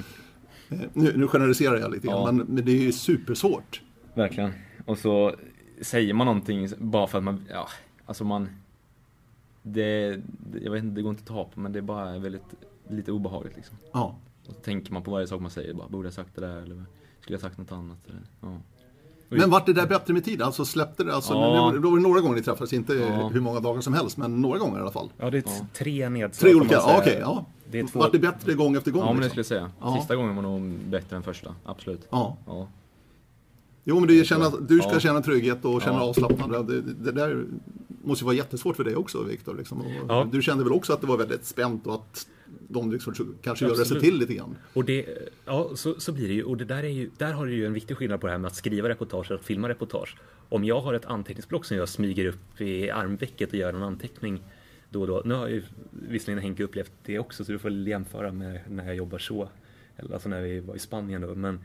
Eh, 0.69 0.79
nu, 0.93 1.13
nu 1.17 1.29
generaliserar 1.29 1.77
jag 1.77 1.91
lite 1.93 2.07
grann, 2.07 2.17
ja. 2.17 2.33
men, 2.33 2.47
men 2.47 2.65
det 2.65 2.73
är 2.73 2.83
ju 2.83 2.93
supersvårt. 2.93 3.81
Verkligen. 4.15 4.53
Och 4.87 4.99
så 4.99 5.35
säger 5.81 6.15
man 6.15 6.27
någonting 6.27 6.69
bara 6.79 7.07
för 7.07 7.19
att 7.19 7.25
man, 7.25 7.47
ja, 7.51 7.69
alltså 8.07 8.25
man 8.25 8.49
det, 9.63 10.21
jag 10.63 10.73
vet 10.73 10.85
inte, 10.85 10.95
det 10.95 11.03
går 11.03 11.11
inte 11.11 11.23
att 11.23 11.27
ta 11.27 11.45
på 11.45 11.61
men 11.61 11.73
det 11.73 11.79
är 11.79 11.83
bara 11.83 12.19
väldigt, 12.19 12.43
lite 12.89 13.13
obehagligt 13.13 13.57
liksom. 13.57 13.77
Ja. 13.93 14.17
Och 14.49 14.55
så 14.55 14.61
tänker 14.61 14.93
man 14.93 15.03
på 15.03 15.11
varje 15.11 15.27
sak 15.27 15.41
man 15.41 15.51
säger, 15.51 15.75
bara, 15.75 15.89
borde 15.89 16.07
jag 16.07 16.15
sagt 16.15 16.35
det 16.35 16.41
där 16.41 16.57
eller 16.57 16.85
skulle 17.21 17.35
jag 17.35 17.41
sagt 17.41 17.59
något 17.59 17.73
annat? 17.73 17.99
Eller, 18.09 18.21
ja. 18.41 18.61
Men 19.29 19.51
vart 19.51 19.67
det 19.67 19.73
där 19.73 19.87
bättre 19.87 20.15
med 20.15 20.25
tiden? 20.25 20.47
Alltså 20.47 20.65
släppte 20.65 21.05
det? 21.05 21.15
Alltså, 21.15 21.35
ja. 21.35 21.71
det 21.75 21.79
var 21.79 21.97
det 21.97 22.03
några 22.03 22.21
gånger 22.21 22.37
ni 22.37 22.43
träffades, 22.43 22.73
inte 22.73 22.95
ja. 22.95 23.29
hur 23.29 23.41
många 23.41 23.61
dagar 23.61 23.81
som 23.81 23.95
helst, 23.95 24.17
men 24.17 24.41
några 24.41 24.59
gånger 24.59 24.79
i 24.79 24.81
alla 24.81 24.91
fall. 24.91 25.13
Ja, 25.17 25.31
det 25.31 25.39
är 25.39 25.43
ja. 25.47 25.67
tre 25.73 26.09
nedslag. 26.09 26.51
Tre 26.51 26.61
olika, 26.61 26.75
ja, 26.75 26.97
okej. 26.99 27.13
Okay, 27.13 27.21
ja. 27.21 27.47
Det 27.71 27.81
är 27.81 27.87
två... 27.87 27.99
Vart 27.99 28.13
det 28.13 28.19
bättre 28.19 28.55
gång 28.55 28.77
efter 28.77 28.91
gång? 28.91 29.03
Ja, 29.03 29.13
men 29.13 29.17
det 29.17 29.23
liksom? 29.23 29.45
skulle 29.45 29.61
jag 29.61 29.71
säga. 29.81 29.99
Sista 29.99 30.17
gången 30.17 30.37
var 30.37 30.43
nog 30.43 30.63
bättre 30.73 31.17
än 31.17 31.23
första, 31.23 31.55
absolut. 31.65 32.09
Ja. 32.11 32.37
Jo, 33.85 34.01
men 34.01 34.09
du, 34.09 34.25
känna, 34.25 34.51
du 34.51 34.79
ska 34.79 35.01
känna 35.01 35.21
trygghet 35.23 35.65
och 35.65 35.83
känna 35.83 36.01
avslappnad. 36.03 36.67
Det, 36.67 36.81
det, 36.83 37.13
där 37.13 37.45
måste 38.05 38.23
ju 38.23 38.27
vara 38.27 38.37
jättesvårt 38.37 38.77
för 38.77 38.85
dig 38.85 38.97
också, 38.97 39.23
Viktor. 39.23 39.57
Liksom. 39.57 39.85
Ja. 40.09 40.29
Du 40.33 40.43
kände 40.43 40.65
väl 40.65 40.73
också 40.73 40.93
att 40.93 41.01
det 41.01 41.07
var 41.07 41.17
väldigt 41.17 41.45
spänt 41.45 41.87
och 41.87 41.95
att 41.95 42.27
de 42.69 42.93
liksom 42.93 43.37
kanske 43.43 43.65
gör 43.65 43.75
sig 43.75 44.01
till 44.01 44.19
lite 44.19 44.35
grann? 44.35 44.57
Och 44.73 44.85
det, 44.85 45.07
ja, 45.45 45.71
så, 45.75 46.01
så 46.01 46.13
blir 46.13 46.29
det 46.29 46.35
ju. 46.35 46.43
Och 46.43 46.57
det 46.57 46.65
där, 46.65 46.83
är 46.83 46.89
ju, 46.89 47.11
där 47.19 47.33
har 47.33 47.47
du 47.47 47.55
ju 47.55 47.67
en 47.67 47.73
viktig 47.73 47.97
skillnad 47.97 48.21
på 48.21 48.27
det 48.27 48.33
här 48.33 48.39
med 48.39 48.49
att 48.49 48.57
skriva 48.57 48.89
reportage 48.89 49.31
och 49.31 49.39
att 49.39 49.45
filma 49.45 49.69
reportage. 49.69 50.17
Om 50.49 50.65
jag 50.65 50.81
har 50.81 50.95
ett 50.95 51.05
anteckningsblock 51.05 51.65
som 51.65 51.77
jag 51.77 51.89
smyger 51.89 52.27
upp 52.27 52.61
i 52.61 52.91
armvecket 52.91 53.49
och 53.49 53.55
gör 53.55 53.73
en 53.73 53.83
anteckning 53.83 54.43
då 54.91 55.01
och 55.01 55.07
då. 55.07 55.23
Nu 55.25 55.35
har 55.35 55.49
ju 55.49 55.63
visserligen 55.91 56.43
Henke 56.43 56.63
upplevt 56.63 56.93
det 57.05 57.19
också, 57.19 57.45
så 57.45 57.53
du 57.53 57.59
får 57.59 57.71
jämföra 57.71 58.33
med 58.33 58.61
när 58.69 58.87
jag 58.87 58.97
jobbar 58.97 59.19
så. 59.19 59.49
Alltså 60.13 60.29
när 60.29 60.43
vi 60.43 60.61
var 60.61 60.75
i 60.75 60.79
Spanien 60.79 61.21
då. 61.21 61.35
Men, 61.35 61.61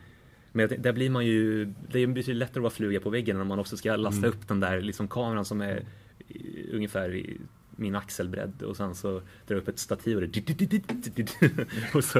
men 0.51 0.69
där 0.81 0.93
blir 0.93 1.09
man 1.09 1.25
ju, 1.25 1.65
det 1.91 1.99
är 1.99 2.07
betydligt 2.07 2.39
lättare 2.39 2.59
att 2.59 2.63
vara 2.63 2.73
fluga 2.73 2.99
på 2.99 3.09
väggen 3.09 3.37
när 3.37 3.43
man 3.43 3.59
också 3.59 3.77
ska 3.77 3.95
lasta 3.95 4.17
mm. 4.17 4.29
upp 4.29 4.47
den 4.47 4.59
där 4.59 4.81
liksom 4.81 5.07
kameran 5.07 5.45
som 5.45 5.61
är 5.61 5.85
ungefär 6.71 7.15
i 7.15 7.37
min 7.75 7.95
axelbredd 7.95 8.61
och 8.61 8.77
sen 8.77 8.95
så 8.95 9.11
drar 9.11 9.21
jag 9.47 9.57
upp 9.57 9.67
ett 9.67 9.79
stativ 9.79 10.17
och 10.17 10.21
det 10.21 10.27
och 11.93 12.03
så, 12.03 12.19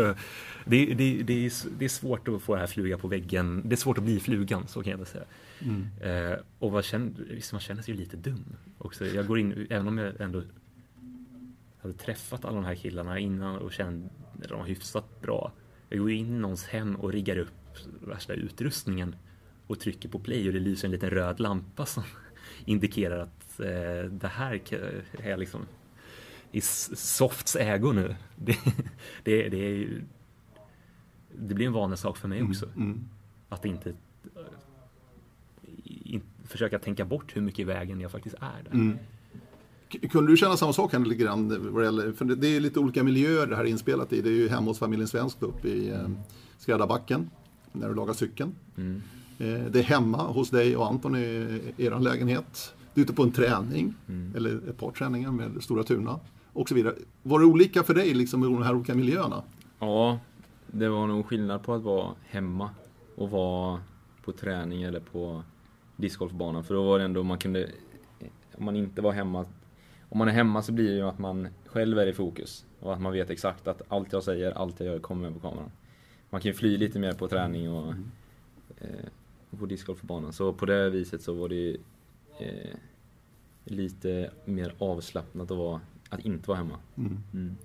det, 0.66 0.86
det, 0.86 1.24
det, 1.24 1.46
är, 1.46 1.78
det 1.78 1.86
är 1.86 1.90
svårt 1.90 2.28
att 2.28 2.42
få 2.42 2.54
det 2.54 2.60
här 2.60 2.68
fluga 2.68 2.98
på 2.98 3.08
väggen. 3.08 3.62
Det 3.66 3.76
är 3.76 3.78
svårt 3.78 3.98
att 3.98 4.04
bli 4.04 4.20
flugan, 4.20 4.68
så 4.68 4.84
kan 4.84 4.92
jag 4.92 4.98
väl 4.98 5.08
säga. 5.08 5.24
Mm. 5.60 5.88
Eh, 6.02 6.40
och 6.60 6.72
man 6.72 6.84
känner, 6.84 7.12
man 7.52 7.62
känner 7.62 7.82
sig 7.82 7.94
ju 7.94 8.00
lite 8.00 8.18
dum 8.18 8.56
också. 8.78 9.06
Jag 9.06 9.28
går 9.28 9.40
in, 9.40 9.68
även 9.70 9.88
om 9.88 9.98
jag 9.98 10.22
ändå 10.22 10.44
hade 11.82 11.94
träffat 11.94 12.46
alla 12.46 12.56
de 12.56 12.66
här 12.66 12.76
killarna 12.76 13.20
innan 13.20 13.58
och 13.58 13.74
kände 13.74 14.10
de 14.48 14.60
var 14.60 14.66
hyfsat 14.66 15.22
bra. 15.22 15.52
Jag 15.90 16.00
går 16.00 16.12
in 16.12 16.28
i 16.28 16.40
någons 16.40 16.66
hem 16.66 16.96
och 16.96 17.12
riggar 17.12 17.38
upp 17.38 17.50
värsta 18.02 18.34
utrustningen 18.34 19.16
och 19.68 19.80
trycker 19.80 20.10
på 20.10 20.20
play 20.20 20.48
och 20.48 20.54
det 20.54 20.60
lyser 20.60 20.88
en 20.88 20.92
liten 20.92 21.10
röd 21.10 21.40
lampa 21.40 21.86
som 21.86 22.04
indikerar 22.66 23.20
att 23.20 23.60
eh, 23.60 24.10
det 24.12 24.28
här 24.28 24.62
är 25.20 25.38
liksom 25.38 25.66
i 26.52 26.62
Softs 26.62 27.56
ägo 27.56 27.92
nu. 27.92 28.16
Det, 28.36 28.58
det, 29.24 29.50
det, 29.50 29.58
är, 29.58 30.04
det 31.36 31.54
blir 31.54 31.66
en 31.66 31.74
vanesak 31.74 32.18
för 32.18 32.28
mig 32.28 32.40
mm, 32.40 32.52
också. 32.52 32.66
Mm, 32.66 32.82
mm. 32.82 33.06
Att 33.50 33.66
inte 33.66 33.94
in, 35.84 36.22
försöka 36.44 36.80
tänka 36.80 37.06
bort 37.06 37.36
hur 37.36 37.42
mycket 37.42 37.60
i 37.60 37.64
vägen 37.64 38.02
jag 38.02 38.12
faktiskt 38.12 38.36
är 38.36 38.64
där. 38.64 38.74
Mm. 38.74 38.98
Kunde 40.10 40.32
du 40.32 40.38
känna 40.38 40.58
samma 40.58 40.74
sak 40.74 40.94
här 40.94 41.00
lite 41.00 41.24
grann? 41.24 41.50
För 42.18 42.36
det 42.36 42.48
är 42.48 42.60
lite 42.60 42.80
olika 42.80 43.04
miljöer 43.04 43.48
det 43.48 43.56
här 43.56 43.64
är 43.64 43.68
inspelat 43.68 44.14
i. 44.14 44.22
Det 44.22 44.30
är 44.30 44.34
ju 44.34 44.50
hemma 44.50 44.68
hos 44.68 44.80
familjen 44.80 45.08
Svensk 45.08 45.42
uppe 45.42 45.68
i 45.68 45.90
eh, 45.90 46.10
Skräddarbacken 46.58 47.30
när 47.72 47.90
du 47.90 47.96
lagar 47.96 48.14
cykeln. 48.14 48.56
Eh, 49.38 49.66
det 49.72 49.80
är 49.80 49.84
hemma 49.84 50.18
hos 50.18 50.50
dig 50.50 50.78
och 50.78 50.88
Anton 50.88 51.16
i 51.16 51.74
er 51.78 52.00
lägenhet. 52.00 52.74
Du 52.94 53.02
är 53.02 53.06
ute 53.06 53.14
på 53.14 53.24
en 53.24 53.32
träning, 53.32 53.94
mm. 54.08 54.34
eller 54.36 54.70
ett 54.70 54.78
par 54.78 54.92
träningar 54.92 55.32
med 55.32 55.64
Stora 55.64 55.84
Tuna 55.84 56.20
och 56.54 56.70
så 56.70 56.76
vidare. 56.76 56.96
Var 57.24 57.40
det 57.40 57.46
olika 57.46 57.84
för 57.84 57.94
dig 57.94 58.14
liksom, 58.14 58.44
i 58.44 58.46
de 58.46 58.64
här 58.64 58.76
olika 58.76 58.96
miljöerna? 58.96 59.44
Ja, 59.80 60.20
det 60.68 60.90
var 60.90 61.08
nog 61.08 61.26
skillnad 61.26 61.64
på 61.64 61.74
att 61.74 61.82
vara 61.82 62.12
hemma 62.26 62.70
och 63.16 63.30
vara 63.30 63.80
på 64.24 64.32
träning 64.32 64.84
eller 64.84 65.00
på 65.00 65.44
discgolfbanan. 65.96 66.64
För 66.64 66.74
då 66.76 66.84
var 66.84 67.00
det 67.00 67.06
ändå 67.06 67.24
man 67.24 67.38
kunde, 67.38 67.70
om 68.56 68.66
man 68.66 68.76
inte 68.76 69.02
var 69.02 69.12
hemma, 69.12 69.46
om 70.10 70.18
man 70.18 70.28
är 70.28 70.32
hemma 70.32 70.62
så 70.62 70.72
blir 70.72 70.90
det 70.90 70.96
ju 70.96 71.08
att 71.08 71.20
man 71.20 71.48
själv 71.66 72.00
är 72.00 72.08
i 72.08 72.14
fokus. 72.14 72.66
Och 72.80 72.94
att 72.94 73.02
man 73.02 73.14
vet 73.14 73.30
exakt 73.30 73.68
att 73.68 73.82
allt 73.88 74.14
jag 74.14 74.24
säger, 74.24 74.52
allt 74.52 74.80
jag 74.80 74.88
gör 74.88 75.00
kommer 75.00 75.30
med 75.30 75.42
på 75.42 75.50
kameran. 75.50 75.72
Man 76.30 76.42
kan 76.42 76.52
ju 76.52 76.58
fly 76.58 76.78
lite 76.78 77.00
mer 77.00 77.14
på 77.14 77.28
träning 77.28 77.72
och 77.72 77.88
mm. 77.88 78.12
eh, 78.78 79.10
på 79.56 79.66
discgolfbanan. 79.66 80.34
Så 80.34 80.54
på 80.54 80.66
det 80.66 80.90
viset 80.90 81.22
så 81.22 81.34
var 81.34 81.50
det 81.50 81.78
eh, 82.40 82.76
lite 83.64 84.32
mer 84.46 84.74
avslappnat 84.80 85.52
att, 85.52 85.58
vara, 85.58 85.82
att 86.10 86.26
inte 86.26 86.50
vara 86.50 86.58
hemma. 86.58 86.78
Mm. 86.98 87.18
Mm. 87.34 87.56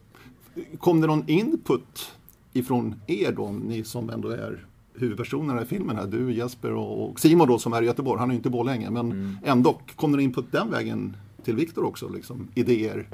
Kom 0.79 1.01
det 1.01 1.07
någon 1.07 1.29
input 1.29 2.13
ifrån 2.53 2.95
er 3.07 3.33
då, 3.33 3.53
ni 3.53 3.85
som 3.85 4.11
ändå 4.11 4.29
är 4.29 4.67
huvudpersonerna 4.95 5.63
i 5.63 5.65
filmen 5.65 5.97
här, 5.97 6.07
du 6.07 6.33
Jesper 6.33 6.73
och 6.73 7.21
Simon 7.21 7.49
då 7.49 7.59
som 7.59 7.73
är 7.73 7.83
i 7.83 7.87
Göteborg, 7.87 8.19
han 8.19 8.31
är 8.31 8.33
ju 8.33 8.37
inte 8.37 8.49
i 8.49 8.53
Borlänge, 8.53 8.91
men 8.91 9.13
mm. 9.13 9.37
ändå, 9.45 9.81
kom 9.97 10.13
det 10.13 10.23
input 10.23 10.53
den 10.53 10.71
vägen 10.71 11.17
till 11.43 11.57
Viktor 11.57 11.85
också, 11.85 12.09
liksom, 12.09 12.49
idéer? 12.55 13.09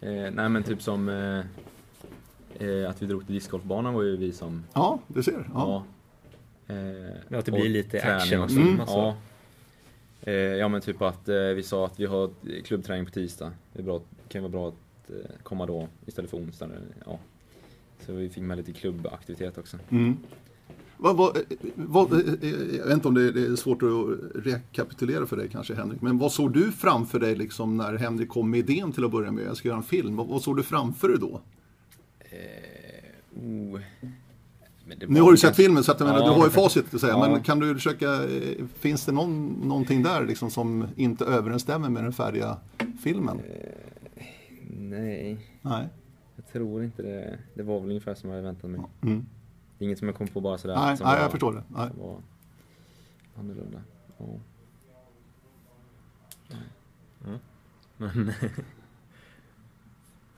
Eh, 0.00 0.10
nej 0.10 0.48
men 0.48 0.62
typ 0.62 0.82
som 0.82 1.08
eh, 1.08 1.38
eh, 2.68 2.90
att 2.90 3.02
vi 3.02 3.06
drog 3.06 3.26
till 3.26 3.34
discgolfbanan 3.34 3.94
var 3.94 4.02
ju 4.02 4.16
vi 4.16 4.32
som... 4.32 4.64
Ja, 4.72 4.98
du 5.06 5.22
ser. 5.22 5.32
Ja. 5.32 5.50
ja. 5.54 5.84
Eh, 6.70 7.38
att 7.38 7.46
det 7.46 7.52
blir 7.52 7.68
lite 7.68 8.14
action 8.14 8.42
också. 8.42 8.56
Mm. 8.56 8.80
Alltså. 8.80 8.96
Ja. 8.96 9.16
Eh, 10.22 10.34
ja 10.34 10.68
men 10.68 10.80
typ 10.80 11.02
att 11.02 11.28
eh, 11.28 11.36
vi 11.36 11.62
sa 11.62 11.86
att 11.86 12.00
vi 12.00 12.06
har 12.06 12.30
klubbträning 12.64 13.04
på 13.04 13.10
tisdag. 13.10 13.52
Det 13.72 13.78
är 13.78 13.82
bra, 13.82 14.00
kan 14.28 14.42
vara 14.42 14.52
bra 14.52 14.68
att 14.68 14.74
komma 15.42 15.66
då 15.66 15.88
istället 16.06 16.30
för 16.30 16.38
onsdag. 16.38 16.68
Ja. 17.06 17.18
Så 18.06 18.12
vi 18.12 18.28
fick 18.28 18.42
med 18.42 18.56
lite 18.56 18.72
klubbaktivitet 18.72 19.58
också. 19.58 19.78
Mm. 19.90 20.16
Vad, 20.96 21.16
vad, 21.16 21.38
vad, 21.74 22.12
jag 22.72 22.86
vet 22.86 22.94
inte 22.94 23.08
om 23.08 23.14
det 23.14 23.22
är 23.22 23.56
svårt 23.56 23.82
att 23.82 24.44
rekapitulera 24.44 25.26
för 25.26 25.36
dig 25.36 25.48
kanske 25.48 25.74
Henrik, 25.74 26.00
men 26.00 26.18
vad 26.18 26.32
såg 26.32 26.52
du 26.52 26.72
framför 26.72 27.20
dig 27.20 27.36
liksom 27.36 27.76
när 27.76 27.94
Henrik 27.94 28.28
kom 28.28 28.50
med 28.50 28.70
idén 28.70 28.92
till 28.92 29.04
att 29.04 29.10
börja 29.10 29.32
med, 29.32 29.44
jag 29.46 29.56
ska 29.56 29.68
göra 29.68 29.78
en 29.78 29.84
film, 29.84 30.16
vad, 30.16 30.26
vad 30.26 30.42
såg 30.42 30.56
du 30.56 30.62
framför 30.62 31.08
dig 31.08 31.18
då? 31.18 31.40
Eh, 32.20 33.42
oh. 33.42 33.80
Nu 35.08 35.20
har 35.20 35.30
du 35.30 35.36
sett 35.36 35.56
filmen 35.56 35.84
så 35.84 35.92
att, 35.92 36.00
menar, 36.00 36.24
du 36.24 36.30
har 36.30 36.44
ju 36.44 36.50
facit 36.50 36.94
att 36.94 37.00
säga, 37.00 37.12
ja. 37.12 37.28
men 37.28 37.42
kan 37.42 37.58
du 37.58 37.74
försöka, 37.74 38.06
finns 38.78 39.06
det 39.06 39.12
någon, 39.12 39.46
någonting 39.48 40.02
där 40.02 40.26
liksom 40.26 40.50
som 40.50 40.86
inte 40.96 41.24
överensstämmer 41.24 41.88
med 41.88 42.04
den 42.04 42.12
färdiga 42.12 42.56
filmen? 43.02 43.40
Eh, 43.40 44.24
nej. 44.68 45.38
nej, 45.62 45.88
jag 46.36 46.52
tror 46.52 46.84
inte 46.84 47.02
det. 47.02 47.38
Det 47.54 47.62
var 47.62 47.80
väl 47.80 47.88
ungefär 47.88 48.14
som 48.14 48.30
jag 48.30 48.36
hade 48.36 48.48
väntat 48.48 48.70
mig. 48.70 48.80
Mm. 49.02 49.26
Det 49.78 49.84
är 49.84 49.86
inget 49.86 49.98
som 49.98 50.08
jag 50.08 50.16
kom 50.16 50.28
på 50.28 50.40
bara 50.40 50.58
sådär. 50.58 50.76
Nej, 50.76 50.96
nej 51.00 51.14
var, 51.14 51.22
jag 51.22 51.30
förstår 51.30 51.52
det. 51.52 51.62
Nej. 51.68 51.88
Som 51.90 51.98
var 51.98 52.16
annorlunda. 53.38 53.82
Ja. 54.18 54.24
Nej. 56.48 57.38
Men 57.96 58.32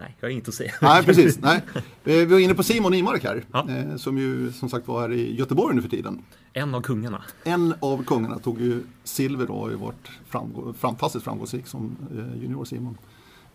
Nej, 0.02 0.16
jag 0.20 0.28
har 0.28 0.32
inget 0.32 0.48
att 0.48 0.54
säga. 0.54 0.72
Nej, 0.80 1.04
precis. 1.04 1.38
Nej. 1.40 1.62
Vi 2.04 2.24
var 2.24 2.38
inne 2.38 2.54
på 2.54 2.62
Simon 2.62 2.94
Imark 2.94 3.24
här, 3.24 3.44
ja. 3.52 3.68
Eh, 3.70 3.96
som 3.96 4.18
ju 4.18 4.52
som 4.52 4.68
sagt 4.68 4.88
var 4.88 5.00
här 5.00 5.12
i 5.12 5.36
Göteborg 5.36 5.76
nu 5.76 5.82
för 5.82 5.88
tiden. 5.88 6.22
En 6.52 6.74
av 6.74 6.80
kungarna. 6.80 7.22
En 7.44 7.74
av 7.80 8.04
kungarna 8.04 8.38
tog 8.38 8.60
ju 8.60 8.82
silver 9.04 9.46
då 9.46 9.60
har 9.60 9.70
varit 9.70 10.08
framgå, 10.28 10.72
fantastiskt 10.72 11.24
framgångsrik 11.24 11.66
som 11.66 11.96
eh, 12.10 12.42
junior 12.42 12.64
Simon 12.64 12.98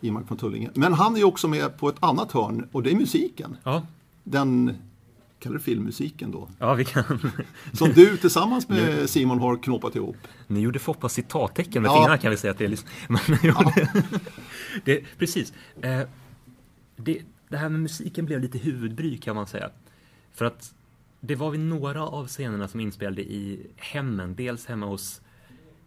Imark 0.00 0.26
från 0.28 0.38
Tullinge. 0.38 0.70
Men 0.74 0.92
han 0.92 1.14
är 1.14 1.18
ju 1.18 1.24
också 1.24 1.48
med 1.48 1.78
på 1.78 1.88
ett 1.88 1.96
annat 2.00 2.32
hörn 2.32 2.68
och 2.72 2.82
det 2.82 2.90
är 2.90 2.96
musiken. 2.96 3.56
Ja. 3.64 3.86
Den 4.24 4.76
kallar 5.38 5.56
det 5.56 5.62
filmmusiken 5.62 6.30
då? 6.30 6.48
Ja, 6.58 6.74
vi 6.74 6.84
kan. 6.84 7.32
Som 7.72 7.92
du 7.92 8.16
tillsammans 8.16 8.68
med 8.68 9.10
Simon 9.10 9.38
har 9.38 9.56
knåpat 9.56 9.96
ihop. 9.96 10.16
Ni 10.46 10.60
gjorde 10.60 10.78
Foppa 10.78 11.08
citattecken 11.08 11.82
med 11.82 11.88
ja. 11.88 11.94
fingrarna 11.94 12.18
kan 12.18 12.30
vi 12.30 12.36
säga 12.36 12.50
att 12.50 12.58
det 12.58 12.64
är. 12.64 12.68
Liksom. 12.68 12.88
Men, 13.08 13.38
ja. 13.42 13.72
det, 14.84 15.04
precis. 15.18 15.52
Det, 17.00 17.22
det 17.48 17.56
här 17.56 17.68
med 17.68 17.80
musiken 17.80 18.26
blev 18.26 18.40
lite 18.40 18.58
huvudbry 18.58 19.18
kan 19.18 19.36
man 19.36 19.46
säga. 19.46 19.70
För 20.32 20.44
att 20.44 20.74
det 21.20 21.34
var 21.34 21.50
vid 21.50 21.60
några 21.60 22.02
av 22.02 22.26
scenerna 22.26 22.68
som 22.68 22.80
inspelade 22.80 23.22
i 23.22 23.66
hemmen. 23.76 24.34
Dels 24.34 24.66
hemma 24.66 24.86
hos 24.86 25.20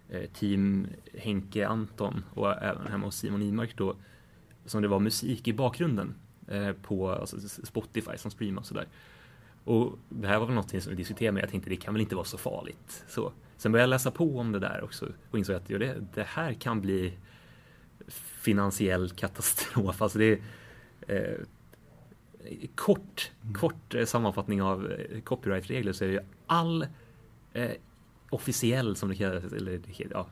eh, 0.10 0.30
team 0.34 0.88
Henke 1.14 1.68
Anton 1.68 2.24
och 2.34 2.64
även 2.64 2.88
hemma 2.88 3.06
hos 3.06 3.18
Simon 3.18 3.42
Imark 3.42 3.78
då. 3.78 3.96
Som 4.66 4.82
det 4.82 4.88
var 4.88 5.00
musik 5.00 5.48
i 5.48 5.54
bakgrunden 5.54 6.16
eh, 6.48 6.72
på 6.72 7.12
alltså, 7.12 7.38
Spotify 7.64 8.18
som 8.18 8.32
streamade 8.32 8.60
och 8.60 8.68
sådär. 8.68 8.88
Och 9.64 10.00
det 10.10 10.28
här 10.28 10.40
var 10.40 10.46
väl 10.46 10.56
någonting 10.56 10.82
som 10.82 10.90
vi 10.90 10.96
diskuterade 10.96 11.32
med. 11.32 11.44
Jag 11.44 11.50
tänkte 11.50 11.70
det 11.70 11.76
kan 11.76 11.94
väl 11.94 12.02
inte 12.02 12.16
vara 12.16 12.26
så 12.26 12.38
farligt. 12.38 13.04
Så. 13.08 13.34
Sen 13.58 13.72
började 13.72 13.84
jag 13.84 13.90
läsa 13.90 14.12
på 14.12 14.40
om 14.40 14.52
det 14.52 14.60
där 14.60 14.84
också 14.84 15.08
och 15.32 15.38
insåg 15.38 15.56
att 15.56 15.70
ja, 15.70 15.78
det, 15.78 16.08
det 16.14 16.24
här 16.24 16.54
kan 16.54 16.82
bli 16.82 17.14
finansiell 18.42 19.10
katastrof. 19.10 20.02
Alltså 20.02 20.20
det, 20.20 20.40
Eh, 21.12 21.46
kort, 22.76 23.32
mm. 23.44 23.54
kort 23.54 23.96
eh, 23.96 24.06
sammanfattning 24.06 24.62
av 24.62 24.92
eh, 24.92 25.22
copyrightregler 25.22 25.94
så 25.94 26.06
är 26.06 26.10
det 26.10 26.26
all 26.48 26.88
eh, 27.54 27.72
officiell, 28.30 28.96
som 28.96 29.10
det 29.10 29.16
kallas, 29.16 29.54
eller 29.54 29.80
ja, 30.12 30.28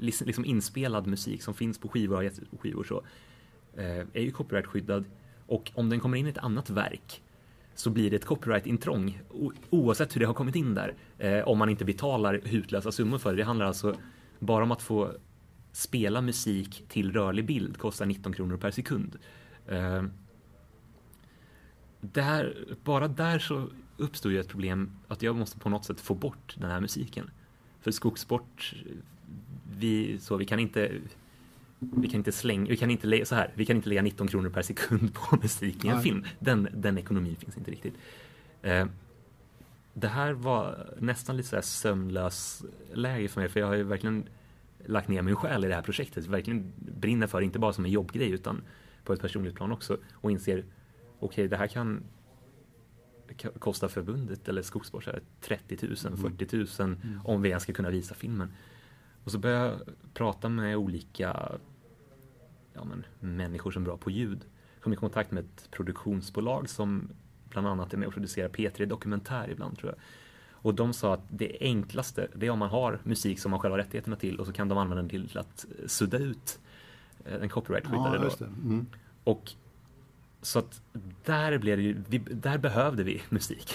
liksom 0.00 0.44
inspelad 0.44 1.06
musik 1.06 1.42
som 1.42 1.54
finns 1.54 1.78
på 1.78 1.88
skivor 1.88 2.30
och 2.50 2.60
skivor 2.60 2.84
så, 2.84 3.02
eh, 3.76 3.98
är 4.12 4.20
ju 4.20 4.30
copyrightskyddad. 4.30 5.04
Och 5.46 5.72
om 5.74 5.90
den 5.90 6.00
kommer 6.00 6.18
in 6.18 6.26
i 6.26 6.30
ett 6.30 6.38
annat 6.38 6.70
verk 6.70 7.22
så 7.74 7.90
blir 7.90 8.10
det 8.10 8.16
ett 8.16 8.24
copyright-intrång 8.24 9.20
oavsett 9.70 10.16
hur 10.16 10.20
det 10.20 10.26
har 10.26 10.34
kommit 10.34 10.56
in 10.56 10.74
där. 10.74 10.94
Eh, 11.18 11.48
om 11.48 11.58
man 11.58 11.68
inte 11.68 11.84
betalar 11.84 12.40
hutlösa 12.44 12.92
summor 12.92 13.18
för 13.18 13.30
det. 13.30 13.36
Det 13.36 13.44
handlar 13.44 13.66
alltså 13.66 13.94
bara 14.38 14.64
om 14.64 14.70
att 14.70 14.82
få 14.82 15.12
spela 15.72 16.20
musik 16.20 16.84
till 16.88 17.12
rörlig 17.12 17.46
bild 17.46 17.78
kostar 17.78 18.06
19 18.06 18.32
kronor 18.32 18.56
per 18.56 18.70
sekund. 18.70 19.18
Eh, 19.68 20.02
där, 22.00 22.66
bara 22.84 23.08
där 23.08 23.38
så 23.38 23.68
uppstod 23.96 24.32
ju 24.32 24.40
ett 24.40 24.48
problem 24.48 24.90
att 25.08 25.22
jag 25.22 25.36
måste 25.36 25.58
på 25.58 25.68
något 25.68 25.84
sätt 25.84 26.00
få 26.00 26.14
bort 26.14 26.54
den 26.58 26.70
här 26.70 26.80
musiken. 26.80 27.30
För 27.80 27.90
skogssport, 27.90 28.74
vi, 29.76 30.18
så 30.18 30.36
vi 30.36 30.44
kan 30.44 30.58
inte 30.58 30.92
vi 31.78 32.08
kan 32.08 32.18
inte 32.18 32.32
slänga, 32.32 32.70
vi 32.70 32.76
kan 32.76 32.90
inte, 32.90 33.24
så 33.26 33.34
här, 33.34 33.50
vi 33.54 33.66
kan 33.66 33.76
inte 33.76 33.88
lägga 33.88 34.02
19 34.02 34.28
kronor 34.28 34.50
per 34.50 34.62
sekund 34.62 35.14
på 35.30 35.36
musik 35.36 35.84
i 35.84 35.88
en 35.88 35.94
Nej. 35.94 36.02
film. 36.02 36.24
Den, 36.38 36.68
den 36.72 36.98
ekonomin 36.98 37.36
finns 37.36 37.56
inte 37.56 37.70
riktigt. 37.70 37.94
Eh, 38.62 38.86
det 39.94 40.08
här 40.08 40.32
var 40.32 40.94
nästan 40.98 41.36
lite 41.36 41.48
så 41.48 41.56
här 41.56 41.62
sömnlös 41.62 42.64
läge 42.92 43.28
för 43.28 43.40
mig, 43.40 43.48
för 43.48 43.60
jag 43.60 43.66
har 43.66 43.74
ju 43.74 43.82
verkligen 43.82 44.28
lagt 44.86 45.08
ner 45.08 45.22
min 45.22 45.36
själ 45.36 45.64
i 45.64 45.68
det 45.68 45.74
här 45.74 45.82
projektet. 45.82 46.26
Verkligen 46.26 46.72
brinner 46.78 47.26
för, 47.26 47.40
inte 47.40 47.58
bara 47.58 47.72
som 47.72 47.84
en 47.84 47.90
jobbgrej, 47.90 48.30
utan 48.30 48.62
på 49.08 49.14
ett 49.14 49.20
personligt 49.20 49.54
plan 49.54 49.72
också 49.72 49.98
och 50.12 50.30
inser 50.30 50.58
okej, 50.58 50.66
okay, 51.20 51.48
det 51.48 51.56
här 51.56 51.66
kan 51.66 52.04
kosta 53.58 53.88
förbundet 53.88 54.48
eller 54.48 54.62
skogssport 54.62 55.08
30 55.40 55.86
000, 55.86 55.96
40 55.96 56.56
000 56.56 56.66
mm. 56.80 57.20
om 57.24 57.42
vi 57.42 57.48
ens 57.48 57.62
ska 57.62 57.72
kunna 57.72 57.90
visa 57.90 58.14
filmen. 58.14 58.52
Och 59.24 59.32
så 59.32 59.38
började 59.38 59.66
jag 59.66 59.80
prata 60.14 60.48
med 60.48 60.76
olika 60.76 61.52
ja, 62.72 62.84
men, 62.84 63.06
människor 63.36 63.70
som 63.70 63.82
är 63.82 63.84
bra 63.84 63.96
på 63.96 64.10
ljud. 64.10 64.44
Kom 64.80 64.92
i 64.92 64.96
kontakt 64.96 65.30
med 65.30 65.44
ett 65.44 65.70
produktionsbolag 65.70 66.68
som 66.68 67.08
bland 67.48 67.66
annat 67.66 67.92
är 67.92 67.96
med 67.96 68.08
och 68.08 68.14
producerar 68.14 68.48
P3 68.48 68.86
Dokumentär 68.86 69.50
ibland 69.50 69.78
tror 69.78 69.92
jag. 69.92 69.98
Och 70.50 70.74
de 70.74 70.92
sa 70.92 71.14
att 71.14 71.24
det 71.28 71.56
enklaste, 71.60 72.28
det 72.34 72.46
är 72.46 72.50
om 72.50 72.58
man 72.58 72.70
har 72.70 73.00
musik 73.02 73.40
som 73.40 73.50
man 73.50 73.60
själv 73.60 73.72
har 73.72 73.78
rättigheterna 73.78 74.16
till 74.16 74.40
och 74.40 74.46
så 74.46 74.52
kan 74.52 74.68
de 74.68 74.78
använda 74.78 75.02
den 75.02 75.10
till 75.10 75.38
att 75.38 75.66
sudda 75.86 76.18
ut 76.18 76.60
den 77.24 77.42
eh, 77.42 77.48
copyright-skyddade 77.48 78.30
ja, 78.40 78.46
mm. 78.46 78.86
Och 79.24 79.52
så 80.42 80.58
att 80.58 80.82
där, 81.24 81.58
blev 81.58 81.76
det 81.76 81.82
ju, 81.82 81.94
där 82.18 82.58
behövde 82.58 83.04
vi 83.04 83.22
musik. 83.28 83.74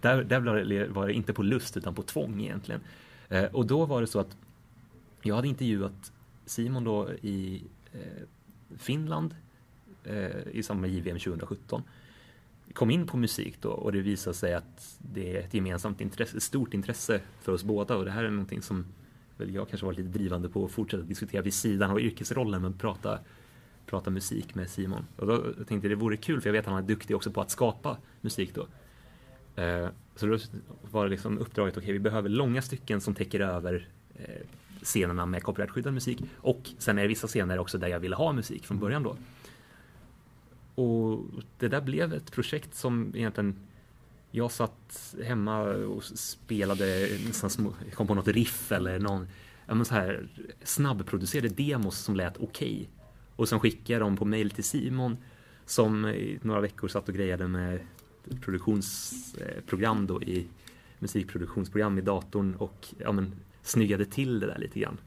där 0.00 0.24
där 0.24 0.88
var 0.88 1.06
det 1.06 1.12
inte 1.12 1.32
på 1.32 1.42
lust 1.42 1.76
utan 1.76 1.94
på 1.94 2.02
tvång 2.02 2.40
egentligen. 2.40 2.80
Eh, 3.28 3.44
och 3.44 3.66
då 3.66 3.86
var 3.86 4.00
det 4.00 4.06
så 4.06 4.20
att 4.20 4.36
jag 5.22 5.34
hade 5.34 5.48
intervjuat 5.48 6.12
Simon 6.46 6.84
då 6.84 7.10
i 7.22 7.62
eh, 7.92 8.00
Finland 8.76 9.34
eh, 10.04 10.48
i 10.52 10.62
samband 10.62 10.80
med 10.80 10.90
JVM 10.90 11.18
2017 11.18 11.82
kom 12.72 12.90
in 12.90 13.06
på 13.06 13.16
musik 13.16 13.56
då 13.60 13.70
och 13.70 13.92
det 13.92 14.00
visade 14.00 14.36
sig 14.36 14.54
att 14.54 14.98
det 14.98 15.36
är 15.36 15.40
ett 15.40 15.54
gemensamt 15.54 16.00
intresse, 16.00 16.36
ett 16.36 16.42
stort 16.42 16.74
intresse 16.74 17.20
för 17.40 17.52
oss 17.52 17.64
båda 17.64 17.96
och 17.96 18.04
det 18.04 18.10
här 18.10 18.24
är 18.24 18.30
någonting 18.30 18.62
som 18.62 18.86
väl 19.40 19.54
jag 19.54 19.68
kanske 19.68 19.86
var 19.86 19.92
lite 19.92 20.08
drivande 20.08 20.48
på 20.48 20.64
att 20.64 20.70
fortsätta 20.70 21.02
diskutera 21.02 21.42
vid 21.42 21.54
sidan 21.54 21.90
av 21.90 22.00
yrkesrollen 22.00 22.62
men 22.62 22.72
prata, 22.72 23.18
prata 23.86 24.10
musik 24.10 24.54
med 24.54 24.70
Simon. 24.70 25.06
Och 25.16 25.26
då 25.26 25.42
tänkte 25.42 25.74
jag 25.74 25.82
det 25.82 25.94
vore 25.94 26.16
kul 26.16 26.40
för 26.40 26.48
jag 26.48 26.52
vet 26.52 26.66
att 26.66 26.72
han 26.72 26.82
är 26.82 26.88
duktig 26.88 27.16
också 27.16 27.30
på 27.30 27.40
att 27.40 27.50
skapa 27.50 27.96
musik 28.20 28.54
då. 28.54 28.66
Eh, 29.62 29.88
så 30.16 30.26
då 30.26 30.38
var 30.90 31.04
det 31.04 31.10
liksom 31.10 31.38
uppdraget, 31.38 31.76
okej 31.76 31.84
okay, 31.84 31.92
vi 31.92 31.98
behöver 31.98 32.28
långa 32.28 32.62
stycken 32.62 33.00
som 33.00 33.14
täcker 33.14 33.40
över 33.40 33.88
eh, 34.14 34.46
scenerna 34.82 35.26
med 35.26 35.42
copyrightskyddad 35.42 35.94
musik 35.94 36.22
och 36.36 36.70
sen 36.78 36.98
är 36.98 37.02
det 37.02 37.08
vissa 37.08 37.26
scener 37.26 37.58
också 37.58 37.78
där 37.78 37.88
jag 37.88 38.00
ville 38.00 38.16
ha 38.16 38.32
musik 38.32 38.66
från 38.66 38.78
början 38.78 39.02
då. 39.02 39.16
Och 40.82 41.24
det 41.58 41.68
där 41.68 41.80
blev 41.80 42.12
ett 42.12 42.32
projekt 42.32 42.74
som 42.74 43.12
egentligen 43.14 43.56
jag 44.30 44.52
satt 44.52 45.14
hemma 45.24 45.60
och 45.62 46.04
spelade, 46.04 47.08
nästan 47.26 47.74
kom 47.94 48.06
på 48.06 48.14
något 48.14 48.28
riff 48.28 48.72
eller 48.72 48.98
någon 48.98 49.26
ja, 49.66 49.84
så 49.84 49.94
här, 49.94 50.28
snabbproducerade 50.62 51.48
demos 51.48 51.98
som 51.98 52.16
lät 52.16 52.36
okej. 52.36 52.72
Okay. 52.72 52.86
Och 53.36 53.48
sen 53.48 53.60
skickade 53.60 53.92
jag 53.92 54.00
dem 54.00 54.16
på 54.16 54.24
mail 54.24 54.50
till 54.50 54.64
Simon 54.64 55.16
som 55.66 56.06
i 56.06 56.38
några 56.42 56.60
veckor 56.60 56.88
satt 56.88 57.08
och 57.08 57.14
grejade 57.14 57.48
med 57.48 57.80
produktionsprogram 58.40 60.06
då 60.06 60.22
i 60.22 60.46
musikproduktionsprogram 60.98 61.98
i 61.98 62.00
datorn 62.00 62.54
och 62.54 62.86
ja, 62.98 63.12
men, 63.12 63.32
snyggade 63.62 64.04
till 64.04 64.40
det 64.40 64.46
där 64.46 64.58
lite 64.58 64.80
grann. 64.80 64.98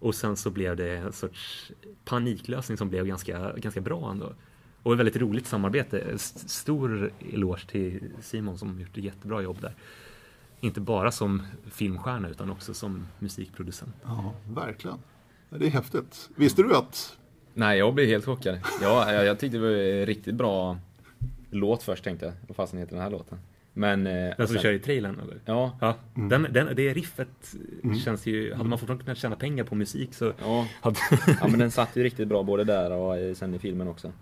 Och 0.00 0.14
sen 0.14 0.36
så 0.36 0.50
blev 0.50 0.76
det 0.76 0.96
en 0.96 1.12
sorts 1.12 1.72
paniklösning 2.04 2.78
som 2.78 2.88
blev 2.88 3.06
ganska, 3.06 3.52
ganska 3.56 3.80
bra 3.80 4.10
ändå. 4.10 4.34
Och 4.82 4.92
ett 4.92 4.98
väldigt 4.98 5.16
roligt 5.16 5.46
samarbete. 5.46 6.18
Stor 6.18 7.12
eloge 7.32 7.66
till 7.66 8.10
Simon 8.20 8.58
som 8.58 8.80
gjort 8.80 8.98
ett 8.98 9.04
jättebra 9.04 9.42
jobb 9.42 9.60
där. 9.60 9.74
Inte 10.60 10.80
bara 10.80 11.10
som 11.10 11.42
filmstjärna 11.70 12.28
utan 12.28 12.50
också 12.50 12.74
som 12.74 13.06
musikproducent. 13.18 13.94
Ja, 14.04 14.34
verkligen. 14.48 14.98
Det 15.50 15.66
är 15.66 15.70
häftigt. 15.70 16.30
Visste 16.36 16.62
du 16.62 16.76
att... 16.76 17.18
Nej, 17.54 17.78
jag 17.78 17.94
blev 17.94 18.06
helt 18.06 18.24
chockad. 18.24 18.58
Ja, 18.82 19.12
jag, 19.12 19.24
jag 19.24 19.38
tyckte 19.38 19.58
det 19.58 19.62
var 19.62 20.06
riktigt 20.06 20.34
bra 20.34 20.78
låt 21.50 21.82
först 21.82 22.04
tänkte 22.04 22.26
jag. 22.26 22.34
Vad 22.46 22.56
fasen 22.56 22.78
heter 22.78 22.92
den 22.92 23.02
här 23.02 23.10
låten? 23.10 23.38
Men... 23.72 24.06
Eh, 24.06 24.12
den 24.12 24.46
som 24.46 24.46
sen... 24.46 24.62
kör 24.62 24.72
i 24.72 24.78
trailern 24.78 25.20
eller? 25.20 25.40
Ja. 25.44 25.78
ja 25.80 25.96
mm. 26.16 26.28
den, 26.28 26.46
den, 26.50 26.76
det 26.76 26.94
riffet 26.94 27.54
mm. 27.84 27.98
känns 27.98 28.26
ju... 28.26 28.54
Hade 28.54 28.68
man 28.68 28.78
fortfarande 28.78 29.04
kunnat 29.04 29.18
tjäna 29.18 29.36
pengar 29.36 29.64
på 29.64 29.74
musik 29.74 30.14
så... 30.14 30.32
Ja. 30.38 30.66
Hade... 30.80 30.98
ja 31.40 31.48
men 31.48 31.58
den 31.58 31.70
satt 31.70 31.96
ju 31.96 32.02
riktigt 32.02 32.28
bra 32.28 32.42
både 32.42 32.64
där 32.64 32.90
och 32.90 33.36
sen 33.36 33.54
i 33.54 33.58
filmen 33.58 33.88
också. 33.88 34.12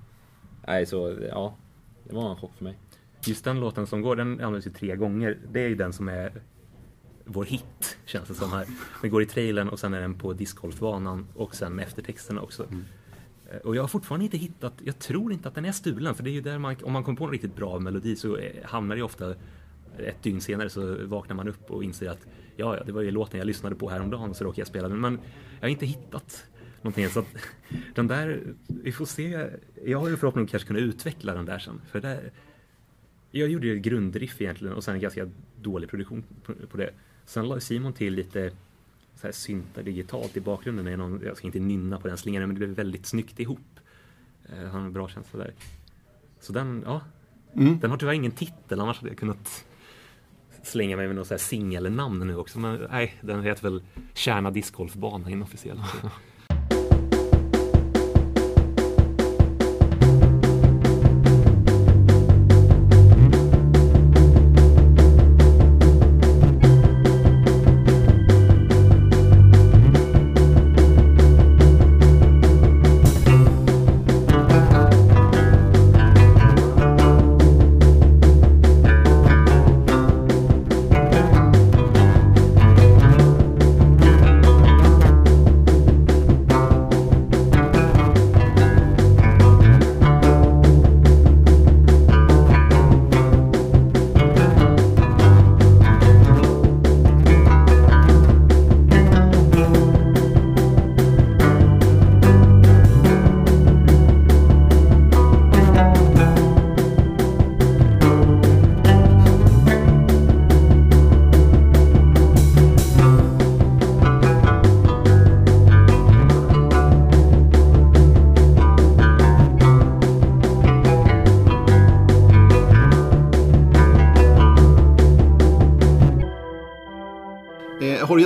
Nej, 0.66 0.86
så 0.86 1.18
ja. 1.30 1.56
Det 2.04 2.14
var 2.14 2.30
en 2.30 2.36
chock 2.36 2.52
för 2.56 2.64
mig. 2.64 2.78
Just 3.26 3.44
den 3.44 3.60
låten 3.60 3.86
som 3.86 4.02
går, 4.02 4.16
den 4.16 4.40
används 4.40 4.66
ju 4.66 4.70
tre 4.70 4.96
gånger. 4.96 5.38
Det 5.52 5.60
är 5.60 5.68
ju 5.68 5.74
den 5.74 5.92
som 5.92 6.08
är 6.08 6.32
vår 7.24 7.44
hit, 7.44 7.98
känns 8.04 8.28
det 8.28 8.34
som 8.34 8.52
här. 8.52 8.66
Den 9.02 9.10
går 9.10 9.22
i 9.22 9.26
trailern 9.26 9.68
och 9.68 9.78
sen 9.78 9.94
är 9.94 10.00
den 10.00 10.14
på 10.14 10.32
discgolfbanan 10.32 11.26
och 11.34 11.54
sen 11.54 11.72
med 11.72 11.84
eftertexterna 11.84 12.40
också. 12.40 12.64
Mm. 12.64 12.84
Eh, 13.50 13.58
och 13.58 13.76
jag 13.76 13.82
har 13.82 13.88
fortfarande 13.88 14.24
inte 14.24 14.36
hittat, 14.36 14.74
jag 14.84 14.98
tror 14.98 15.32
inte 15.32 15.48
att 15.48 15.54
den 15.54 15.64
är 15.64 15.72
stulen, 15.72 16.14
för 16.14 16.22
det 16.22 16.30
är 16.30 16.32
ju 16.32 16.40
där 16.40 16.58
man, 16.58 16.76
om 16.84 16.92
man 16.92 17.04
kommer 17.04 17.18
på 17.18 17.24
en 17.24 17.30
riktigt 17.30 17.56
bra 17.56 17.78
melodi 17.78 18.16
så 18.16 18.38
hamnar 18.64 18.96
det 18.96 19.02
ofta 19.02 19.34
ett 19.98 20.22
dygn 20.22 20.40
senare 20.40 20.70
så 20.70 21.06
vaknar 21.06 21.36
man 21.36 21.48
upp 21.48 21.70
och 21.70 21.84
inser 21.84 22.10
att 22.10 22.26
ja, 22.56 22.76
ja, 22.76 22.84
det 22.84 22.92
var 22.92 23.02
ju 23.02 23.10
låten 23.10 23.38
jag 23.38 23.46
lyssnade 23.46 23.76
på 23.76 23.90
häromdagen 23.90 24.34
så 24.34 24.44
råkade 24.44 24.60
jag 24.60 24.68
spela 24.68 24.88
den. 24.88 25.00
Men 25.00 25.18
jag 25.60 25.66
har 25.66 25.68
inte 25.68 25.86
hittat 25.86 26.46
någonting. 26.86 27.08
Så 27.08 27.20
att 27.20 27.26
den 27.94 28.06
där, 28.06 28.42
vi 28.66 28.92
får 28.92 29.06
se. 29.06 29.46
Jag 29.84 30.00
har 30.00 30.08
ju 30.08 30.16
förhoppning 30.16 30.40
om 30.40 30.44
att 30.44 30.50
kanske 30.50 30.66
kunna 30.66 30.78
utveckla 30.78 31.34
den 31.34 31.44
där 31.44 31.58
sen. 31.58 31.80
För 31.90 32.00
där, 32.00 32.30
jag 33.30 33.48
gjorde 33.48 33.66
ju 33.66 33.78
grundriff 33.78 34.40
egentligen 34.40 34.74
och 34.74 34.84
sen 34.84 34.94
en 34.94 35.00
ganska 35.00 35.28
dålig 35.60 35.90
produktion 35.90 36.24
på, 36.44 36.54
på 36.70 36.76
det. 36.76 36.90
Sen 37.26 37.48
la 37.48 37.60
Simon 37.60 37.92
till 37.92 38.14
lite 38.14 38.50
så 39.14 39.26
här 39.26 39.32
syntar 39.32 39.82
digitalt 39.82 40.36
i 40.36 40.40
bakgrunden. 40.40 40.86
Är 40.86 40.96
någon, 40.96 41.20
jag 41.24 41.36
ska 41.36 41.46
inte 41.46 41.60
nynna 41.60 41.98
på 41.98 42.08
den 42.08 42.16
slingan 42.16 42.42
men 42.42 42.54
det 42.54 42.58
blev 42.58 42.70
väldigt 42.70 43.06
snyggt 43.06 43.40
ihop. 43.40 43.80
Eh, 44.48 44.58
han 44.58 44.80
har 44.80 44.86
en 44.86 44.92
bra 44.92 45.08
känsla 45.08 45.38
där. 45.38 45.54
Så 46.40 46.52
den, 46.52 46.82
ja. 46.86 47.00
Mm. 47.54 47.78
Den 47.78 47.90
har 47.90 47.98
tyvärr 47.98 48.12
ingen 48.12 48.32
titel 48.32 48.80
annars 48.80 48.96
hade 48.96 49.10
jag 49.10 49.18
kunnat 49.18 49.64
slänga 50.62 50.96
mig 50.96 51.06
med 51.06 51.16
något 51.16 51.40
singelnamn 51.40 52.26
nu 52.26 52.36
också. 52.36 52.58
Men 52.58 52.86
nej, 52.90 53.14
den 53.20 53.42
heter 53.42 53.62
väl 53.62 53.82
Kärna 54.14 54.50
discgolfbana 54.50 55.30
inofficiellt. 55.30 55.80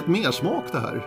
mersmak 0.06 0.64
det 0.72 0.78
här. 0.78 1.02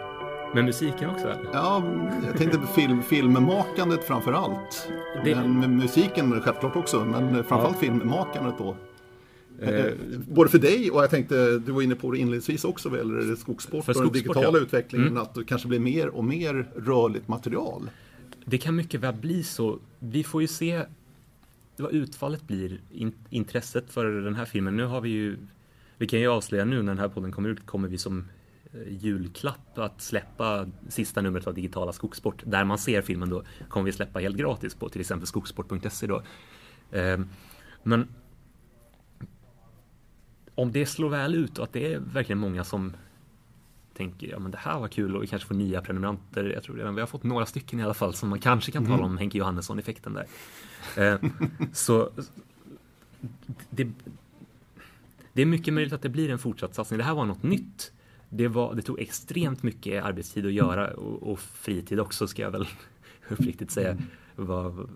Med 0.55 0.65
musiken 0.65 1.09
också 1.09 1.27
eller? 1.27 1.49
Ja, 1.53 1.83
jag 2.25 2.37
tänkte 2.37 2.57
på 2.57 2.67
film, 2.67 3.03
filmmakandet 3.03 4.03
framför 4.03 4.33
allt. 4.33 4.89
Det... 5.23 5.35
Men 5.35 5.77
musiken 5.77 6.41
självklart 6.41 6.75
också, 6.75 7.05
men 7.05 7.33
framförallt 7.43 7.75
ja. 7.75 7.79
filmmakandet 7.79 8.55
då. 8.57 8.75
Eh, 9.61 9.93
Både 10.27 10.49
för 10.49 10.59
dig 10.59 10.91
och 10.91 11.03
jag 11.03 11.09
tänkte, 11.09 11.59
du 11.59 11.71
var 11.71 11.81
inne 11.81 11.95
på 11.95 12.11
det 12.11 12.17
inledningsvis 12.17 12.63
också 12.63 12.89
vad 12.89 12.97
gäller 12.97 13.35
skogssport 13.35 13.89
och 13.89 13.95
den 13.95 14.11
digitala 14.11 14.57
ja. 14.57 14.63
utvecklingen, 14.63 15.07
mm. 15.07 15.23
att 15.23 15.33
det 15.33 15.43
kanske 15.43 15.67
blir 15.67 15.79
mer 15.79 16.07
och 16.07 16.23
mer 16.23 16.69
rörligt 16.75 17.27
material. 17.27 17.89
Det 18.45 18.57
kan 18.57 18.75
mycket 18.75 19.01
väl 19.01 19.13
bli 19.13 19.43
så. 19.43 19.79
Vi 19.99 20.23
får 20.23 20.41
ju 20.41 20.47
se 20.47 20.81
vad 21.77 21.91
utfallet 21.91 22.47
blir, 22.47 22.81
in, 22.91 23.13
intresset 23.29 23.89
för 23.89 24.05
den 24.05 24.35
här 24.35 24.45
filmen. 24.45 24.77
Nu 24.77 24.85
har 24.85 25.01
vi 25.01 25.09
ju, 25.09 25.37
vi 25.97 26.07
kan 26.07 26.19
ju 26.19 26.27
avslöja 26.27 26.65
nu 26.65 26.75
när 26.75 26.91
den 26.91 26.99
här 26.99 27.09
podden 27.09 27.31
kommer 27.31 27.49
ut, 27.49 27.65
kommer 27.65 27.87
vi 27.87 27.97
som 27.97 28.25
julklapp 28.87 29.77
att 29.77 30.01
släppa 30.01 30.65
sista 30.87 31.21
numret 31.21 31.47
av 31.47 31.53
Digitala 31.53 31.93
Skogssport. 31.93 32.43
Där 32.45 32.63
man 32.63 32.77
ser 32.77 33.01
filmen 33.01 33.29
då 33.29 33.43
kommer 33.69 33.85
vi 33.85 33.91
släppa 33.91 34.19
helt 34.19 34.37
gratis 34.37 34.75
på 34.75 34.89
till 34.89 35.01
exempel 35.01 35.27
skogsport.se 35.27 36.07
då. 36.07 36.23
Ehm, 36.91 37.29
men 37.83 38.07
om 40.55 40.71
det 40.71 40.85
slår 40.85 41.09
väl 41.09 41.35
ut 41.35 41.57
och 41.57 41.63
att 41.63 41.73
det 41.73 41.93
är 41.93 41.99
verkligen 41.99 42.39
många 42.39 42.63
som 42.63 42.93
tänker 43.93 44.27
ja 44.27 44.39
men 44.39 44.51
det 44.51 44.57
här 44.57 44.79
var 44.79 44.87
kul 44.87 45.15
och 45.15 45.23
vi 45.23 45.27
kanske 45.27 45.47
får 45.47 45.55
nya 45.55 45.81
prenumeranter. 45.81 46.43
Jag 46.43 46.63
tror 46.63 46.75
redan 46.75 46.95
vi 46.95 47.01
har 47.01 47.07
fått 47.07 47.23
några 47.23 47.45
stycken 47.45 47.79
i 47.79 47.83
alla 47.83 47.93
fall 47.93 48.13
som 48.13 48.29
man 48.29 48.39
kanske 48.39 48.71
kan 48.71 48.85
tala 48.85 48.97
mm. 48.97 49.05
om 49.05 49.17
Henke 49.17 49.37
Johannesson-effekten 49.37 50.13
där. 50.13 50.27
Ehm, 50.97 51.31
så 51.73 52.09
det, 53.69 53.91
det 55.33 55.41
är 55.41 55.45
mycket 55.45 55.73
möjligt 55.73 55.93
att 55.93 56.01
det 56.01 56.09
blir 56.09 56.29
en 56.29 56.39
fortsatt 56.39 56.75
satsning. 56.75 56.97
Det 56.97 57.03
här 57.03 57.15
var 57.15 57.25
något 57.25 57.43
nytt 57.43 57.92
det, 58.35 58.47
var, 58.47 58.75
det 58.75 58.81
tog 58.81 58.99
extremt 58.99 59.63
mycket 59.63 60.03
arbetstid 60.03 60.45
att 60.45 60.53
göra 60.53 60.93
och, 60.93 61.31
och 61.31 61.39
fritid 61.39 61.99
också 61.99 62.27
ska 62.27 62.41
jag 62.41 62.51
väl 62.51 62.67
uppriktigt 63.29 63.71
säga. 63.71 63.97
Var, 64.35 64.89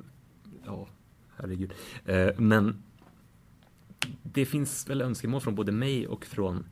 ja, 0.66 0.88
herregud. 1.36 1.74
Eh, 2.06 2.30
men 2.38 2.84
det 4.24 4.46
finns 4.46 4.90
väl 4.90 5.02
önskemål 5.02 5.42
från 5.42 5.56
både 5.56 5.72
mig 5.72 6.08
och 6.08 6.26
från 6.26 6.66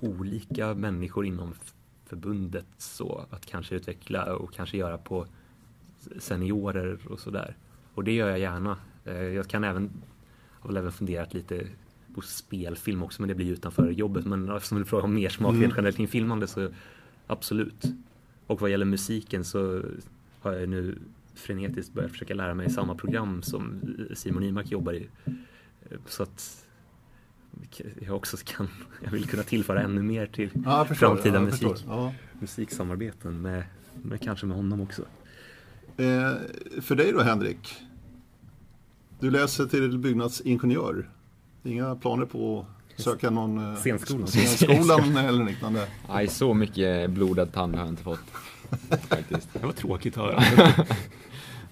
olika 0.00 0.74
människor 0.74 1.26
inom 1.26 1.54
förbundet 2.04 2.66
så 2.78 3.26
att 3.30 3.46
kanske 3.46 3.74
utveckla 3.74 4.36
och 4.36 4.52
kanske 4.52 4.76
göra 4.76 4.98
på 4.98 5.26
seniorer 6.18 6.98
och 7.08 7.20
sådär. 7.20 7.56
Och 7.94 8.04
det 8.04 8.12
gör 8.12 8.30
jag 8.30 8.38
gärna. 8.38 8.76
Eh, 9.04 9.22
jag 9.22 9.48
kan 9.48 9.64
även, 9.64 9.90
har 10.50 10.68
väl 10.68 10.76
även 10.76 10.92
funderat 10.92 11.34
lite 11.34 11.68
på 12.14 12.20
spelfilm 12.20 13.02
också, 13.02 13.22
men 13.22 13.28
det 13.28 13.34
blir 13.34 13.52
utanför 13.52 13.90
jobbet. 13.90 14.24
Men 14.26 14.48
eftersom 14.48 14.78
du 14.78 14.84
frågar 14.84 15.04
om 15.04 15.14
mer 15.14 15.28
smak 15.28 15.54
mm. 15.54 15.70
generellt 15.70 15.96
kring 15.96 16.08
filmande 16.08 16.46
så 16.46 16.68
absolut. 17.26 17.84
Och 18.46 18.60
vad 18.60 18.70
gäller 18.70 18.84
musiken 18.84 19.44
så 19.44 19.82
har 20.40 20.52
jag 20.52 20.68
nu 20.68 20.98
frenetiskt 21.34 21.92
börjat 21.92 22.12
försöka 22.12 22.34
lära 22.34 22.54
mig 22.54 22.70
samma 22.70 22.94
program 22.94 23.42
som 23.42 23.80
Simon 24.14 24.42
Imak 24.42 24.70
jobbar 24.70 24.92
i. 24.92 25.08
Så 26.06 26.22
att 26.22 26.66
jag 28.00 28.16
också 28.16 28.36
kan, 28.44 28.68
jag 29.04 29.10
vill 29.10 29.28
kunna 29.28 29.42
tillföra 29.42 29.82
ännu 29.82 30.02
mer 30.02 30.26
till 30.26 30.50
ja, 30.64 30.84
framtida 30.84 31.34
ja, 31.34 31.40
musik, 31.40 31.84
ja. 31.86 32.14
musiksamarbeten 32.40 33.42
med, 33.42 33.64
med, 34.02 34.20
kanske 34.20 34.46
med 34.46 34.56
honom 34.56 34.80
också. 34.80 35.02
Eh, 35.96 36.32
för 36.80 36.94
dig 36.94 37.12
då 37.12 37.20
Henrik? 37.20 37.82
Du 39.20 39.30
läser 39.30 39.66
till 39.66 39.98
byggnadsingenjör. 39.98 41.10
Inga 41.64 41.96
planer 41.96 42.26
på 42.26 42.66
att 42.96 43.00
söka 43.02 43.30
någon 43.30 43.72
eh, 43.72 43.76
scenskolan, 43.76 44.26
scenskolan 44.26 45.16
eller 45.16 45.44
liknande? 45.44 45.88
Nej, 46.08 46.28
så 46.28 46.54
mycket 46.54 47.10
blodad 47.10 47.52
tand 47.52 47.74
har 47.74 47.82
jag 47.82 47.88
inte 47.88 48.02
fått. 48.02 48.20
Faktiskt. 49.08 49.48
Det 49.52 49.66
var 49.66 49.72
tråkigt 49.72 50.18
att 50.18 50.24
höra. 50.24 50.72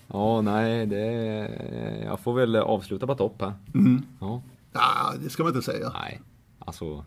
ja, 0.06 0.40
nej, 0.40 0.86
det, 0.86 1.02
jag 2.04 2.20
får 2.20 2.34
väl 2.34 2.56
avsluta 2.56 3.06
på 3.06 3.14
topp 3.14 3.40
här. 3.40 3.52
Mm. 3.74 4.02
Ja. 4.20 4.42
ja, 4.72 5.14
det 5.22 5.30
ska 5.30 5.42
man 5.42 5.56
inte 5.56 5.72
säga. 5.72 5.92
Nej, 6.00 6.20
alltså 6.58 7.04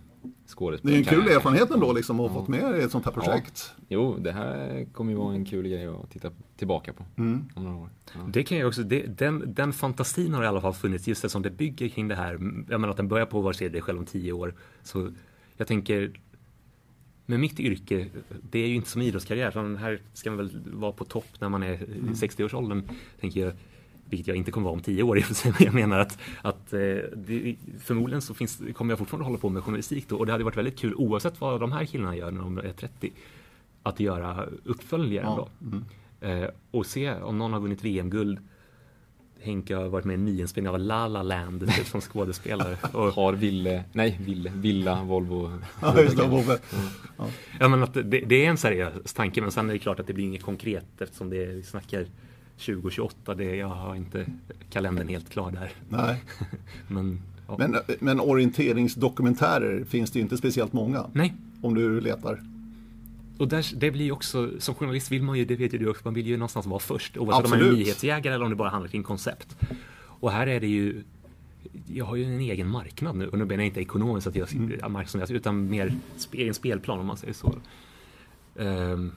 skådespel. 0.48 0.92
Det 0.92 0.98
är 0.98 1.00
en 1.00 1.06
kul 1.06 1.28
erfarenhet 1.28 1.72
ändå 1.72 1.94
liksom 1.94 2.20
att 2.20 2.32
ha 2.32 2.38
ja. 2.38 2.42
fått 2.42 2.50
med 2.50 2.80
i 2.80 2.84
ett 2.84 2.92
sånt 2.92 3.06
här 3.06 3.12
projekt. 3.12 3.74
Ja. 3.78 3.84
Jo, 3.90 4.18
det 4.18 4.32
här 4.32 4.86
kommer 4.94 5.12
ju 5.12 5.18
vara 5.18 5.34
en 5.34 5.46
kul 5.46 5.68
grej 5.68 5.88
att 5.88 6.12
titta 6.12 6.32
tillbaka 6.58 6.94
på 6.94 7.06
mm. 7.18 7.46
om 7.56 7.64
några 7.64 7.78
år. 7.78 7.90
Ja. 8.14 8.20
Det 8.28 8.44
kan 8.44 8.58
jag 8.58 8.68
också, 8.68 8.84
det, 8.84 9.18
den, 9.18 9.54
den 9.54 9.74
fantasin 9.74 10.34
har 10.34 10.44
i 10.44 10.48
alla 10.48 10.62
fall 10.62 10.74
funnits 10.74 11.08
just 11.08 11.24
eftersom 11.24 11.42
det 11.42 11.50
bygger 11.50 11.90
kring 11.90 12.08
det 12.08 12.16
här. 12.16 12.32
Jag 12.70 12.82
menar 12.82 12.90
att 12.90 12.98
den 12.98 13.08
börjar 13.08 13.26
på 13.26 13.42
var 13.42 13.54
sig 13.54 13.82
själv 13.82 14.00
om 14.00 14.06
tio 14.06 14.32
år. 14.32 14.56
Så 14.84 15.12
jag 15.58 15.68
tänker 15.68 16.12
med 17.26 17.40
mitt 17.40 17.60
yrke, 17.60 18.08
det 18.42 18.60
är 18.60 18.68
ju 18.68 18.76
inte 18.76 18.90
som 18.90 19.02
idrottskarriär. 19.02 19.52
För 19.52 19.76
här 19.76 20.02
ska 20.14 20.32
man 20.32 20.38
väl 20.38 20.62
vara 20.66 20.92
på 20.92 21.06
topp 21.06 21.28
när 21.40 21.50
man 21.50 21.64
är 21.64 21.74
i 21.74 22.00
mm. 22.00 22.14
60-årsåldern. 22.14 22.84
Tänker 23.20 23.40
jag 23.40 23.54
vilket 24.14 24.28
jag 24.28 24.38
inte 24.38 24.52
kommer 24.52 24.64
vara 24.64 24.74
om 24.74 24.82
tio 24.82 25.04
år. 25.04 25.24
Jag 25.60 25.74
menar 25.74 26.00
att, 26.00 26.20
att 26.42 26.74
eh, 26.74 26.80
det, 27.16 27.56
förmodligen 27.80 28.22
så 28.22 28.34
finns, 28.34 28.62
kommer 28.74 28.92
jag 28.92 29.00
fortfarande 29.00 29.26
hålla 29.26 29.38
på 29.38 29.50
med 29.50 29.64
journalistik 29.64 30.10
då. 30.10 30.18
Och 30.18 30.26
det 30.26 30.32
hade 30.32 30.44
varit 30.44 30.58
väldigt 30.58 30.80
kul 30.80 30.96
oavsett 30.96 31.42
vad 31.42 31.60
de 31.60 31.72
här 31.72 31.86
killarna 31.86 32.16
gör 32.16 32.32
när 32.32 32.42
de 32.42 32.58
är 32.58 32.74
30. 32.74 33.12
Att 33.84 34.00
göra 34.00 34.46
uppföljare 34.64 35.26
ja. 35.26 35.48
Mm. 35.62 35.84
Eh, 36.22 36.50
och 36.72 36.86
se 36.86 37.14
om 37.14 37.38
någon 37.38 37.54
har 37.54 37.60
vunnit 37.60 37.84
VM-guld. 37.84 38.40
Henke 39.42 39.76
har 39.76 39.88
varit 39.88 40.06
med 40.06 40.14
i 40.14 40.18
en 40.18 40.26
nyinspelning 40.26 40.70
av 40.74 40.80
La 40.80 41.08
La 41.08 41.24
Land 41.24 41.72
som 41.86 42.02
skådespelare. 42.02 42.78
Och 42.94 43.14
har 43.14 43.34
Ville, 43.34 43.84
nej 43.92 44.20
Ville, 44.22 44.52
Villa, 44.56 45.04
Volvo. 45.04 45.52
Ja, 45.82 46.02
just 46.02 46.18
det, 46.18 46.28
Volvo. 46.28 46.54
Ja. 47.18 47.28
ja 47.60 47.68
men 47.68 47.84
att 47.84 47.94
det, 47.94 48.04
det, 48.04 48.46
är 48.46 48.50
en 48.50 48.58
seriös 48.58 49.14
tanke 49.14 49.42
men 49.42 49.52
sen 49.52 49.70
är 49.70 49.74
det 49.74 49.80
klart 49.80 50.00
att 50.00 50.08
det 50.08 50.14
blir 50.14 50.26
inget 50.26 50.44
konkret 50.44 51.02
eftersom 51.02 51.30
det, 51.30 51.46
vi 51.46 51.64
snackar 51.64 52.06
2028, 52.66 53.36
det, 53.36 53.56
jag 53.56 53.68
har 53.68 53.96
inte 53.96 54.26
kalendern 54.70 55.08
helt 55.08 55.30
klar 55.30 55.52
där. 55.52 55.72
Nej. 55.90 56.24
men, 56.88 57.20
ja. 57.48 57.56
men, 57.58 57.76
men 58.00 58.20
orienteringsdokumentärer 58.20 59.86
finns 59.86 60.12
det 60.12 60.20
ju 60.20 60.24
inte 60.24 60.38
speciellt 60.38 60.74
många. 60.74 61.06
Nej. 61.14 61.34
Om 61.62 61.74
du 61.74 62.02
letar. 62.02 62.40
Och 63.38 63.48
där, 63.48 63.76
det 63.76 63.92
blir 63.92 64.12
också, 64.12 64.52
som 64.60 64.76
journalist 64.76 65.12
vill 65.12 65.24
man 65.24 65.38
ju, 65.38 65.46
det 65.46 65.56
vet 65.56 65.74
ju 65.74 65.78
du 65.78 65.90
också, 65.90 66.02
man 66.06 66.14
vill 66.14 66.28
ju 66.28 66.38
någonstans 66.38 66.66
vara 66.66 66.80
först. 66.80 67.18
Oavsett 67.18 67.46
om 67.46 67.60
man 67.60 67.70
är 67.70 67.72
nyhetsjägare 67.72 68.36
eller 68.36 68.44
om 68.44 68.50
det 68.50 68.56
bara 68.56 68.70
handlar 68.70 68.90
kring 68.90 69.04
koncept. 69.04 69.56
Och 70.06 70.32
här 70.32 70.48
är 70.48 70.60
det 70.60 70.68
ju, 70.68 71.04
jag 71.88 72.06
har 72.06 72.16
ju 72.16 72.24
en 72.24 72.40
egen 72.40 72.68
marknad 72.68 73.16
nu. 73.16 73.28
Och 73.28 73.38
nu 73.38 73.46
menar 73.46 73.64
jag 73.64 73.68
inte 73.68 73.82
ekonomiskt 73.82 74.28
att 74.28 74.36
jag 74.36 74.54
mm. 74.54 74.92
marknadsförs, 74.92 75.32
utan 75.32 75.70
mer 75.70 75.96
en 76.32 76.54
spelplan 76.54 77.00
om 77.00 77.06
man 77.06 77.18
säger 77.18 77.34
så. 77.34 77.56
Um, 78.56 79.12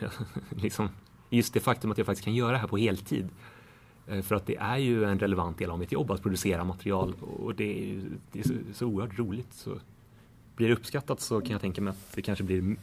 liksom, 0.56 0.88
just 1.30 1.54
det 1.54 1.60
faktum 1.60 1.90
att 1.90 1.98
jag 1.98 2.06
faktiskt 2.06 2.24
kan 2.24 2.34
göra 2.34 2.52
det 2.52 2.58
här 2.58 2.66
på 2.66 2.76
heltid. 2.76 3.28
Eh, 4.06 4.22
för 4.22 4.34
att 4.34 4.46
det 4.46 4.56
är 4.56 4.76
ju 4.76 5.04
en 5.04 5.18
relevant 5.18 5.58
del 5.58 5.70
av 5.70 5.78
mitt 5.78 5.92
jobb 5.92 6.10
att 6.10 6.22
producera 6.22 6.64
material 6.64 7.14
och 7.20 7.54
det 7.54 7.90
är, 7.90 8.02
det 8.32 8.40
är 8.40 8.42
så, 8.42 8.54
så 8.74 8.86
oerhört 8.86 9.18
roligt. 9.18 9.52
Så 9.52 9.78
blir 10.56 10.68
det 10.68 10.74
uppskattat 10.74 11.20
så 11.20 11.40
kan 11.40 11.50
jag 11.50 11.60
tänka 11.60 11.82
mig 11.82 11.90
att 11.90 12.12
det 12.14 12.22
kanske 12.22 12.44
blir, 12.44 12.76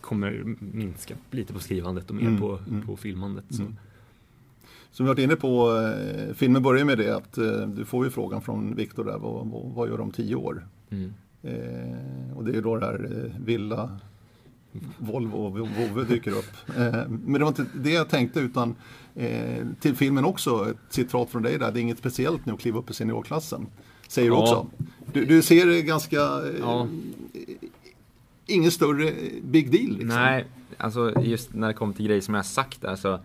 kommer 0.00 0.56
minska 0.58 1.14
lite 1.30 1.52
på 1.52 1.60
skrivandet 1.60 2.10
och 2.10 2.16
mer 2.16 2.26
mm, 2.26 2.40
på, 2.40 2.58
mm. 2.68 2.86
på 2.86 2.96
filmandet. 2.96 3.44
Så. 3.50 3.62
Mm. 3.62 3.76
Som 4.92 5.06
vi 5.06 5.08
varit 5.08 5.18
inne 5.18 5.36
på, 5.36 5.76
eh, 5.76 6.34
filmen 6.34 6.62
börjar 6.62 6.84
med 6.84 6.98
det 6.98 7.16
att 7.16 7.38
eh, 7.38 7.68
du 7.68 7.84
får 7.84 8.04
ju 8.04 8.10
frågan 8.10 8.42
från 8.42 8.74
Viktor 8.74 9.04
där, 9.04 9.18
vad, 9.18 9.46
vad, 9.46 9.72
vad, 9.74 9.88
gör 9.88 9.96
du 9.96 10.02
om 10.02 10.10
tio 10.10 10.34
år? 10.34 10.66
Mm. 10.90 11.12
Eh, 11.42 12.36
och 12.36 12.44
det 12.44 12.50
är 12.50 12.54
ju 12.54 12.60
då 12.60 12.76
det 12.76 12.86
här 12.86 13.24
eh, 13.24 13.40
villa, 13.44 14.00
Volvo 14.98 15.36
och 15.36 15.58
Vove 15.58 16.04
dyker 16.04 16.30
upp. 16.30 16.52
Eh, 16.76 17.08
men 17.08 17.32
det 17.32 17.38
var 17.38 17.48
inte 17.48 17.66
det 17.74 17.90
jag 17.90 18.08
tänkte 18.08 18.40
utan 18.40 18.74
eh, 19.14 19.66
till 19.80 19.96
filmen 19.96 20.24
också, 20.24 20.70
ett 20.70 20.76
citat 20.88 21.30
från 21.30 21.42
dig 21.42 21.58
där, 21.58 21.72
det 21.72 21.80
är 21.80 21.82
inget 21.82 21.98
speciellt 21.98 22.46
nu 22.46 22.52
att 22.52 22.60
kliva 22.60 22.78
upp 22.78 22.90
i 22.90 22.94
seniorklassen. 22.94 23.66
Säger 24.08 24.28
ja. 24.28 24.34
du 24.34 24.40
också. 24.40 24.66
Du, 25.12 25.24
du 25.24 25.42
ser 25.42 25.82
ganska, 25.82 26.16
eh, 26.16 26.60
ja. 26.60 26.88
ingen 28.46 28.70
större 28.70 29.12
big 29.42 29.70
deal. 29.70 29.90
Liksom. 29.90 30.08
Nej, 30.08 30.44
alltså 30.76 31.20
just 31.20 31.54
när 31.54 31.68
det 31.68 31.74
kommer 31.74 31.94
till 31.94 32.06
grejer 32.06 32.20
som 32.20 32.34
jag 32.34 32.46
sagt 32.46 32.80
där 32.80 32.96
så 32.96 33.20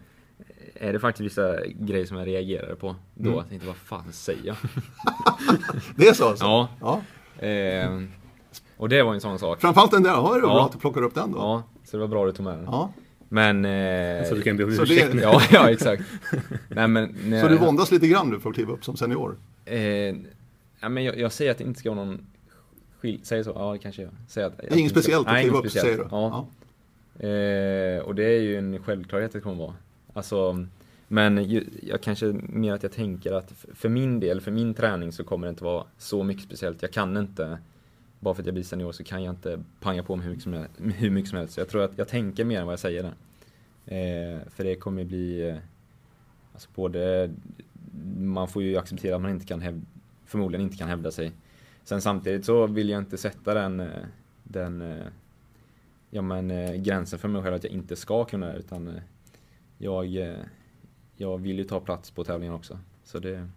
är 0.75 0.93
det 0.93 0.99
faktiskt 0.99 1.25
vissa 1.25 1.65
grejer 1.65 2.05
som 2.05 2.17
jag 2.17 2.27
reagerar 2.27 2.75
på 2.75 2.95
då. 3.13 3.29
Mm. 3.29 3.35
Jag 3.35 3.49
tänkte, 3.49 3.67
vad 3.67 3.75
fan 3.75 4.13
säger 4.13 4.45
jag? 4.45 4.55
det 5.95 6.07
är 6.07 6.13
så 6.13 6.29
alltså? 6.29 6.45
Ja. 6.45 6.69
ja. 6.79 7.01
Eh, 7.47 8.01
och 8.77 8.89
det 8.89 9.03
var 9.03 9.13
en 9.13 9.21
sån 9.21 9.39
sak. 9.39 9.61
Framförallt 9.61 9.91
den 9.91 10.03
där, 10.03 10.09
ja, 10.09 10.21
det 10.21 10.41
var 10.41 10.49
ja. 10.49 10.53
bra 10.53 10.65
att 10.65 10.71
du 10.71 10.77
plockar 10.77 11.01
upp 11.01 11.15
den 11.15 11.31
då. 11.31 11.37
Ja, 11.37 11.63
så 11.83 11.97
det 11.97 12.01
var 12.01 12.07
bra 12.07 12.25
att 12.25 12.33
du 12.33 12.37
tog 12.37 12.43
med 12.43 12.57
den. 12.57 12.63
Ja. 12.65 12.93
Men... 13.29 13.65
Eh, 13.65 14.29
så 14.29 14.35
du 14.35 14.41
kan 14.41 14.57
be 14.57 14.63
om 14.63 14.69
ursäkt 14.69 15.11
det... 15.11 15.21
ja, 15.21 15.41
ja, 15.51 15.69
exakt. 15.69 16.03
Nej, 16.67 16.87
men, 16.87 17.15
när... 17.25 17.41
Så 17.43 17.47
du 17.47 17.57
våndas 17.57 17.91
lite 17.91 18.07
grann 18.07 18.29
nu 18.29 18.39
för 18.39 18.49
att 18.49 18.55
kliva 18.55 18.73
upp 18.73 18.85
som 18.85 18.97
senior? 18.97 19.37
Eh, 19.65 19.79
ja, 20.79 20.89
men 20.89 21.03
jag, 21.03 21.19
jag, 21.19 21.31
säger 21.31 21.51
att 21.51 21.57
det 21.57 21.63
inte 21.63 21.79
ska 21.79 21.91
vara 21.91 22.05
någon 22.05 22.27
skil... 22.99 23.19
Säger 23.23 23.43
så? 23.43 23.51
Ja, 23.55 23.73
det 23.73 23.79
kanske 23.79 24.01
jag. 24.01 24.11
Säger 24.27 24.47
att, 24.47 24.57
det 24.57 24.73
är 24.73 24.77
inget 24.77 24.91
speciellt 24.91 25.27
att 25.27 25.39
kliva 25.39 25.57
upp, 25.57 25.65
speciellt. 25.65 25.85
säger 25.85 25.97
du? 25.97 26.07
Ja. 26.11 26.47
ja. 27.19 27.27
Eh, 27.27 27.99
och 27.99 28.15
det 28.15 28.23
är 28.23 28.41
ju 28.41 28.57
en 28.57 28.83
självklarhet 28.83 29.27
att 29.27 29.33
det 29.33 29.39
kommer 29.39 29.63
vara. 29.63 29.73
Alltså, 30.13 30.65
men 31.07 31.43
ju, 31.43 31.63
jag 31.83 32.01
kanske 32.01 32.25
mer 32.49 32.73
att 32.73 32.83
jag 32.83 32.91
tänker 32.91 33.31
att 33.31 33.53
för 33.73 33.89
min 33.89 34.19
del, 34.19 34.41
för 34.41 34.51
min 34.51 34.73
träning 34.73 35.11
så 35.11 35.23
kommer 35.23 35.47
det 35.47 35.49
inte 35.49 35.63
vara 35.63 35.83
så 35.97 36.23
mycket 36.23 36.43
speciellt. 36.43 36.81
Jag 36.81 36.91
kan 36.91 37.17
inte 37.17 37.57
bara 38.25 38.33
för 38.33 38.41
att 38.41 38.45
jag 38.45 38.53
blir 38.53 38.63
senior 38.63 38.91
så 38.91 39.03
kan 39.03 39.23
jag 39.23 39.33
inte 39.33 39.63
panga 39.79 40.03
på 40.03 40.15
mig 40.15 40.25
hur 40.25 40.31
mycket 40.31 40.43
som 40.43 40.53
helst. 40.53 40.73
Hur 40.77 41.09
mycket 41.09 41.29
som 41.29 41.37
helst. 41.39 41.53
Så 41.53 41.59
jag 41.59 41.69
tror 41.69 41.83
att 41.83 41.97
jag 41.97 42.07
tänker 42.07 42.45
mer 42.45 42.59
än 42.59 42.65
vad 42.65 42.73
jag 42.73 42.79
säger 42.79 43.03
där. 43.03 43.13
Eh, 43.85 44.39
för 44.49 44.63
det 44.63 44.75
kommer 44.75 45.03
bli, 45.03 45.49
eh, 45.49 45.57
alltså 46.53 46.69
både, 46.75 47.31
man 48.17 48.47
får 48.47 48.63
ju 48.63 48.77
acceptera 48.77 49.15
att 49.15 49.21
man 49.21 49.31
inte 49.31 49.45
kan 49.45 49.61
hävda, 49.61 49.85
förmodligen 50.25 50.65
inte 50.65 50.77
kan 50.77 50.89
hävda 50.89 51.11
sig. 51.11 51.31
Sen 51.83 52.01
samtidigt 52.01 52.45
så 52.45 52.67
vill 52.67 52.89
jag 52.89 53.01
inte 53.01 53.17
sätta 53.17 53.53
den, 53.53 53.79
eh, 53.79 54.05
den 54.43 54.81
eh, 54.81 55.05
ja, 56.09 56.21
men, 56.21 56.51
eh, 56.51 56.73
gränsen 56.73 57.19
för 57.19 57.27
mig 57.27 57.43
själv 57.43 57.55
att 57.55 57.63
jag 57.63 57.73
inte 57.73 57.95
ska 57.95 58.25
kunna 58.25 58.47
det 58.47 58.57
utan 58.57 58.99
jag, 59.77 60.07
jag 61.15 61.37
vill 61.37 61.57
ju 61.57 61.63
ta 61.63 61.79
plats 61.79 62.11
på 62.11 62.23
tävlingen 62.23 62.55
också. 62.55 62.79
Så 63.03 63.19
det, 63.19 63.47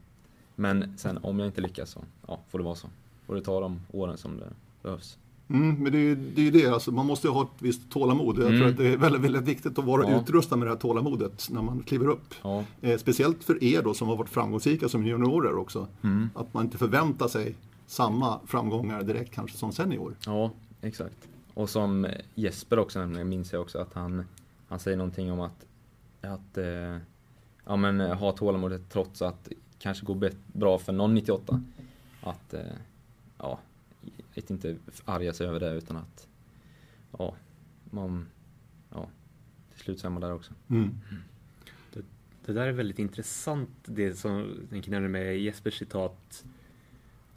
men 0.54 0.98
sen 0.98 1.18
om 1.18 1.38
jag 1.38 1.48
inte 1.48 1.60
lyckas 1.60 1.90
så 1.90 2.04
ja, 2.26 2.40
får 2.48 2.58
det 2.58 2.64
vara 2.64 2.74
så 2.74 2.88
får 3.28 3.34
det 3.34 3.42
ta 3.42 3.60
de 3.60 3.80
åren 3.92 4.18
som 4.18 4.36
det 4.36 4.50
behövs. 4.82 5.18
Mm, 5.50 5.82
men 5.82 5.92
det 5.92 5.98
är, 5.98 6.16
det 6.16 6.48
är 6.48 6.52
det, 6.52 6.66
alltså, 6.66 6.92
man 6.92 7.06
måste 7.06 7.26
ju 7.26 7.32
ha 7.32 7.42
ett 7.42 7.62
visst 7.62 7.90
tålamod. 7.90 8.38
Jag 8.38 8.46
mm. 8.46 8.58
tror 8.58 8.70
att 8.70 8.76
det 8.76 8.88
är 8.88 8.96
väldigt, 8.96 9.20
väldigt 9.20 9.42
viktigt 9.42 9.78
att 9.78 9.84
vara 9.84 10.10
ja. 10.10 10.20
utrustad 10.20 10.56
med 10.56 10.68
det 10.68 10.72
här 10.72 10.78
tålamodet 10.78 11.48
när 11.50 11.62
man 11.62 11.82
kliver 11.82 12.08
upp. 12.08 12.34
Ja. 12.42 12.64
Eh, 12.80 12.98
speciellt 12.98 13.44
för 13.44 13.64
er 13.64 13.82
då 13.82 13.94
som 13.94 14.08
har 14.08 14.16
varit 14.16 14.30
framgångsrika 14.30 14.88
som 14.88 15.06
juniorer 15.06 15.56
också. 15.56 15.86
Mm. 16.02 16.30
Att 16.34 16.54
man 16.54 16.64
inte 16.64 16.78
förväntar 16.78 17.28
sig 17.28 17.54
samma 17.86 18.40
framgångar 18.46 19.02
direkt 19.02 19.34
kanske 19.34 19.56
som 19.56 19.72
senior. 19.72 20.16
Ja, 20.26 20.50
exakt. 20.80 21.28
Och 21.54 21.70
som 21.70 22.06
Jesper 22.34 22.78
också 22.78 22.98
nämligen, 22.98 23.28
minns 23.28 23.52
jag 23.52 23.62
också 23.62 23.78
att 23.78 23.94
han, 23.94 24.24
han 24.68 24.78
säger 24.78 24.96
någonting 24.96 25.32
om 25.32 25.40
att, 25.40 25.66
att 26.20 26.58
eh, 26.58 26.98
ja, 27.64 27.76
men, 27.76 28.00
ha 28.00 28.32
tålamodet 28.32 28.90
trots 28.90 29.22
att 29.22 29.48
kanske 29.78 30.06
går 30.06 30.30
bra 30.46 30.78
för 30.78 30.92
någon 30.92 31.14
98. 31.14 31.62
Att 32.22 32.54
eh, 32.54 32.60
ja, 33.38 33.60
att 34.36 34.50
inte 34.50 34.76
arga 35.04 35.32
sig 35.32 35.46
över 35.46 35.60
det 35.60 35.72
utan 35.74 35.96
att 35.96 36.28
ja, 37.18 37.36
man, 37.90 38.28
ja, 38.90 39.08
till 39.72 39.80
slut 39.80 40.00
så 40.00 40.06
är 40.06 40.10
man 40.10 40.22
där 40.22 40.32
också. 40.32 40.52
Mm. 40.70 40.90
Det, 41.92 42.04
det, 42.46 42.52
där 42.52 42.66
är 42.66 42.72
väldigt 42.72 42.98
intressant 42.98 43.70
det 43.84 44.14
som 44.14 44.66
jag 44.70 44.88
nämner 44.88 45.08
med 45.08 45.38
Jespers 45.38 45.78
citat 45.78 46.44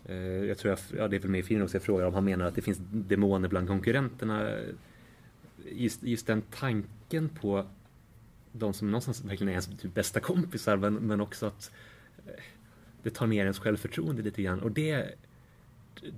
eh, 0.05 0.15
jag 0.15 0.57
tror 0.57 0.69
jag, 0.69 0.99
ja 0.99 1.07
det 1.07 1.15
är 1.15 1.19
väl 1.19 1.31
med 1.31 1.39
i 1.39 1.43
filmen 1.43 1.63
också, 1.63 1.75
jag 1.75 1.83
frågar 1.83 2.05
om 2.05 2.13
han 2.13 2.25
menar 2.25 2.45
att 2.45 2.55
det 2.55 2.61
finns 2.61 2.79
demoner 2.91 3.49
bland 3.49 3.67
konkurrenterna. 3.67 4.59
Just, 5.71 6.03
just 6.03 6.27
den 6.27 6.41
tanken 6.41 7.29
på 7.29 7.65
de 8.51 8.73
som 8.73 8.91
någonstans 8.91 9.25
verkligen 9.25 9.47
är 9.47 9.51
ens 9.51 9.67
typ 9.67 9.93
bästa 9.93 10.19
kompisar 10.19 10.77
men, 10.77 10.93
men 10.93 11.21
också 11.21 11.45
att 11.45 11.71
eh, 12.25 12.43
det 13.03 13.09
tar 13.09 13.27
ner 13.27 13.41
ens 13.41 13.59
självförtroende 13.59 14.21
lite 14.21 14.41
grann 14.41 14.59
och 14.59 14.71
det, 14.71 15.15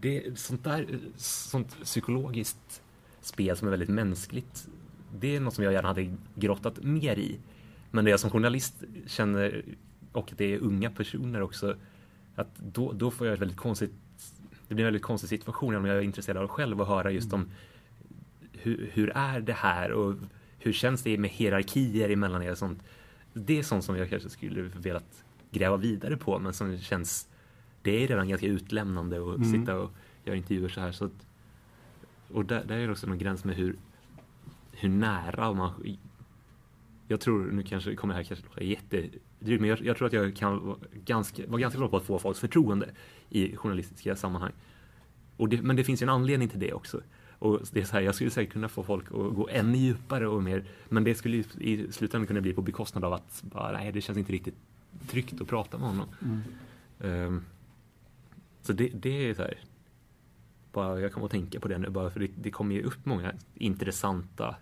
det 0.01 0.39
sånt 0.39 0.63
där 0.63 0.99
sånt 1.17 1.77
psykologiskt 1.83 2.81
spel 3.21 3.57
som 3.57 3.67
är 3.67 3.71
väldigt 3.71 3.89
mänskligt 3.89 4.67
det 5.19 5.35
är 5.35 5.39
något 5.39 5.53
som 5.53 5.63
jag 5.63 5.73
gärna 5.73 5.87
hade 5.87 6.15
grottat 6.35 6.83
mer 6.83 7.15
i 7.19 7.39
men 7.91 8.05
det 8.05 8.11
jag 8.11 8.19
som 8.19 8.29
journalist 8.29 8.83
känner 9.07 9.65
och 10.11 10.31
att 10.31 10.37
det 10.37 10.53
är 10.53 10.59
unga 10.59 10.91
personer 10.91 11.41
också 11.41 11.75
att 12.35 12.55
då, 12.57 12.91
då 12.91 13.11
får 13.11 13.27
jag 13.27 13.33
ett 13.33 13.41
väldigt 13.41 13.57
konstigt 13.57 13.91
det 14.67 14.75
blir 14.75 14.85
en 14.85 14.87
väldigt 14.87 15.03
konstig 15.03 15.29
situation 15.29 15.75
om 15.75 15.85
jag 15.85 15.97
är 15.97 16.01
intresserad 16.01 16.37
av 16.37 16.47
själv 16.47 16.81
att 16.81 16.87
höra 16.87 17.11
just 17.11 17.33
om 17.33 17.51
hur, 18.51 18.89
hur 18.93 19.09
är 19.09 19.39
det 19.39 19.53
här 19.53 19.91
och 19.91 20.15
hur 20.59 20.73
känns 20.73 21.03
det 21.03 21.17
med 21.17 21.29
hierarkier 21.29 22.09
emellan 22.09 22.43
er 22.43 22.51
och 22.51 22.57
sånt. 22.57 22.83
Det 23.33 23.59
är 23.59 23.63
sånt 23.63 23.83
som 23.83 23.97
jag 23.97 24.09
kanske 24.09 24.29
skulle 24.29 24.61
velat 24.61 25.23
gräva 25.51 25.77
vidare 25.77 26.17
på 26.17 26.39
men 26.39 26.53
som 26.53 26.77
känns 26.77 27.27
det 27.83 28.03
är 28.03 28.07
redan 28.07 28.29
ganska 28.29 28.47
utlämnande 28.47 29.17
att 29.17 29.37
mm. 29.37 29.51
sitta 29.51 29.75
och 29.75 29.91
göra 30.25 30.35
intervjuer 30.35 30.69
så 30.69 30.81
här. 30.81 30.91
Så 30.91 31.05
att, 31.05 31.27
och 32.31 32.45
där, 32.45 32.63
där 32.63 32.77
är 32.77 32.85
det 32.85 32.91
också 32.91 33.07
någon 33.07 33.17
gräns 33.17 33.43
med 33.43 33.55
hur, 33.55 33.75
hur 34.71 34.89
nära 34.89 35.53
man... 35.53 35.97
Jag 37.07 37.19
tror, 37.19 37.51
nu 37.51 37.63
kanske 37.63 37.95
kommer 37.95 38.13
det 38.13 38.17
här 38.17 38.23
kanske 38.23 38.45
låta 38.45 38.63
jättedrygt, 38.63 39.61
men 39.61 39.69
jag, 39.69 39.81
jag, 39.81 39.97
tror 39.97 40.07
att 40.07 40.13
jag 40.13 40.35
kan 40.35 40.67
vara 40.67 40.77
ganska, 41.05 41.47
vara 41.47 41.61
ganska 41.61 41.79
bra 41.79 41.87
på 41.87 41.97
att 41.97 42.03
få 42.03 42.19
folks 42.19 42.39
förtroende 42.39 42.89
i 43.29 43.55
journalistiska 43.55 44.15
sammanhang. 44.15 44.51
Och 45.37 45.49
det, 45.49 45.61
men 45.61 45.75
det 45.75 45.83
finns 45.83 46.01
ju 46.01 46.03
en 46.03 46.09
anledning 46.09 46.49
till 46.49 46.59
det 46.59 46.73
också. 46.73 47.01
Och 47.39 47.61
det 47.71 47.81
är 47.81 47.85
så 47.85 47.93
här, 47.93 48.01
jag 48.01 48.15
skulle 48.15 48.29
säkert 48.29 48.53
kunna 48.53 48.69
få 48.69 48.83
folk 48.83 49.05
att 49.05 49.35
gå 49.35 49.49
ännu 49.51 49.77
djupare 49.77 50.27
och 50.27 50.43
mer, 50.43 50.65
men 50.89 51.03
det 51.03 51.15
skulle 51.15 51.37
i 51.37 51.91
slutändan 51.91 52.27
kunna 52.27 52.41
bli 52.41 52.53
på 52.53 52.61
bekostnad 52.61 53.03
av 53.03 53.13
att 53.13 53.43
bara, 53.43 53.71
nej, 53.71 53.91
det 53.91 54.01
känns 54.01 54.17
inte 54.17 54.33
riktigt 54.33 54.55
tryggt 55.07 55.41
att 55.41 55.47
prata 55.47 55.77
med 55.77 55.87
honom. 55.87 56.07
Mm. 56.21 57.27
Um, 57.27 57.45
så 58.63 58.73
det, 58.73 58.87
det, 58.93 59.29
är 59.29 59.33
så 59.33 59.41
här, 59.41 59.59
bara, 60.71 60.99
jag 60.99 61.13
kommer 61.13 61.25
att 61.25 61.31
tänka 61.31 61.59
på 61.59 61.67
det 61.67 61.77
nu, 61.77 61.89
bara 61.89 62.09
för 62.09 62.19
det, 62.19 62.29
det 62.35 62.51
kommer 62.51 62.75
ju 62.75 62.83
upp 62.83 63.05
många 63.05 63.33
intressanta 63.55 64.55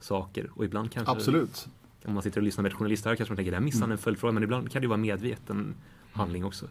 saker 0.00 0.50
och 0.54 0.64
ibland 0.64 0.92
kanske 0.92 1.12
Absolut. 1.12 1.68
Om 2.04 2.14
man 2.14 2.22
sitter 2.22 2.40
och 2.40 2.44
lyssnar 2.44 2.62
med 2.62 2.72
ett 2.72 2.78
journalist 2.78 3.04
här 3.04 3.16
kanske 3.16 3.32
man 3.32 3.36
tänker, 3.36 3.52
där 3.52 3.60
missar 3.60 3.78
mm. 3.78 3.92
en 3.92 3.98
följdfråga, 3.98 4.32
men 4.32 4.42
ibland 4.42 4.72
kan 4.72 4.82
det 4.82 4.88
vara 4.88 4.96
medveten 4.96 5.74
handling 6.12 6.44
också. 6.44 6.68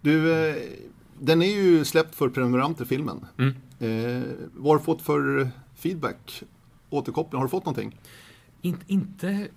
Du, 0.00 0.32
eh, 0.32 0.56
den 1.18 1.42
är 1.42 1.46
ju 1.46 1.84
släppt 1.84 2.14
för 2.14 2.28
prenumeranter, 2.28 2.84
filmen. 2.84 3.26
Mm. 3.38 3.54
Eh, 3.78 4.28
vad 4.54 4.72
har 4.72 4.78
du 4.78 4.84
fått 4.84 5.02
för 5.02 5.50
feedback? 5.74 6.42
Återkoppling, 6.90 7.38
har 7.38 7.46
du 7.46 7.50
fått 7.50 7.64
någonting? 7.64 8.00
In, 8.60 8.76
inte, 8.86 9.48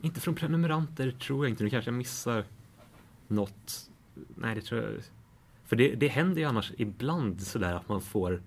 inte 0.00 0.20
från 0.20 0.34
prenumeranter 0.34 1.10
tror 1.10 1.44
jag 1.44 1.50
inte. 1.50 1.64
Nu 1.64 1.70
kanske 1.70 1.90
jag 1.90 1.98
missar 1.98 2.44
något. 3.28 3.87
Nej, 4.36 4.54
det 4.54 4.60
tror 4.60 4.82
jag. 4.82 4.92
För 5.64 5.76
det, 5.76 5.94
det 5.94 6.08
händer 6.08 6.40
ju 6.40 6.48
annars 6.48 6.72
ibland 6.78 7.42
sådär 7.42 7.74
att 7.74 7.88
man 7.88 8.00
får 8.00 8.42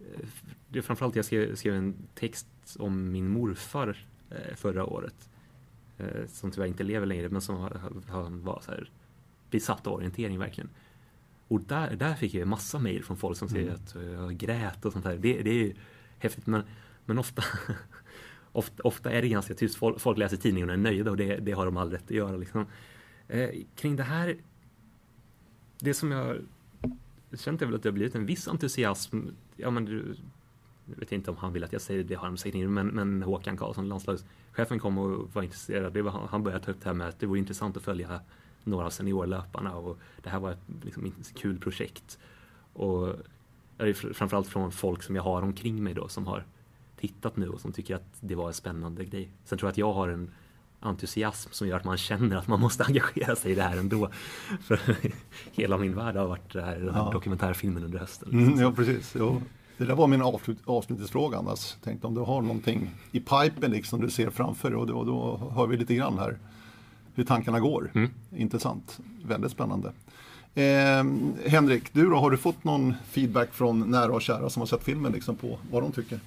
eh, 0.00 0.28
det 0.68 0.78
är 0.78 0.82
framförallt 0.82 1.16
jag 1.16 1.24
skrev, 1.24 1.54
skrev 1.54 1.74
en 1.74 1.94
text 2.14 2.48
om 2.78 3.12
min 3.12 3.28
morfar 3.28 4.06
eh, 4.30 4.56
förra 4.56 4.86
året. 4.86 5.30
Eh, 5.98 6.26
som 6.26 6.50
tyvärr 6.50 6.66
inte 6.66 6.82
lever 6.82 7.06
längre 7.06 7.28
men 7.28 7.40
som 7.40 7.68
han 8.08 8.44
var 8.44 8.60
så 8.60 8.70
här 8.70 8.90
besatt 9.50 9.86
av 9.86 9.92
orientering 9.92 10.38
verkligen. 10.38 10.70
Och 11.48 11.60
där, 11.60 11.96
där 11.96 12.14
fick 12.14 12.34
jag 12.34 12.48
massa 12.48 12.78
mejl 12.78 13.04
från 13.04 13.16
folk 13.16 13.38
som 13.38 13.48
säger 13.48 13.68
mm. 13.68 13.74
att 13.74 13.94
jag 13.94 14.36
grät 14.36 14.84
och 14.84 14.92
sånt 14.92 15.04
där. 15.04 15.16
Det, 15.16 15.42
det 15.42 15.50
är 15.50 15.74
häftigt 16.18 16.46
men, 16.46 16.62
men 17.04 17.18
ofta, 17.18 17.42
ofta, 18.52 18.82
ofta 18.82 19.10
är 19.10 19.22
det 19.22 19.28
ganska 19.28 19.54
tyst. 19.54 19.76
Folk, 19.76 20.00
folk 20.00 20.18
läser 20.18 20.36
tidningen 20.36 20.68
och 20.68 20.74
är 20.74 20.78
nöjda 20.78 21.10
och 21.10 21.16
det, 21.16 21.36
det 21.36 21.52
har 21.52 21.66
de 21.66 21.76
all 21.76 21.90
rätt 21.90 22.04
att 22.04 22.10
göra. 22.10 22.36
Liksom. 22.36 22.66
Eh, 23.28 23.50
kring 23.76 23.96
det 23.96 24.02
här, 24.02 24.36
det 25.82 25.94
som 25.94 26.10
jag 26.10 26.36
känt 27.38 27.62
är 27.62 27.66
väl 27.66 27.74
att 27.74 27.82
det 27.82 27.88
har 27.88 27.94
blivit 27.94 28.14
en 28.14 28.26
viss 28.26 28.48
entusiasm. 28.48 29.20
Ja, 29.56 29.70
men 29.70 29.84
du, 29.84 30.16
jag 30.86 30.96
vet 30.96 31.12
inte 31.12 31.30
om 31.30 31.36
han 31.36 31.52
vill 31.52 31.64
att 31.64 31.72
jag 31.72 31.82
säger 31.82 32.04
det, 32.04 32.14
har 32.14 32.26
han 32.26 32.38
sagt 32.38 32.54
in, 32.54 32.74
men, 32.74 32.86
men 32.86 33.22
Håkan 33.22 33.56
Karlsson, 33.56 33.88
landslagschefen, 33.88 34.78
kom 34.78 34.98
och 34.98 35.34
var 35.34 35.42
intresserad. 35.42 35.92
Det 35.92 36.02
var, 36.02 36.10
han 36.10 36.42
började 36.42 36.64
ta 36.64 36.70
upp 36.70 36.80
det 36.82 36.88
här 36.88 36.94
med 36.94 37.08
att 37.08 37.20
det 37.20 37.26
vore 37.26 37.38
intressant 37.38 37.76
att 37.76 37.82
följa 37.82 38.20
några 38.64 38.86
av 38.86 38.90
seniorlöparna 38.90 39.76
och 39.76 39.98
det 40.22 40.30
här 40.30 40.40
var 40.40 40.52
ett 40.52 40.84
liksom, 40.84 41.12
kul 41.34 41.58
projekt. 41.58 42.18
Och 42.72 43.16
framförallt 44.12 44.48
från 44.48 44.72
folk 44.72 45.02
som 45.02 45.16
jag 45.16 45.22
har 45.22 45.42
omkring 45.42 45.84
mig 45.84 45.94
då 45.94 46.08
som 46.08 46.26
har 46.26 46.44
tittat 46.96 47.36
nu 47.36 47.48
och 47.48 47.60
som 47.60 47.72
tycker 47.72 47.94
att 47.94 48.16
det 48.20 48.34
var 48.34 48.48
en 48.48 48.54
spännande 48.54 49.04
grej. 49.04 49.32
Sen 49.44 49.58
tror 49.58 49.68
jag 49.68 49.72
att 49.72 49.78
jag 49.78 49.92
har 49.92 50.08
en 50.08 50.30
entusiasm 50.82 51.48
som 51.52 51.68
gör 51.68 51.76
att 51.76 51.84
man 51.84 51.96
känner 51.96 52.36
att 52.36 52.48
man 52.48 52.60
måste 52.60 52.84
engagera 52.88 53.36
sig 53.36 53.52
i 53.52 53.54
det 53.54 53.62
här 53.62 53.76
ändå. 53.76 54.08
För 54.62 54.80
hela 55.52 55.78
min 55.78 55.94
värld 55.94 56.16
har 56.16 56.26
varit 56.26 56.52
det 56.52 56.62
här, 56.62 56.76
den 56.76 56.94
här 56.94 57.00
ja. 57.00 57.10
dokumentärfilmen 57.12 57.84
under 57.84 57.98
hösten. 57.98 58.32
Mm, 58.32 58.60
ja, 58.60 58.72
precis. 58.72 59.14
Jo. 59.18 59.42
Det 59.76 59.84
där 59.84 59.94
var 59.94 60.06
min 60.06 60.22
avslut, 60.22 60.58
avslutningsfråga 60.64 61.38
annars. 61.38 61.76
Tänkte 61.84 62.06
om 62.06 62.14
du 62.14 62.20
har 62.20 62.42
någonting 62.42 62.90
i 63.12 63.20
pipen 63.20 63.70
liksom 63.70 64.00
du 64.00 64.10
ser 64.10 64.30
framför 64.30 64.70
dig 64.70 64.78
och 64.78 64.86
då, 64.86 65.04
då 65.04 65.52
hör 65.54 65.66
vi 65.66 65.76
lite 65.76 65.94
grann 65.94 66.18
här 66.18 66.38
hur 67.14 67.24
tankarna 67.24 67.60
går. 67.60 67.90
Mm. 67.94 68.10
Intressant, 68.36 69.00
väldigt 69.24 69.52
spännande. 69.52 69.92
Eh, 70.54 71.04
Henrik, 71.46 71.92
du 71.92 72.10
då, 72.10 72.16
har 72.16 72.30
du 72.30 72.36
fått 72.36 72.64
någon 72.64 72.94
feedback 73.10 73.54
från 73.54 73.90
nära 73.90 74.12
och 74.12 74.22
kära 74.22 74.50
som 74.50 74.60
har 74.60 74.66
sett 74.66 74.84
filmen 74.84 75.12
liksom 75.12 75.36
på 75.36 75.58
vad 75.70 75.82
de 75.82 75.92
tycker? 75.92 76.20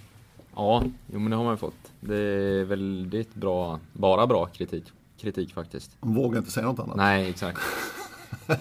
Ja, 0.55 0.83
jo, 1.13 1.19
men 1.19 1.29
det 1.29 1.37
har 1.37 1.43
man 1.43 1.53
ju 1.53 1.57
fått. 1.57 1.91
Det 1.99 2.17
är 2.17 2.63
väldigt 2.63 3.35
bra, 3.35 3.79
bara 3.93 4.27
bra 4.27 4.45
kritik, 4.45 4.91
kritik 5.17 5.53
faktiskt. 5.53 5.97
De 6.01 6.15
vågar 6.15 6.37
inte 6.37 6.51
säga 6.51 6.65
något 6.65 6.79
annat. 6.79 6.95
Nej, 6.95 7.29
exakt. 7.29 7.59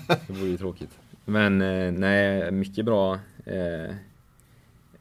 Det 0.06 0.32
vore 0.32 0.48
ju 0.48 0.56
tråkigt. 0.56 0.98
Men 1.24 1.62
eh, 1.62 1.92
nej, 1.92 2.50
mycket 2.50 2.84
bra. 2.84 3.14
Eh, 3.44 3.94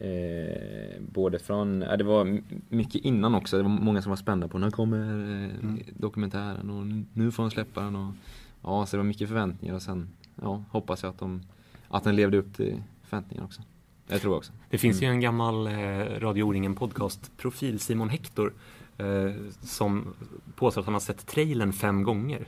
Eh, 0.04 1.02
både 1.14 1.40
från, 1.40 1.84
eh, 1.84 1.98
det 1.98 2.04
var 2.04 2.42
mycket 2.70 3.02
innan 3.02 3.36
också, 3.36 3.58
det 3.58 3.64
var 3.64 3.70
många 3.70 4.02
som 4.02 4.10
var 4.10 4.18
spända 4.18 4.48
på 4.48 4.58
när 4.58 4.72
kommer 4.72 5.00
eh, 5.00 5.60
mm. 5.64 5.80
dokumentären 5.94 6.70
och 6.70 6.86
nu 7.14 7.32
får 7.32 7.44
de 7.44 7.52
släppa 7.52 7.82
den 7.82 7.96
och 7.96 8.14
ja, 8.62 8.86
så 8.86 8.96
det 8.96 8.98
var 8.98 9.08
mycket 9.08 9.28
förväntningar 9.28 9.76
och 9.76 9.82
sen 9.82 10.10
ja, 10.42 10.64
hoppas 10.72 11.04
jag 11.04 11.10
att, 11.10 11.20
de, 11.20 11.42
att 11.88 12.04
den 12.04 12.16
levde 12.16 12.38
upp 12.38 12.56
till 12.56 12.84
förväntningarna 13.04 13.46
också. 13.46 13.62
Jag 14.08 14.22
tror 14.22 14.36
också. 14.36 14.52
Det 14.70 14.78
finns 14.78 15.02
mm. 15.02 15.10
ju 15.10 15.14
en 15.14 15.22
gammal 15.22 15.68
eh, 15.68 16.20
Radio 16.20 16.44
O-ringen 16.44 16.76
podcast-profil, 16.76 17.80
Simon 17.80 18.10
Hector, 18.10 18.54
eh, 18.98 19.32
som 19.62 20.14
påstår 20.56 20.82
att 20.82 20.86
han 20.86 20.94
har 20.94 21.02
sett 21.02 21.28
trailern 21.28 21.74
fem 21.74 22.04
gånger. 22.04 22.48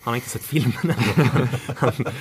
Han 0.00 0.12
har 0.12 0.16
inte 0.16 0.28
sett 0.28 0.42
filmen 0.42 0.72
ännu. 0.82 1.48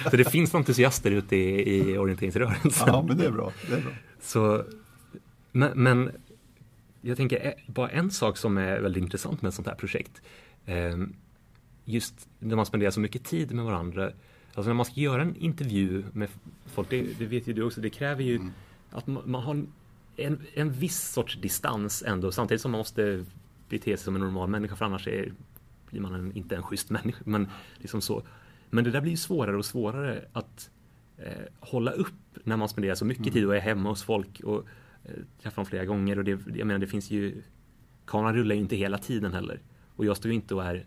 så 0.12 0.18
det 0.18 0.32
finns 0.32 0.56
entusiaster 0.56 1.12
ute 1.12 1.36
i, 1.36 1.78
i 1.78 1.98
orienteringsrörelsen. 1.98 2.88
Ja, 2.88 3.06
men 3.08 3.18
det 3.18 3.26
är 3.26 3.32
bra. 3.32 3.52
Det 3.70 3.76
är 3.76 3.82
bra. 3.82 3.92
Så, 4.22 4.64
men, 5.52 5.84
men, 5.84 6.12
jag 7.02 7.18
tänker 7.18 7.46
eh, 7.48 7.54
bara 7.74 7.90
en 7.90 8.12
sak 8.12 8.38
som 8.38 8.58
är 8.58 8.80
väldigt 8.80 9.04
intressant 9.04 9.42
med 9.42 9.50
ett 9.50 9.56
sånt 9.56 9.68
här 9.68 9.76
projekt. 9.76 10.22
Ehm, 10.66 11.16
just 11.86 12.30
när 12.40 12.56
man 12.56 12.66
spenderar 12.66 12.92
så 12.92 13.00
mycket 13.00 13.24
tid 13.24 13.52
med 13.52 13.66
varandra. 13.66 14.12
Alltså 14.54 14.70
när 14.70 14.74
man 14.74 14.86
ska 14.86 15.00
göra 15.00 15.22
en 15.22 15.36
intervju 15.36 16.04
med 16.14 16.30
folk, 16.66 16.90
det, 16.90 17.20
det 17.20 17.26
vet 17.26 17.48
ju 17.48 17.54
du 17.54 17.64
också, 17.64 17.82
det 17.82 17.90
kräver 17.90 18.24
ju 18.24 18.36
mm. 18.36 18.52
Att 18.92 19.08
man, 19.08 19.44
har 19.44 19.66
en, 20.16 20.42
en 20.54 20.72
viss 20.72 21.12
sorts 21.12 21.42
distans 21.42 22.04
ändå 22.08 22.32
samtidigt 22.32 22.62
som 22.62 22.72
man 22.72 22.80
måste 22.80 23.26
bete 23.70 23.98
sig 23.98 24.06
som 24.06 24.16
en 24.16 24.22
normal 24.22 24.50
människa 24.50 24.76
för 24.76 24.86
annars 24.86 25.08
är, 25.08 25.34
blir 25.90 26.02
man 26.02 26.14
en, 26.14 26.38
inte 26.38 26.56
en 26.56 26.64
schysst 26.64 26.90
människa. 26.90 27.22
Men, 27.26 27.48
liksom 27.78 28.02
så. 28.02 28.24
men 28.70 28.84
det 28.84 28.92
där 28.92 29.02
blir 29.02 29.12
ju 29.12 29.18
svårare 29.18 29.58
och 29.58 29.66
svårare 29.66 30.26
att 30.34 30.70
eh, 31.18 31.34
hålla 31.60 31.92
upp 31.92 32.14
när 32.44 32.58
man 32.58 32.70
spenderar 32.70 32.96
så 32.96 33.06
mycket 33.06 33.26
mm. 33.26 33.34
tid 33.34 33.46
och 33.46 33.56
är 33.56 33.60
hemma 33.60 33.90
hos 33.90 34.04
folk 34.04 34.40
och 34.40 34.66
eh, 35.04 35.12
träffar 35.42 35.56
dem 35.56 35.66
flera 35.66 35.86
gånger. 35.86 36.18
Och 36.18 36.24
det, 36.24 36.32
jag 36.32 36.68
menar, 36.68 36.80
det 36.80 36.88
finns 36.88 37.12
ju... 37.12 37.42
Kameran 38.06 38.36
rullar 38.36 38.56
ju 38.56 38.62
inte 38.62 38.76
hela 38.76 38.98
tiden 38.98 39.34
heller. 39.34 39.62
Och 39.96 40.06
jag 40.06 40.18
står 40.18 40.32
ju 40.32 40.36
inte 40.36 40.56
och 40.56 40.64
är 40.64 40.86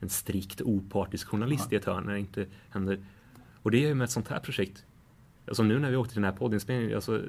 en 0.00 0.08
strikt 0.08 0.60
opartisk 0.60 1.28
journalist 1.28 1.72
i 1.72 1.76
ett 1.76 1.84
hörn 1.84 2.04
när 2.04 2.12
det 2.12 2.18
inte 2.18 2.46
händer. 2.70 3.04
Och 3.62 3.70
det 3.70 3.84
är 3.84 3.88
ju 3.88 3.94
med 3.94 4.04
ett 4.04 4.10
sånt 4.10 4.28
här 4.28 4.40
projekt. 4.40 4.85
Alltså 5.48 5.62
nu 5.62 5.78
när 5.78 5.90
vi 5.90 5.96
åkte 5.96 6.12
till 6.12 6.22
den 6.22 6.32
här 6.32 6.38
poddinspelningen, 6.38 6.94
alltså, 6.94 7.22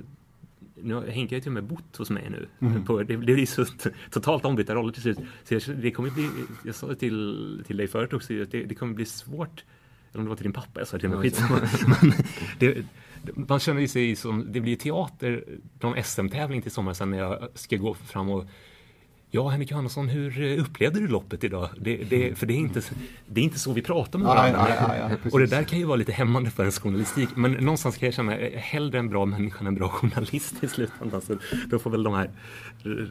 nu 0.76 1.10
Henke 1.10 1.36
har 1.36 1.38
ju 1.38 1.42
till 1.42 1.50
och 1.50 1.54
med 1.54 1.64
bott 1.64 1.98
hos 1.98 2.10
mig 2.10 2.30
nu. 2.30 2.48
Mm. 2.68 2.86
På, 2.86 3.04
det, 3.04 3.04
det 3.04 3.18
blir 3.18 3.46
så 3.46 3.66
totalt 4.10 4.46
ombytta 4.46 4.76
roller 4.76 4.94
till 4.94 5.02
slut. 5.02 5.18
Så 5.44 5.54
jag, 5.54 5.62
det 5.82 5.92
kommer 5.92 6.10
bli, 6.10 6.30
jag 6.66 6.76
sa 6.76 6.88
det 6.88 6.96
till, 6.96 7.64
till 7.68 7.78
dig 7.78 7.88
förut 7.88 8.14
också, 8.14 8.34
det, 8.34 8.46
det 8.46 8.76
kommer 8.76 8.94
bli 8.94 9.06
svårt 9.06 9.64
eller 10.12 10.20
om 10.20 10.26
det 10.26 10.30
var 10.30 10.36
till 10.36 10.44
din 10.44 10.54
pappa 10.54 10.80
jag 10.80 10.88
sa 10.88 10.98
det, 10.98 11.10
men 11.10 11.22
skitsamma. 11.22 11.60
men 12.02 12.14
det, 12.60 12.86
man 13.36 13.60
känner 13.60 13.88
sig 13.88 14.16
som, 14.16 14.52
det 14.52 14.62
blir 14.62 14.76
teater 14.76 15.44
från 15.80 16.04
SM-tävling 16.04 16.62
till 16.62 16.72
sommaren 16.72 16.96
sen 16.96 17.12
när 17.12 17.18
jag 17.18 17.48
ska 17.54 17.76
gå 17.76 17.94
fram 17.94 18.30
och 18.30 18.46
Ja, 19.38 19.50
Henrik 19.50 19.72
Johannesson, 19.72 20.08
hur 20.08 20.42
eh, 20.42 20.62
upplevde 20.62 21.00
du 21.00 21.08
loppet 21.08 21.44
idag? 21.44 21.70
Det, 21.82 21.98
det, 21.98 22.38
för 22.38 22.46
det 22.46 22.54
är, 22.54 22.58
inte, 22.58 22.82
det 23.28 23.42
är 23.42 23.44
inte 23.44 23.60
så 23.60 23.74
vi 23.74 23.82
pratar 23.82 24.20
med 24.20 24.28
varandra. 24.28 24.64
Nej, 24.64 24.78
nej, 24.88 25.18
nej, 25.24 25.32
och 25.32 25.40
det 25.40 25.46
där 25.46 25.64
kan 25.64 25.80
ju 25.80 25.86
vara 25.86 25.96
lite 25.96 26.12
hämmande 26.12 26.52
för 26.52 26.66
en 26.66 26.72
journalistik. 26.72 27.30
Men 27.36 27.52
någonstans 27.52 27.98
kan 27.98 28.08
jag 28.08 28.14
känna, 28.14 28.38
eh, 28.38 28.60
hellre 28.60 29.00
en 29.00 29.10
bra 29.10 29.26
människa 29.26 29.60
än 29.60 29.68
en 29.68 29.76
bra 29.76 29.90
journalist 30.02 30.64
i 30.64 30.68
slutändan. 30.68 31.22
Så 31.22 31.38
då 31.68 31.80
får 31.80 31.90
väl 31.90 32.04
de 32.04 32.14
här, 32.14 32.30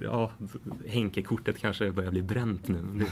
ja, 0.02 0.30
Henke-kortet 0.88 1.58
kanske 1.58 1.92
börjar 1.92 2.10
bli 2.10 2.22
bränt 2.22 2.68
nu. 2.68 3.06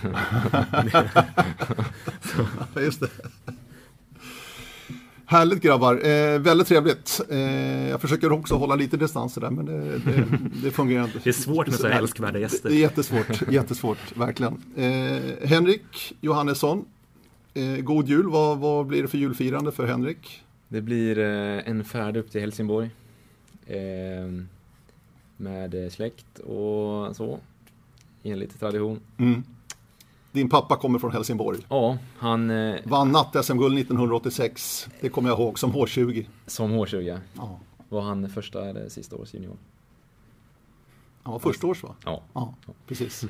Just 2.85 3.01
det. 3.01 3.09
Härligt 5.35 5.63
grabbar, 5.63 5.95
eh, 5.95 6.39
väldigt 6.39 6.69
trevligt. 6.69 7.21
Eh, 7.31 7.89
jag 7.89 8.01
försöker 8.01 8.33
också 8.33 8.55
hålla 8.55 8.75
lite 8.75 8.97
distans 8.97 9.35
där 9.35 9.51
men 9.51 9.67
det, 9.67 9.99
det, 9.99 10.25
det, 10.63 10.71
fungerar 10.71 11.05
inte. 11.05 11.19
Det 11.25 11.31
är 11.31 11.33
svårt 11.33 11.67
med 11.67 11.77
så 11.77 11.87
älskvärda 11.87 12.39
gäster. 12.39 12.69
Det 12.69 12.75
är 12.75 12.79
jättesvårt, 12.79 13.43
jättesvårt, 13.51 14.17
verkligen. 14.17 14.63
Eh, 14.77 15.49
Henrik 15.49 16.15
Johannesson, 16.21 16.85
eh, 17.55 17.77
god 17.77 18.09
jul. 18.09 18.27
Vad, 18.31 18.59
vad 18.59 18.87
blir 18.87 19.03
det 19.03 19.09
för 19.09 19.19
julfirande 19.19 19.73
för 19.73 19.87
Henrik? 19.87 20.43
Det 20.69 20.81
blir 20.81 21.19
eh, 21.19 21.69
en 21.69 21.85
färd 21.85 22.17
upp 22.17 22.31
till 22.31 22.41
Helsingborg. 22.41 22.91
Eh, 23.67 23.77
med 25.37 25.93
släkt 25.93 26.39
och 26.39 27.17
så. 27.17 27.39
Enligt 28.23 28.61
tradition. 28.61 29.01
Mm. 29.19 29.43
Din 30.35 30.49
pappa 30.49 30.77
kommer 30.77 30.99
från 30.99 31.13
Helsingborg. 31.13 31.59
Ja, 31.69 31.99
han... 32.19 32.51
Eh, 32.51 32.77
Vann 32.85 33.13
natt-SM-guld 33.13 33.79
1986. 33.79 34.89
Det 35.01 35.09
kommer 35.09 35.29
jag 35.29 35.39
ihåg, 35.39 35.59
som 35.59 35.73
H20. 35.73 36.27
Som 36.47 36.73
H20, 36.73 37.21
ja. 37.37 37.59
Var 37.89 38.01
han 38.01 38.31
första 38.31 38.69
eller 38.69 38.89
sista 38.89 39.17
års 39.17 39.35
junior? 39.35 39.57
Han 41.23 41.33
var 41.33 41.41
första 41.41 41.67
års 41.67 41.83
va? 41.83 41.95
Ja. 42.05 42.23
ja. 42.33 42.55
Precis. 42.87 43.25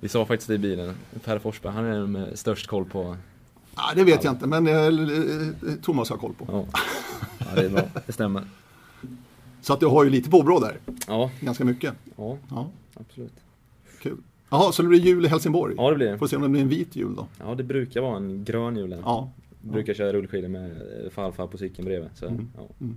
Vi 0.00 0.08
sa 0.08 0.26
faktiskt 0.26 0.48
det 0.48 0.54
i 0.54 0.58
bilen, 0.58 0.94
Per 1.24 1.38
Forsberg, 1.38 1.72
han 1.72 1.84
är 1.84 2.06
med 2.06 2.38
störst 2.38 2.66
koll 2.66 2.84
på... 2.84 3.16
Ja, 3.76 3.82
det 3.94 4.04
vet 4.04 4.24
jag 4.24 4.32
inte, 4.32 4.46
men 4.46 4.66
eh, 4.66 5.74
Thomas 5.82 6.10
har 6.10 6.16
koll 6.16 6.34
på. 6.34 6.46
Ja. 6.48 6.80
ja, 7.38 7.46
det 7.54 7.66
är 7.66 7.70
bra. 7.70 7.82
Det 8.06 8.12
stämmer. 8.12 8.48
Så 9.60 9.72
att 9.72 9.80
du 9.80 9.86
har 9.86 10.04
ju 10.04 10.10
lite 10.10 10.30
påbrå 10.30 10.60
där. 10.60 10.78
Ja. 11.06 11.30
Ganska 11.40 11.64
mycket. 11.64 11.94
Ja, 12.16 12.38
ja. 12.50 12.68
absolut. 12.94 13.34
Kul. 14.02 14.18
Jaha, 14.50 14.72
så 14.72 14.82
det 14.82 14.88
blir 14.88 15.00
jul 15.00 15.24
i 15.24 15.28
Helsingborg? 15.28 15.74
Ja, 15.76 15.90
det 15.90 15.96
blir 15.96 16.06
det. 16.06 16.18
Får 16.18 16.26
se 16.26 16.36
om 16.36 16.42
det 16.42 16.48
blir 16.48 16.62
en 16.62 16.68
vit 16.68 16.96
jul 16.96 17.14
då. 17.14 17.26
Ja, 17.38 17.54
det 17.54 17.64
brukar 17.64 18.00
vara 18.00 18.16
en 18.16 18.44
grön 18.44 18.76
jul. 18.76 18.96
Ja. 19.04 19.30
Brukar 19.60 19.94
köra 19.94 20.12
rullskidor 20.12 20.48
med 20.48 20.76
farfar 21.12 21.46
på 21.46 21.58
cykeln 21.58 21.84
bredvid. 21.84 22.10
Så, 22.14 22.26
mm. 22.26 22.48
ja. 22.56 22.68
Mm. 22.80 22.96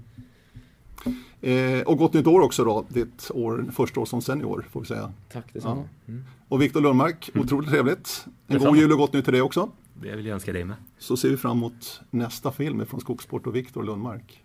Eh, 1.41 1.81
och 1.81 1.97
gott 1.97 2.13
nytt 2.13 2.27
år 2.27 2.41
också 2.41 2.63
då, 2.63 2.85
ditt 2.89 3.31
år, 3.33 3.65
första 3.71 3.99
år 3.99 4.05
som 4.05 4.21
senior 4.21 4.65
får 4.71 4.79
vi 4.81 4.87
säga. 4.87 5.13
Tack 5.31 5.53
detsamma. 5.53 5.81
Ja. 6.05 6.11
Mm. 6.13 6.23
Och 6.47 6.61
Viktor 6.61 6.81
Lundmark, 6.81 7.29
otroligt 7.35 7.69
trevligt. 7.69 8.25
En 8.25 8.31
detsamma. 8.53 8.71
god 8.71 8.79
jul 8.79 8.91
och 8.91 8.97
gott 8.97 9.13
nytt 9.13 9.25
till 9.25 9.33
dig 9.33 9.41
också. 9.41 9.69
Det 10.01 10.15
vill 10.15 10.25
jag 10.25 10.33
önska 10.33 10.53
dig 10.53 10.63
med. 10.63 10.75
Så 10.97 11.17
ser 11.17 11.29
vi 11.29 11.37
fram 11.37 11.57
emot 11.57 12.01
nästa 12.09 12.51
film 12.51 12.85
från 12.85 12.99
Skogsport 12.99 13.47
och 13.47 13.55
Viktor 13.55 13.83
Lundmark. 13.83 14.43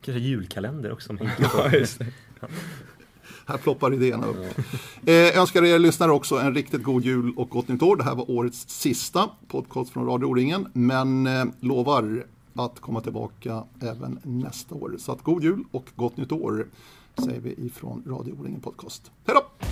Kanske 0.00 0.20
julkalender 0.20 0.92
också. 0.92 1.16
ja, 1.38 1.72
just 1.72 1.98
det. 1.98 2.06
Här 3.46 3.56
ploppar 3.56 3.94
idéerna 3.94 4.26
upp. 4.26 4.58
Eh, 5.06 5.38
önskar 5.38 5.64
er 5.64 5.78
lyssnare 5.78 6.12
också 6.12 6.38
en 6.38 6.54
riktigt 6.54 6.82
god 6.82 7.04
jul 7.04 7.32
och 7.36 7.48
gott 7.48 7.68
nytt 7.68 7.82
år. 7.82 7.96
Det 7.96 8.04
här 8.04 8.14
var 8.14 8.30
årets 8.30 8.68
sista 8.68 9.30
podcast 9.48 9.92
från 9.92 10.06
Radio 10.06 10.26
O-ringen, 10.26 10.68
men 10.72 11.26
eh, 11.26 11.44
lovar 11.60 12.26
att 12.54 12.80
komma 12.80 13.00
tillbaka 13.00 13.64
även 13.80 14.18
nästa 14.22 14.74
år. 14.74 14.96
Så 14.98 15.12
att 15.12 15.22
god 15.22 15.42
jul 15.42 15.64
och 15.70 15.84
gott 15.96 16.16
nytt 16.16 16.32
år 16.32 16.66
säger 17.24 17.40
vi 17.40 17.66
ifrån 17.66 18.02
Radio 18.06 18.32
O-ringen 18.32 18.60
Podcast. 18.60 19.10
Hej 19.26 19.34
då! 19.34 19.66